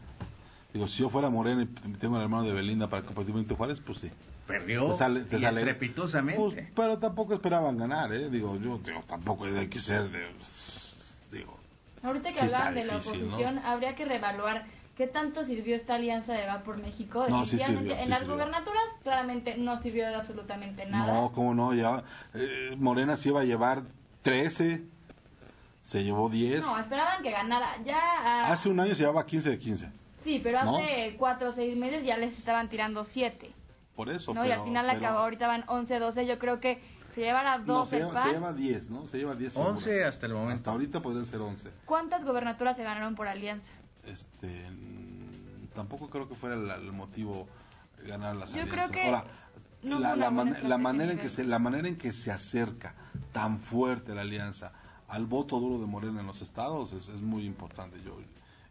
Digo, 0.75 0.87
si 0.89 1.01
yo 1.01 1.09
fuera 1.09 1.31
morena 1.31 1.63
y 1.63 1.67
tengo 1.95 2.17
al 2.17 2.23
hermano 2.23 2.43
de 2.45 2.53
Belinda 2.53 2.89
para 2.89 3.03
competir 3.03 3.35
Benito 3.35 3.57
Juárez, 3.57 3.81
pues 3.81 3.99
sí. 4.01 4.11
Perdió 4.47 4.91
te 4.91 4.97
sale, 4.97 5.25
te 5.25 5.39
y 5.39 5.41
sale, 5.41 5.61
estrepitosamente. 5.61 6.41
Pues, 6.41 6.69
pero 6.77 6.99
tampoco 6.99 7.33
esperaban 7.33 7.79
ganar, 7.79 8.13
¿eh? 8.13 8.29
Digo, 8.29 8.59
yo 8.61 8.77
digo, 8.77 9.01
tampoco 9.09 9.47
hay 9.47 9.69
que 9.69 9.81
ser 9.81 10.11
de... 10.11 10.27
Digo, 11.33 11.59
Ahorita 12.03 12.29
que 12.29 12.35
sí 12.35 12.45
hablaban 12.45 12.75
de 12.75 12.85
la 12.85 12.99
oposición, 12.99 13.57
¿no? 13.57 13.67
habría 13.67 13.97
que 13.97 14.05
reevaluar 14.05 14.67
¿Qué 14.99 15.07
tanto 15.07 15.45
sirvió 15.45 15.77
esta 15.77 15.95
alianza 15.95 16.33
de 16.33 16.45
Va 16.45 16.65
por 16.65 16.77
México? 16.77 17.25
No, 17.29 17.47
sí 17.47 17.57
sirvió, 17.57 17.95
en 17.95 18.03
sí 18.03 18.09
las 18.09 18.19
sirvió. 18.19 18.35
gubernaturas 18.35 18.83
claramente 19.05 19.57
no 19.57 19.81
sirvió 19.81 20.09
de 20.09 20.17
absolutamente 20.17 20.87
nada. 20.87 21.15
No, 21.15 21.31
cómo 21.33 21.55
no, 21.55 21.73
ya 21.73 22.03
eh, 22.35 22.75
Morena 22.77 23.17
se 23.17 23.29
iba 23.29 23.43
a 23.43 23.45
llevar 23.45 23.85
13, 24.23 24.83
se 25.83 26.03
llevó 26.03 26.29
10. 26.29 26.63
No, 26.63 26.77
esperaban 26.81 27.23
que 27.23 27.31
ganara. 27.31 27.81
Ya 27.85 27.97
uh, 28.49 28.53
Hace 28.53 28.71
un 28.71 28.81
año 28.81 28.93
se 28.97 29.03
llevaba 29.03 29.25
15 29.25 29.51
de 29.51 29.59
15. 29.61 29.89
Sí, 30.19 30.41
pero 30.43 30.59
hace 30.59 31.15
4 31.17 31.47
¿no? 31.47 31.53
o 31.53 31.55
6 31.55 31.77
meses 31.77 32.05
ya 32.05 32.17
les 32.17 32.37
estaban 32.37 32.69
tirando 32.69 33.05
7. 33.05 33.53
Por 33.95 34.11
eso, 34.11 34.35
¿no? 34.35 34.43
pero, 34.43 34.53
Y 34.53 34.59
al 34.59 34.65
final 34.65 34.87
pero... 34.89 34.99
acabó, 34.99 35.19
ahorita 35.21 35.47
van 35.47 35.63
11, 35.69 35.97
12, 35.97 36.27
yo 36.27 36.41
creo 36.41 36.59
que 36.59 36.83
se 37.15 37.21
llevará 37.21 37.59
12 37.59 37.69
no, 37.69 37.87
se, 37.87 37.99
lleva, 37.99 38.23
se 38.25 38.33
lleva 38.33 38.53
10, 38.53 38.91
¿no? 38.91 39.07
Se 39.07 39.19
lleva 39.19 39.37
10 39.37 39.57
11 39.57 39.85
seguros. 39.85 40.07
hasta 40.09 40.27
el 40.27 40.33
momento. 40.33 40.55
Hasta 40.55 40.71
ahorita 40.73 41.01
podrían 41.01 41.25
ser 41.25 41.41
11. 41.41 41.71
¿Cuántas 41.85 42.25
gobernaturas 42.25 42.77
se 42.77 42.83
ganaron 42.83 43.15
por 43.15 43.29
alianza? 43.29 43.71
Este 44.13 44.67
tampoco 45.75 46.09
creo 46.09 46.29
que 46.29 46.35
fuera 46.35 46.57
el, 46.57 46.71
el 46.71 46.93
motivo 46.93 47.47
ganar 48.07 48.37
las 48.37 48.53
Yo 48.53 48.63
alianzas. 48.63 48.89
creo 48.91 48.91
que 48.91 49.07
Ahora, 49.07 49.25
no 49.83 49.99
la, 49.99 50.17
la, 50.17 50.31
man, 50.31 50.57
la, 50.69 50.79
manera 50.79 51.13
en 51.13 51.19
que 51.19 51.29
se 51.29 51.45
la 51.45 51.59
manera 51.59 51.87
en 51.89 51.97
que 51.97 52.13
se 52.13 52.31
acerca 52.33 52.95
tan 53.33 53.59
fuerte 53.61 54.15
la 54.15 54.23
alianza 54.23 54.73
al 55.09 55.27
voto 55.27 55.59
duro 55.61 55.79
de 55.81 55.87
Morena 55.87 56.21
en 56.21 56.27
los 56.27 56.43
estados 56.43 56.93
es, 56.93 57.09
es 57.09 57.23
muy 57.23 57.45
importante. 57.45 58.01
Yo 58.03 58.19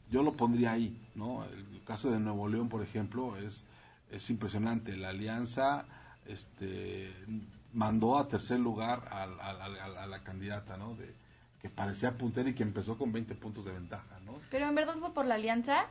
yo 0.10 0.24
lo 0.24 0.34
pondría 0.34 0.72
ahí, 0.74 0.98
¿no? 1.16 1.44
El 1.46 1.82
caso 1.86 2.10
de 2.12 2.20
Nuevo 2.20 2.48
León, 2.48 2.70
por 2.70 2.82
ejemplo, 2.84 3.36
es 3.38 3.66
es 4.12 4.30
impresionante. 4.30 4.96
La 4.96 5.10
alianza 5.10 5.86
este 6.26 7.14
mandó 7.74 8.18
a 8.18 8.28
tercer 8.28 8.60
lugar 8.60 9.08
a, 9.12 9.24
a, 9.24 9.50
a, 9.52 10.04
a 10.04 10.08
la 10.08 10.24
candidata, 10.24 10.78
¿no? 10.78 10.96
De, 10.96 11.14
que 11.62 11.70
parecía 11.70 12.18
puntera 12.18 12.50
y 12.50 12.54
que 12.54 12.64
empezó 12.64 12.98
con 12.98 13.12
20 13.12 13.36
puntos 13.36 13.66
de 13.66 13.72
ventaja, 13.72 14.20
¿no? 14.26 14.40
Pero 14.52 14.68
en 14.68 14.76
verdad 14.76 14.96
fue 15.00 15.14
por 15.14 15.26
la 15.26 15.36
alianza. 15.36 15.88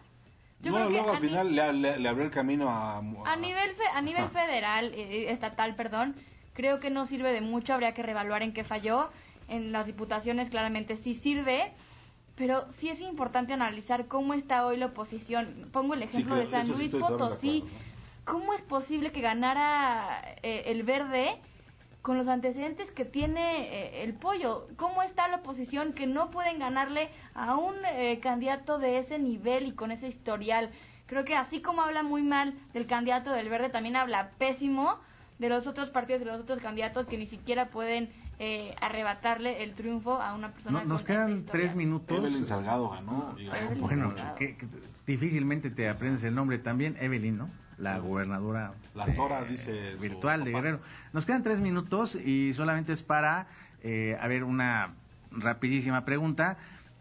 Yo 0.60 0.72
no, 0.72 0.88
luego 0.88 1.10
al 1.10 1.20
final 1.20 1.54
le, 1.54 1.72
le, 1.72 1.98
le, 1.98 2.08
abrió 2.08 2.24
el 2.24 2.30
camino 2.30 2.68
a... 2.70 2.96
A, 2.96 3.32
a 3.32 3.36
nivel, 3.36 3.74
fe, 3.74 3.84
a 3.92 4.00
nivel 4.00 4.28
federal, 4.30 4.92
eh, 4.94 5.30
estatal, 5.30 5.74
perdón, 5.74 6.16
creo 6.54 6.80
que 6.80 6.88
no 6.88 7.04
sirve 7.06 7.32
de 7.32 7.42
mucho, 7.42 7.74
habría 7.74 7.92
que 7.92 8.02
revaluar 8.02 8.42
en 8.42 8.52
qué 8.52 8.64
falló. 8.64 9.10
En 9.48 9.70
las 9.70 9.86
diputaciones 9.86 10.50
claramente 10.50 10.96
sí 10.96 11.14
sirve, 11.14 11.72
pero 12.36 12.70
sí 12.70 12.88
es 12.88 13.00
importante 13.00 13.52
analizar 13.52 14.06
cómo 14.06 14.34
está 14.34 14.66
hoy 14.66 14.76
la 14.76 14.86
oposición. 14.86 15.68
Pongo 15.72 15.94
el 15.94 16.02
ejemplo 16.02 16.36
sí, 16.36 16.40
de 16.40 16.46
San 16.50 16.68
Luis 16.68 16.90
sí 16.90 16.98
Potosí. 16.98 17.58
Acuerdo, 17.58 17.66
¿no? 17.66 17.86
¿Cómo 18.24 18.54
es 18.54 18.62
posible 18.62 19.12
que 19.12 19.20
ganara 19.20 20.20
eh, 20.42 20.64
el 20.66 20.82
verde 20.82 21.38
con 22.06 22.18
los 22.18 22.28
antecedentes 22.28 22.92
que 22.92 23.04
tiene 23.04 23.62
eh, 23.62 24.04
el 24.04 24.14
pollo. 24.14 24.68
¿Cómo 24.76 25.02
está 25.02 25.26
la 25.26 25.38
oposición 25.38 25.92
que 25.92 26.06
no 26.06 26.30
pueden 26.30 26.60
ganarle 26.60 27.08
a 27.34 27.56
un 27.56 27.74
eh, 27.84 28.20
candidato 28.20 28.78
de 28.78 28.98
ese 29.00 29.18
nivel 29.18 29.66
y 29.66 29.72
con 29.72 29.90
ese 29.90 30.06
historial? 30.06 30.70
Creo 31.06 31.24
que 31.24 31.34
así 31.34 31.60
como 31.60 31.82
habla 31.82 32.04
muy 32.04 32.22
mal 32.22 32.54
del 32.72 32.86
candidato 32.86 33.32
del 33.32 33.48
verde, 33.48 33.70
también 33.70 33.96
habla 33.96 34.30
pésimo 34.38 35.00
de 35.40 35.48
los 35.48 35.66
otros 35.66 35.90
partidos, 35.90 36.20
de 36.20 36.26
los 36.26 36.40
otros 36.40 36.60
candidatos 36.60 37.08
que 37.08 37.18
ni 37.18 37.26
siquiera 37.26 37.70
pueden 37.70 38.08
eh, 38.38 38.76
arrebatarle 38.80 39.64
el 39.64 39.74
triunfo 39.74 40.22
a 40.22 40.32
una 40.32 40.52
persona. 40.52 40.78
No, 40.78 40.84
nos 40.84 41.00
con 41.00 41.06
quedan 41.08 41.44
tres 41.44 41.74
minutos. 41.74 42.18
Evelyn 42.18 42.44
Salgado 42.44 42.88
ganó. 42.88 43.34
Evelyn 43.36 43.80
bueno, 43.80 44.16
Salgado. 44.16 44.36
que, 44.36 44.56
que, 44.56 44.68
difícilmente 45.08 45.70
te 45.70 45.88
aprendes 45.88 46.22
el 46.22 46.36
nombre 46.36 46.60
también, 46.60 46.96
Evelyn, 47.00 47.36
¿no? 47.36 47.50
La 47.78 47.98
gobernadora 47.98 48.72
la 48.94 49.14
Tora, 49.14 49.42
eh, 49.42 49.46
dice 49.48 49.96
virtual 50.00 50.44
de 50.44 50.52
Guerrero. 50.52 50.80
Nos 51.12 51.26
quedan 51.26 51.42
tres 51.42 51.60
minutos 51.60 52.14
y 52.14 52.52
solamente 52.54 52.92
es 52.92 53.02
para, 53.02 53.46
eh, 53.82 54.16
a 54.20 54.26
ver, 54.28 54.44
una 54.44 54.94
rapidísima 55.30 56.04
pregunta 56.04 56.56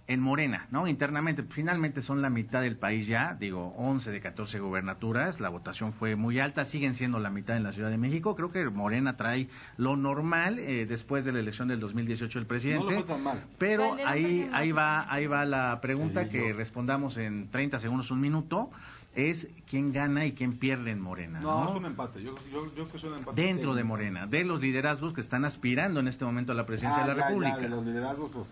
en 0.07 0.19
Morena, 0.19 0.67
¿no? 0.69 0.87
Internamente, 0.87 1.43
finalmente 1.43 2.03
son 2.03 2.21
la 2.21 2.29
mitad 2.29 2.61
del 2.61 2.77
país 2.77 3.07
ya, 3.07 3.35
digo, 3.39 3.73
11 3.77 4.11
de 4.11 4.21
14 4.21 4.59
gubernaturas, 4.59 5.39
la 5.39 5.49
votación 5.49 5.93
fue 5.93 6.15
muy 6.15 6.39
alta, 6.39 6.65
siguen 6.65 6.93
siendo 6.93 7.17
la 7.17 7.31
mitad 7.31 7.57
en 7.57 7.63
la 7.63 7.71
Ciudad 7.71 7.89
de 7.89 7.97
México, 7.97 8.35
creo 8.35 8.51
que 8.51 8.69
Morena 8.69 9.17
trae 9.17 9.49
lo 9.77 9.95
normal 9.95 10.59
eh, 10.59 10.85
después 10.85 11.25
de 11.25 11.31
la 11.31 11.39
elección 11.39 11.67
del 11.67 11.79
2018 11.79 12.37
del 12.37 12.47
presidente. 12.47 12.85
No 12.85 12.91
lo 12.91 13.03
tan 13.05 13.23
mal. 13.23 13.43
Pero 13.57 13.95
ahí, 14.05 14.47
ahí 14.53 14.71
va, 14.71 15.11
ahí 15.11 15.25
va 15.25 15.43
la 15.43 15.79
pregunta 15.81 16.29
que 16.29 16.53
respondamos 16.53 17.17
en 17.17 17.49
30 17.49 17.79
segundos, 17.79 18.11
un 18.11 18.19
minuto 18.19 18.69
es 19.15 19.47
quién 19.69 19.91
gana 19.91 20.25
y 20.25 20.33
quién 20.33 20.57
pierde 20.57 20.91
en 20.91 21.01
Morena. 21.01 21.39
No, 21.39 21.69
es 21.69 21.75
un 21.75 21.85
empate. 21.85 22.21
Yo, 22.21 22.35
yo, 22.51 22.73
yo 22.75 22.89
que 22.89 22.97
es 22.97 23.03
un 23.03 23.15
empate. 23.15 23.41
Dentro 23.41 23.73
de 23.73 23.83
Morena, 23.83 24.27
de 24.27 24.43
los 24.43 24.61
liderazgos 24.61 25.13
que 25.13 25.21
están 25.21 25.45
aspirando 25.45 25.99
en 25.99 26.07
este 26.07 26.25
momento 26.25 26.51
a 26.51 26.55
la 26.55 26.65
presidencia 26.65 27.03
ah, 27.03 27.07
de 27.07 27.15
la 27.15 27.27
República. 27.27 27.55
Ya, 27.55 27.61
de 27.61 27.69
los 27.69 27.85
liderazgos, 27.85 28.29
pues 28.31 28.47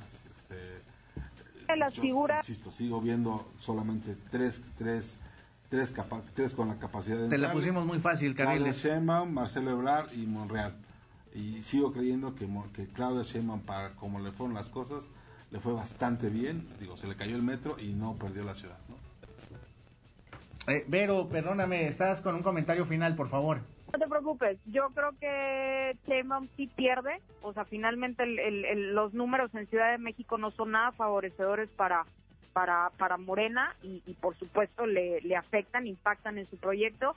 las 1.76 1.94
figuras. 1.94 2.48
Insisto, 2.48 2.72
sigo 2.72 3.02
viendo 3.02 3.48
solamente 3.60 4.16
tres, 4.32 4.62
tres, 4.78 5.18
tres, 5.70 5.94
tres 6.34 6.54
con 6.54 6.68
la 6.68 6.76
capacidad 6.76 7.18
de. 7.18 7.30
Te 7.30 7.38
la 7.38 7.52
pusimos 7.52 7.86
muy 7.86 8.00
fácil, 8.00 8.36
Claudia 8.36 8.72
Sheinbaum, 8.72 9.32
Marcelo 9.32 9.72
Ebrard 9.72 10.14
y 10.14 10.26
Monreal. 10.26 10.74
Y 11.34 11.62
sigo 11.64 11.92
creyendo 11.92 12.36
que, 12.36 12.48
que 12.74 12.88
Claudia 12.88 13.24
Sheinbaum, 13.24 13.62
para 13.62 13.92
como 13.96 14.20
le 14.20 14.32
fueron 14.32 14.54
las 14.54 14.70
cosas, 14.70 15.10
le 15.52 15.60
fue 15.60 15.74
bastante 15.74 16.30
bien. 16.30 16.68
Digo, 16.80 16.98
se 16.98 17.08
le 17.08 17.16
cayó 17.16 17.36
el 17.36 17.44
metro 17.44 17.80
y 17.80 17.94
no 17.94 18.16
perdió 18.16 18.44
la 18.44 18.56
ciudad, 18.56 18.78
¿no? 18.90 19.03
Eh, 20.68 20.86
Vero, 20.88 21.28
perdóname, 21.28 21.88
estás 21.88 22.22
con 22.22 22.36
un 22.36 22.44
comentario 22.44 22.86
final, 22.86 23.16
por 23.16 23.30
favor. 23.30 23.60
No 23.92 24.00
te 24.00 24.08
preocupes, 24.08 24.58
yo 24.66 24.90
creo 24.96 25.12
que 25.20 25.98
Sheinbaum 26.08 26.48
sí 26.56 26.68
pierde, 26.68 27.20
o 27.42 27.54
sea, 27.54 27.66
finalmente 27.66 28.26
los 28.26 29.14
números 29.14 29.54
en 29.54 29.68
Ciudad 29.68 29.92
de 29.92 29.98
México 29.98 30.38
no 30.38 30.52
son 30.52 30.72
nada 30.72 30.92
favorecedores 30.94 31.70
para 31.70 32.06
para, 32.54 32.92
para 33.00 33.18
Morena 33.18 33.76
y, 33.82 34.00
por 34.22 34.36
supuesto 34.38 34.86
le, 34.86 35.22
le 35.22 35.36
afectan, 35.36 35.88
impactan 35.88 36.38
en 36.38 36.46
su 36.46 36.58
proyecto 36.58 37.16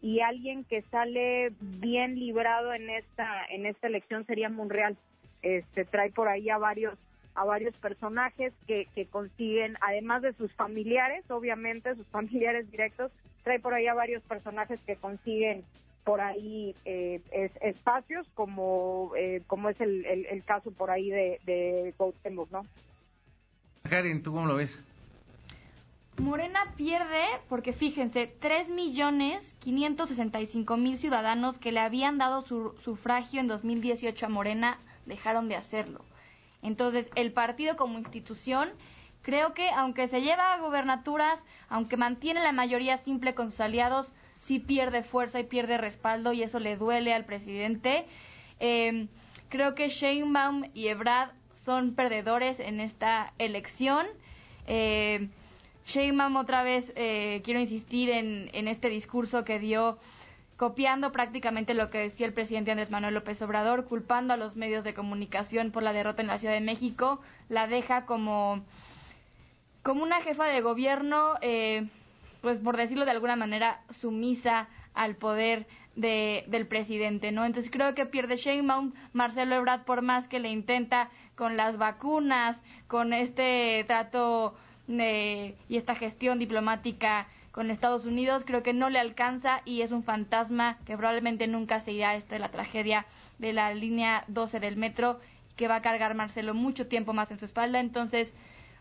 y 0.00 0.20
alguien 0.20 0.64
que 0.64 0.82
sale 0.82 1.52
bien 1.60 2.18
librado 2.18 2.74
en 2.74 2.90
esta 2.90 3.46
en 3.46 3.64
esta 3.66 3.86
elección 3.86 4.26
sería 4.26 4.48
Monreal. 4.48 4.96
Este 5.42 5.84
trae 5.84 6.10
por 6.10 6.28
ahí 6.28 6.50
a 6.50 6.58
varios 6.58 6.98
a 7.34 7.44
varios 7.44 7.74
personajes 7.76 8.52
que, 8.66 8.88
que 8.94 9.06
consiguen, 9.06 9.76
además 9.80 10.22
de 10.22 10.32
sus 10.34 10.52
familiares, 10.52 11.24
obviamente, 11.30 11.94
sus 11.96 12.06
familiares 12.08 12.70
directos, 12.70 13.10
trae 13.42 13.60
por 13.60 13.74
ahí 13.74 13.86
a 13.86 13.94
varios 13.94 14.22
personajes 14.22 14.80
que 14.86 14.96
consiguen 14.96 15.64
por 16.04 16.20
ahí 16.20 16.74
eh, 16.84 17.20
espacios 17.60 18.26
como 18.34 19.12
eh, 19.16 19.42
como 19.46 19.68
es 19.68 19.80
el, 19.80 20.04
el, 20.04 20.42
caso 20.44 20.72
por 20.72 20.90
ahí 20.90 21.08
de, 21.10 21.38
de 21.46 21.94
¿no? 22.50 22.66
Karen, 23.88 24.20
¿tú 24.22 24.32
cómo 24.32 24.46
lo 24.46 24.56
ves? 24.56 24.82
Morena 26.18 26.74
pierde 26.76 27.24
porque 27.48 27.72
fíjense, 27.72 28.30
3.565.000 28.40 30.96
ciudadanos 30.96 31.58
que 31.58 31.72
le 31.72 31.80
habían 31.80 32.18
dado 32.18 32.42
su 32.42 32.74
sufragio 32.82 33.40
en 33.40 33.48
2018 33.48 34.26
a 34.26 34.28
Morena 34.28 34.78
dejaron 35.06 35.48
de 35.48 35.56
hacerlo. 35.56 36.04
Entonces, 36.62 37.10
el 37.16 37.32
partido 37.32 37.76
como 37.76 37.98
institución, 37.98 38.70
creo 39.22 39.52
que 39.54 39.70
aunque 39.70 40.08
se 40.08 40.22
lleva 40.22 40.54
a 40.54 40.58
gobernaturas, 40.58 41.42
aunque 41.68 41.96
mantiene 41.96 42.40
la 42.40 42.52
mayoría 42.52 42.98
simple 42.98 43.34
con 43.34 43.50
sus 43.50 43.60
aliados, 43.60 44.14
sí 44.38 44.58
pierde 44.58 45.02
fuerza 45.02 45.40
y 45.40 45.44
pierde 45.44 45.78
respaldo 45.78 46.32
y 46.32 46.42
eso 46.42 46.58
le 46.58 46.76
duele 46.76 47.12
al 47.12 47.24
presidente. 47.24 48.06
Eh, 48.60 49.08
creo 49.48 49.74
que 49.74 49.88
Sheinbaum 49.88 50.64
y 50.74 50.88
Ebrard 50.88 51.30
son 51.64 51.94
perdedores 51.94 52.60
en 52.60 52.80
esta 52.80 53.32
elección. 53.38 54.06
Eh, 54.66 55.28
Sheinbaum 55.86 56.36
otra 56.36 56.62
vez, 56.62 56.92
eh, 56.96 57.40
quiero 57.44 57.60
insistir 57.60 58.10
en, 58.10 58.50
en 58.52 58.68
este 58.68 58.88
discurso 58.88 59.44
que 59.44 59.58
dio 59.58 59.98
copiando 60.62 61.10
prácticamente 61.10 61.74
lo 61.74 61.90
que 61.90 61.98
decía 61.98 62.24
el 62.24 62.34
presidente 62.34 62.70
Andrés 62.70 62.88
Manuel 62.88 63.14
López 63.14 63.42
Obrador, 63.42 63.84
culpando 63.86 64.32
a 64.32 64.36
los 64.36 64.54
medios 64.54 64.84
de 64.84 64.94
comunicación 64.94 65.72
por 65.72 65.82
la 65.82 65.92
derrota 65.92 66.22
en 66.22 66.28
la 66.28 66.38
Ciudad 66.38 66.54
de 66.54 66.60
México, 66.60 67.20
la 67.48 67.66
deja 67.66 68.06
como, 68.06 68.62
como 69.82 70.04
una 70.04 70.20
jefa 70.20 70.44
de 70.44 70.60
gobierno 70.60 71.34
eh, 71.40 71.88
pues 72.42 72.60
por 72.60 72.76
decirlo 72.76 73.04
de 73.04 73.10
alguna 73.10 73.34
manera, 73.34 73.80
sumisa 73.88 74.68
al 74.94 75.16
poder 75.16 75.66
de, 75.96 76.44
del 76.46 76.68
presidente, 76.68 77.32
¿no? 77.32 77.44
Entonces 77.44 77.68
creo 77.68 77.96
que 77.96 78.06
pierde 78.06 78.36
Sheinbaum, 78.36 78.92
Marcelo 79.12 79.56
Ebrard, 79.56 79.82
por 79.82 80.00
más 80.00 80.28
que 80.28 80.38
le 80.38 80.50
intenta 80.50 81.10
con 81.34 81.56
las 81.56 81.76
vacunas, 81.76 82.62
con 82.86 83.12
este 83.12 83.82
trato 83.88 84.54
eh, 84.86 85.56
y 85.68 85.76
esta 85.76 85.96
gestión 85.96 86.38
diplomática 86.38 87.26
con 87.52 87.70
Estados 87.70 88.06
Unidos, 88.06 88.44
creo 88.46 88.62
que 88.62 88.72
no 88.72 88.88
le 88.88 88.98
alcanza 88.98 89.60
y 89.64 89.82
es 89.82 89.92
un 89.92 90.02
fantasma 90.02 90.78
que 90.86 90.96
probablemente 90.96 91.46
nunca 91.46 91.80
se 91.80 91.92
irá. 91.92 92.16
Esta 92.16 92.34
de 92.34 92.38
la 92.40 92.50
tragedia 92.50 93.06
de 93.38 93.52
la 93.52 93.72
línea 93.74 94.24
12 94.28 94.58
del 94.58 94.76
metro 94.76 95.20
que 95.56 95.68
va 95.68 95.76
a 95.76 95.82
cargar 95.82 96.14
Marcelo 96.14 96.54
mucho 96.54 96.86
tiempo 96.86 97.12
más 97.12 97.30
en 97.30 97.38
su 97.38 97.44
espalda. 97.44 97.78
Entonces, 97.78 98.34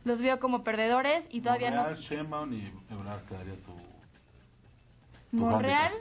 los 0.06 0.22
veo 0.22 0.40
como 0.40 0.64
perdedores 0.64 1.26
y 1.30 1.42
todavía 1.42 1.70
Monreal, 1.70 1.94
no. 1.94 2.02
Sheinbaum 2.02 2.54
y 2.54 2.72
Ebrard 2.90 3.26
quedaría 3.26 3.56
tu. 3.56 3.78
Monreal, 5.34 5.94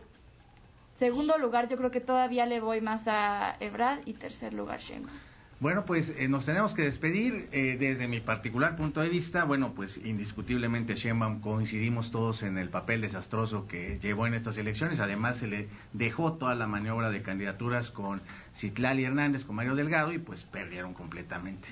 segundo 0.98 1.38
lugar, 1.38 1.68
yo 1.68 1.76
creo 1.76 1.90
que 1.90 2.00
todavía 2.00 2.46
le 2.46 2.60
voy 2.60 2.80
más 2.80 3.06
a 3.06 3.56
Ebrard 3.60 4.00
y 4.06 4.14
tercer 4.14 4.54
lugar 4.54 4.80
Sheinbaum. 4.80 5.29
Bueno, 5.60 5.84
pues 5.84 6.14
eh, 6.16 6.26
nos 6.26 6.46
tenemos 6.46 6.72
que 6.72 6.84
despedir. 6.84 7.50
Eh, 7.52 7.76
desde 7.78 8.08
mi 8.08 8.20
particular 8.20 8.76
punto 8.76 9.02
de 9.02 9.10
vista, 9.10 9.44
bueno, 9.44 9.74
pues 9.74 9.98
indiscutiblemente 9.98 10.94
Sheinbaum 10.94 11.42
coincidimos 11.42 12.10
todos 12.10 12.42
en 12.42 12.56
el 12.56 12.70
papel 12.70 13.02
desastroso 13.02 13.66
que 13.66 13.98
llevó 14.00 14.26
en 14.26 14.32
estas 14.32 14.56
elecciones. 14.56 15.00
Además, 15.00 15.36
se 15.36 15.48
le 15.48 15.68
dejó 15.92 16.32
toda 16.32 16.54
la 16.54 16.66
maniobra 16.66 17.10
de 17.10 17.20
candidaturas 17.20 17.90
con 17.90 18.22
Citlali 18.56 19.04
Hernández, 19.04 19.44
con 19.44 19.56
Mario 19.56 19.74
Delgado 19.74 20.14
y 20.14 20.18
pues 20.18 20.44
perdieron 20.44 20.94
completamente. 20.94 21.68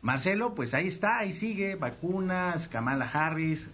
Marcelo, 0.00 0.54
pues 0.54 0.72
ahí 0.72 0.86
está, 0.86 1.18
ahí 1.18 1.32
sigue, 1.32 1.74
vacunas, 1.74 2.68
Kamala 2.68 3.06
Harris. 3.06 3.68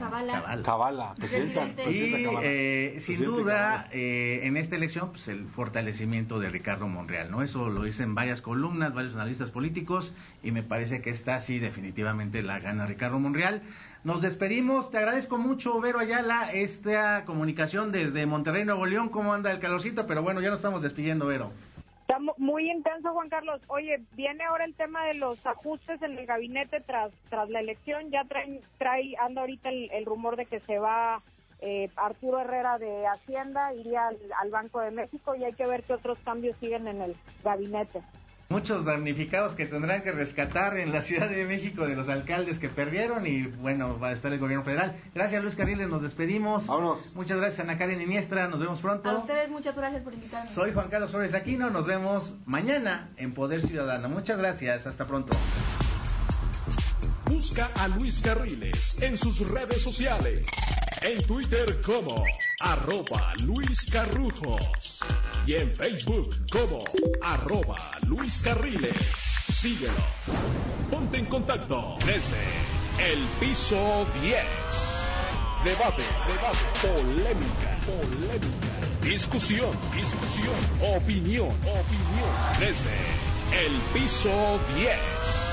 Cabala. 0.00 0.62
Cabala, 0.62 1.14
presidenta, 1.14 1.68
y 1.90 2.26
eh, 2.42 2.96
sin 3.00 3.22
duda, 3.22 3.86
eh, 3.92 4.40
en 4.44 4.56
esta 4.56 4.74
elección, 4.74 5.10
pues 5.10 5.28
el 5.28 5.46
fortalecimiento 5.46 6.40
de 6.40 6.48
Ricardo 6.48 6.88
Monreal, 6.88 7.30
¿no? 7.30 7.42
Eso 7.42 7.68
lo 7.68 7.82
dicen 7.82 8.14
varias 8.14 8.40
columnas, 8.40 8.94
varios 8.94 9.14
analistas 9.14 9.50
políticos, 9.50 10.14
y 10.42 10.52
me 10.52 10.62
parece 10.62 11.02
que 11.02 11.10
está 11.10 11.38
sí, 11.40 11.58
definitivamente 11.58 12.42
la 12.42 12.60
gana 12.60 12.86
Ricardo 12.86 13.18
Monreal. 13.18 13.60
Nos 14.02 14.22
despedimos, 14.22 14.90
te 14.90 14.96
agradezco 14.96 15.36
mucho, 15.36 15.78
Vero 15.82 15.98
Ayala, 15.98 16.50
esta 16.50 17.26
comunicación 17.26 17.92
desde 17.92 18.24
Monterrey, 18.24 18.64
Nuevo 18.64 18.86
León, 18.86 19.10
cómo 19.10 19.34
anda 19.34 19.52
el 19.52 19.58
calorcito, 19.58 20.06
pero 20.06 20.22
bueno, 20.22 20.40
ya 20.40 20.48
nos 20.48 20.60
estamos 20.60 20.80
despidiendo, 20.80 21.26
Vero. 21.26 21.52
Está 22.10 22.34
muy 22.38 22.68
intenso, 22.68 23.12
Juan 23.12 23.28
Carlos. 23.28 23.60
Oye, 23.68 24.02
viene 24.16 24.42
ahora 24.42 24.64
el 24.64 24.74
tema 24.74 25.04
de 25.04 25.14
los 25.14 25.46
ajustes 25.46 26.02
en 26.02 26.18
el 26.18 26.26
gabinete 26.26 26.80
tras 26.80 27.12
tras 27.28 27.48
la 27.50 27.60
elección. 27.60 28.10
Ya 28.10 28.24
trae, 28.24 28.60
trae 28.78 29.14
anda 29.16 29.42
ahorita 29.42 29.68
el, 29.68 30.04
rumor 30.04 30.34
de 30.34 30.46
que 30.46 30.58
se 30.58 30.80
va 30.80 31.22
eh, 31.60 31.88
Arturo 31.94 32.40
Herrera 32.40 32.78
de 32.78 33.06
Hacienda, 33.06 33.72
iría 33.74 34.08
al 34.40 34.50
Banco 34.50 34.80
de 34.80 34.90
México 34.90 35.36
y 35.36 35.44
hay 35.44 35.52
que 35.52 35.68
ver 35.68 35.84
qué 35.84 35.92
otros 35.92 36.18
cambios 36.24 36.56
siguen 36.58 36.88
en 36.88 37.00
el 37.00 37.14
gabinete 37.44 38.02
muchos 38.50 38.84
damnificados 38.84 39.54
que 39.54 39.64
tendrán 39.64 40.02
que 40.02 40.10
rescatar 40.10 40.76
en 40.76 40.92
la 40.92 41.02
Ciudad 41.02 41.30
de 41.30 41.44
México 41.44 41.86
de 41.86 41.94
los 41.94 42.08
alcaldes 42.08 42.58
que 42.58 42.68
perdieron 42.68 43.26
y 43.26 43.46
bueno, 43.46 43.98
va 43.98 44.08
a 44.08 44.12
estar 44.12 44.32
el 44.32 44.40
gobierno 44.40 44.64
federal. 44.64 44.96
Gracias 45.14 45.42
Luis 45.42 45.54
Carriles, 45.54 45.88
nos 45.88 46.02
despedimos. 46.02 46.66
Vámonos. 46.66 47.14
Muchas 47.14 47.38
gracias 47.38 47.60
Ana 47.60 47.78
Karen 47.78 48.02
Iniestra, 48.02 48.48
nos 48.48 48.60
vemos 48.60 48.80
pronto. 48.80 49.08
A 49.08 49.18
ustedes 49.18 49.48
muchas 49.50 49.76
gracias 49.76 50.02
por 50.02 50.12
invitarme. 50.12 50.50
Soy 50.50 50.72
Juan 50.72 50.90
Carlos 50.90 51.12
Flores 51.12 51.32
Aquino, 51.34 51.70
nos 51.70 51.86
vemos 51.86 52.36
mañana 52.44 53.10
en 53.16 53.34
Poder 53.34 53.62
Ciudadano. 53.62 54.08
Muchas 54.08 54.36
gracias, 54.36 54.86
hasta 54.86 55.06
pronto. 55.06 55.36
Busca 57.30 57.70
a 57.76 57.86
Luis 57.86 58.20
Carriles 58.20 59.00
en 59.02 59.16
sus 59.16 59.38
redes 59.48 59.80
sociales. 59.80 60.44
En 61.00 61.22
Twitter 61.22 61.80
como 61.80 62.24
arroba 62.58 63.34
Luis 63.44 63.88
Carrujos. 63.88 64.98
Y 65.46 65.54
en 65.54 65.72
Facebook 65.72 66.34
como 66.50 66.84
arroba 67.22 67.78
Luis 68.08 68.40
Carriles. 68.40 68.96
Síguelo. 69.48 69.92
Ponte 70.90 71.18
en 71.18 71.26
contacto 71.26 71.96
desde 72.04 73.12
el 73.12 73.22
piso 73.38 74.04
10. 74.22 74.34
Debate, 75.64 76.02
debate, 76.26 76.58
polémica, 76.82 77.78
polémica. 77.86 79.02
Discusión, 79.02 79.70
discusión, 79.94 80.56
opinión, 80.96 81.48
opinión. 81.48 82.30
Desde 82.58 83.66
el 83.66 83.80
piso 83.92 84.58
10 84.76 85.49